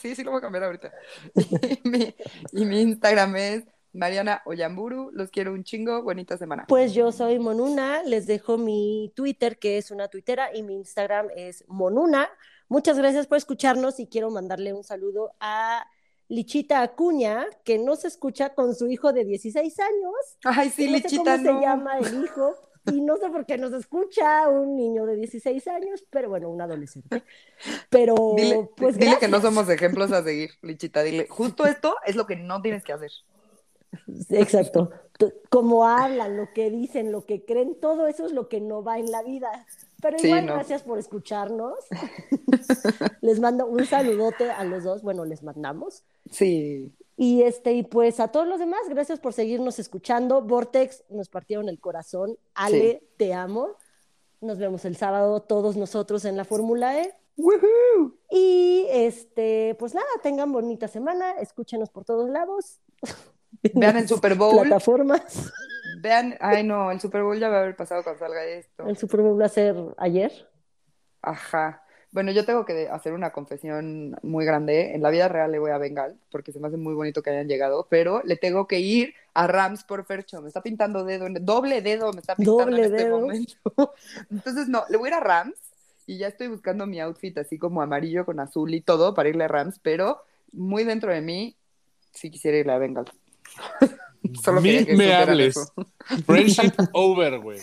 Sí, 0.01 0.15
sí 0.15 0.23
lo 0.23 0.31
voy 0.31 0.37
a 0.37 0.41
cambiar 0.41 0.63
ahorita. 0.63 0.93
Y 1.35 1.79
mi, 1.89 2.15
y 2.53 2.63
mi 2.65 2.79
Instagram 2.81 3.35
es 3.35 3.63
Mariana 3.91 4.41
Oyamburu. 4.45 5.11
Los 5.13 5.29
quiero 5.29 5.51
un 5.51 5.65
chingo. 5.65 6.01
Bonita 6.03 6.37
semana. 6.37 6.65
Pues 6.69 6.93
yo 6.93 7.11
soy 7.11 7.37
Monuna, 7.37 8.01
les 8.03 8.25
dejo 8.25 8.57
mi 8.57 9.11
Twitter, 9.13 9.59
que 9.59 9.77
es 9.77 9.91
una 9.91 10.07
tuitera, 10.07 10.55
y 10.55 10.63
mi 10.63 10.75
Instagram 10.75 11.27
es 11.35 11.65
Monuna. 11.67 12.29
Muchas 12.73 12.97
gracias 12.97 13.27
por 13.27 13.37
escucharnos 13.37 13.99
y 13.99 14.07
quiero 14.07 14.31
mandarle 14.31 14.73
un 14.73 14.83
saludo 14.83 15.35
a 15.39 15.85
Lichita 16.27 16.81
Acuña, 16.81 17.45
que 17.63 17.77
nos 17.77 18.03
escucha 18.03 18.55
con 18.55 18.73
su 18.73 18.87
hijo 18.87 19.13
de 19.13 19.25
16 19.25 19.79
años. 19.79 20.15
Ay, 20.43 20.71
sí, 20.71 20.89
no 20.89 20.97
sé 20.97 21.03
Lichita, 21.03 21.37
cómo 21.37 21.51
no. 21.51 21.59
se 21.59 21.65
llama 21.67 21.99
el 21.99 22.23
hijo, 22.23 22.55
y 22.91 23.01
no 23.01 23.17
sé 23.17 23.29
por 23.29 23.45
qué 23.45 23.59
nos 23.59 23.73
escucha 23.73 24.49
un 24.49 24.75
niño 24.75 25.05
de 25.05 25.17
16 25.17 25.67
años, 25.67 26.03
pero 26.09 26.29
bueno, 26.29 26.49
un 26.49 26.61
adolescente. 26.61 27.21
Pero, 27.91 28.15
Dile, 28.35 28.67
pues 28.75 28.97
dile 28.97 29.19
que 29.19 29.27
no 29.27 29.39
somos 29.39 29.69
ejemplos 29.69 30.11
a 30.11 30.23
seguir, 30.23 30.49
Lichita. 30.63 31.03
Dile, 31.03 31.27
justo 31.29 31.67
esto 31.67 31.95
es 32.07 32.15
lo 32.15 32.25
que 32.25 32.37
no 32.37 32.59
tienes 32.63 32.83
que 32.83 32.93
hacer. 32.93 33.11
Exacto. 34.31 34.89
Cómo 35.51 35.87
hablan, 35.87 36.37
lo 36.37 36.51
que 36.53 36.71
dicen, 36.71 37.11
lo 37.11 37.27
que 37.27 37.45
creen, 37.45 37.79
todo 37.79 38.07
eso 38.07 38.25
es 38.25 38.31
lo 38.31 38.49
que 38.49 38.61
no 38.61 38.83
va 38.83 38.97
en 38.97 39.11
la 39.11 39.21
vida. 39.21 39.51
Pero 40.03 40.19
Sí, 40.19 40.27
igual, 40.27 40.45
no. 40.45 40.53
gracias 40.55 40.83
por 40.83 40.99
escucharnos. 40.99 41.79
les 43.21 43.39
mando 43.39 43.65
un 43.65 43.85
saludote 43.85 44.51
a 44.51 44.65
los 44.65 44.83
dos. 44.83 45.01
Bueno, 45.01 45.23
les 45.23 45.41
mandamos. 45.43 46.03
Sí. 46.29 46.91
Y 47.15 47.43
este, 47.43 47.71
y 47.71 47.83
pues 47.83 48.19
a 48.19 48.27
todos 48.27 48.45
los 48.45 48.59
demás, 48.59 48.81
gracias 48.89 49.19
por 49.21 49.31
seguirnos 49.31 49.79
escuchando. 49.79 50.41
Vortex, 50.41 51.05
nos 51.09 51.29
partieron 51.29 51.69
el 51.69 51.79
corazón. 51.79 52.37
Ale, 52.53 53.01
te 53.15 53.33
amo. 53.33 53.69
Nos 54.41 54.57
vemos 54.57 54.83
el 54.83 54.97
sábado, 54.97 55.41
todos 55.41 55.77
nosotros 55.77 56.25
en 56.25 56.35
la 56.35 56.43
Fórmula 56.43 56.99
E. 57.01 57.13
¡Woohoo! 57.37 58.13
Y 58.29 58.85
este, 58.89 59.75
pues 59.79 59.95
nada, 59.95 60.05
tengan 60.21 60.51
bonita 60.51 60.89
semana, 60.89 61.31
escúchenos 61.39 61.89
por 61.89 62.03
todos 62.03 62.29
lados. 62.29 62.81
Vean 63.73 63.95
el 63.97 64.07
Super 64.07 64.35
Bowl. 64.35 64.59
Plataformas. 64.59 65.49
Vean, 66.03 66.35
ay 66.41 66.65
no, 66.65 66.91
el 66.91 66.99
Super 66.99 67.23
Bowl 67.23 67.39
ya 67.39 67.47
va 67.47 67.59
a 67.59 67.61
haber 67.61 67.77
pasado 67.77 68.03
cuando 68.03 68.19
salga 68.19 68.43
esto. 68.43 68.85
El 68.85 68.97
Super 68.97 69.21
Bowl 69.21 69.39
va 69.39 69.45
a 69.45 69.49
ser 69.49 69.73
ayer. 69.95 70.49
Ajá. 71.21 71.81
Bueno, 72.11 72.33
yo 72.33 72.43
tengo 72.43 72.65
que 72.65 72.89
hacer 72.89 73.13
una 73.13 73.31
confesión 73.31 74.17
muy 74.21 74.43
grande. 74.43 74.95
En 74.95 75.01
la 75.01 75.11
vida 75.11 75.29
real 75.29 75.53
le 75.53 75.59
voy 75.59 75.71
a 75.71 75.77
Bengal, 75.77 76.19
porque 76.29 76.51
se 76.51 76.59
me 76.59 76.67
hace 76.67 76.75
muy 76.75 76.93
bonito 76.93 77.23
que 77.23 77.29
hayan 77.29 77.47
llegado, 77.47 77.87
pero 77.89 78.21
le 78.25 78.35
tengo 78.35 78.67
que 78.67 78.81
ir 78.81 79.13
a 79.33 79.47
Rams 79.47 79.85
por 79.85 80.03
Fercho. 80.03 80.41
Me 80.41 80.49
está 80.49 80.61
pintando 80.61 81.05
dedo, 81.05 81.25
doble 81.39 81.81
dedo 81.81 82.11
me 82.11 82.19
está 82.19 82.35
pintando 82.35 82.65
Doble 82.65 82.79
en 82.79 82.83
este 82.83 83.05
dedo. 83.05 83.19
momento. 83.21 83.53
Entonces, 84.29 84.67
no, 84.67 84.83
le 84.89 84.97
voy 84.97 85.07
a 85.07 85.11
ir 85.11 85.13
a 85.15 85.19
Rams 85.21 85.55
y 86.05 86.17
ya 86.17 86.27
estoy 86.27 86.49
buscando 86.49 86.85
mi 86.85 86.99
outfit 86.99 87.37
así 87.37 87.57
como 87.57 87.81
amarillo 87.81 88.25
con 88.25 88.41
azul 88.41 88.73
y 88.73 88.81
todo 88.81 89.13
para 89.13 89.29
irle 89.29 89.45
a 89.45 89.47
Rams, 89.47 89.79
pero 89.79 90.21
muy 90.51 90.83
dentro 90.83 91.13
de 91.13 91.21
mí 91.21 91.55
sí 92.11 92.29
quisiera 92.29 92.57
irle 92.57 92.73
a 92.73 92.77
Bengal. 92.77 93.05
Solo 94.41 94.61
que 94.61 94.95
me 94.95 95.13
hables. 95.13 95.57
eso. 95.57 95.73
Friendship 96.25 96.71
over, 96.93 97.39
güey. 97.39 97.59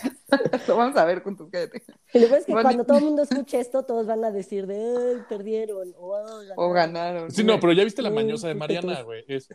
Lo 0.67 0.77
vamos 0.77 0.95
a 0.97 1.05
ver 1.05 1.23
juntos, 1.23 1.49
cállate. 1.51 1.83
Y 2.13 2.19
lo 2.19 2.27
peor 2.27 2.39
es 2.39 2.45
que 2.45 2.51
cuando 2.53 2.85
todo 2.85 2.97
el 2.99 3.05
mundo 3.05 3.23
escuche 3.23 3.59
esto, 3.59 3.83
todos 3.83 4.05
van 4.07 4.23
a 4.23 4.31
decir 4.31 4.67
de, 4.67 4.75
ay, 5.15 5.21
perdieron, 5.27 5.93
o 5.97 6.15
"Ay, 6.15 6.47
O 6.55 6.69
ganaron". 6.71 6.93
ganaron. 6.93 7.31
Sí, 7.31 7.43
no, 7.43 7.59
pero 7.59 7.73
ya 7.73 7.83
viste 7.83 8.01
la 8.01 8.11
mañosa 8.11 8.47
de 8.47 8.55
Mariana, 8.55 9.01
güey. 9.01 9.23
Es, 9.27 9.47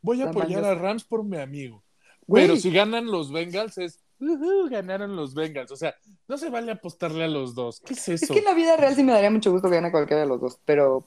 voy 0.00 0.20
a 0.22 0.24
La 0.24 0.30
apoyar 0.30 0.62
mañosa. 0.62 0.70
a 0.70 0.74
Rams 0.74 1.04
por 1.04 1.22
mi 1.24 1.38
amigo. 1.38 1.82
Güey. 2.26 2.44
Pero 2.46 2.56
si 2.56 2.70
ganan 2.70 3.06
los 3.06 3.30
Bengals 3.30 3.76
es, 3.78 4.00
"Ujú, 4.18 4.68
ganaron 4.70 5.14
los 5.16 5.34
Bengals. 5.34 5.70
O 5.70 5.76
sea, 5.76 5.94
no 6.26 6.38
se 6.38 6.48
vale 6.48 6.72
apostarle 6.72 7.24
a 7.24 7.28
los 7.28 7.54
dos. 7.54 7.80
¿Qué 7.80 7.92
es 7.92 8.08
Es 8.08 8.22
eso? 8.22 8.32
que 8.32 8.38
en 8.40 8.46
la 8.46 8.54
vida 8.54 8.76
real 8.76 8.94
sí 8.94 9.02
me 9.04 9.12
daría 9.12 9.30
mucho 9.30 9.52
gusto 9.52 9.68
que 9.68 9.76
gane 9.76 9.90
cualquiera 9.90 10.22
de 10.22 10.28
los 10.28 10.40
dos, 10.40 10.58
pero 10.64 11.06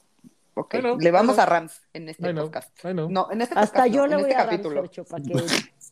ok, 0.57 0.73
Bueno, 0.73 0.97
le 0.99 1.11
vamos 1.11 1.35
bueno. 1.35 1.43
a 1.43 1.45
Rams 1.45 1.81
en 1.93 2.09
este 2.09 2.29
I 2.29 2.31
know, 2.33 2.45
podcast. 2.45 2.85
I 2.85 2.91
know. 2.91 3.09
No, 3.09 3.31
en 3.31 3.41
este 3.41 3.55
Hasta 3.57 3.83
podcast, 3.83 3.95
yo 3.95 4.01
no, 4.01 4.07
le 4.07 4.13
en 4.15 4.21
voy 4.21 4.29
este 4.31 4.41
a 4.41 4.45
capítulo. 4.45 4.75
Ramsfercho 4.81 5.03
para 5.05 5.23
que, 5.23 5.33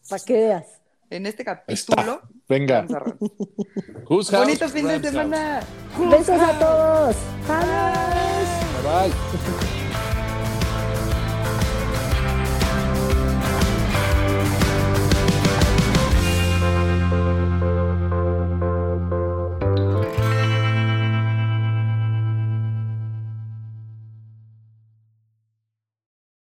pa' 0.10 0.20
que 0.20 0.34
veas. 0.34 0.66
En 1.12 1.26
este 1.28 1.44
Está. 1.44 1.96
capítulo 1.96 2.22
Venga. 2.50 2.82
vamos 2.82 2.94
a 2.96 3.00
Rams. 3.00 3.20
House? 4.10 4.32
Bonito 4.32 4.70
fin 4.70 4.88
de 4.88 4.94
Rams 4.94 5.08
semana. 5.08 5.60
Besos 6.10 6.42
a 6.42 6.60
todos. 6.60 7.16
Adiós. 7.48 8.84
Bye 8.84 9.10
bye. 9.12 9.75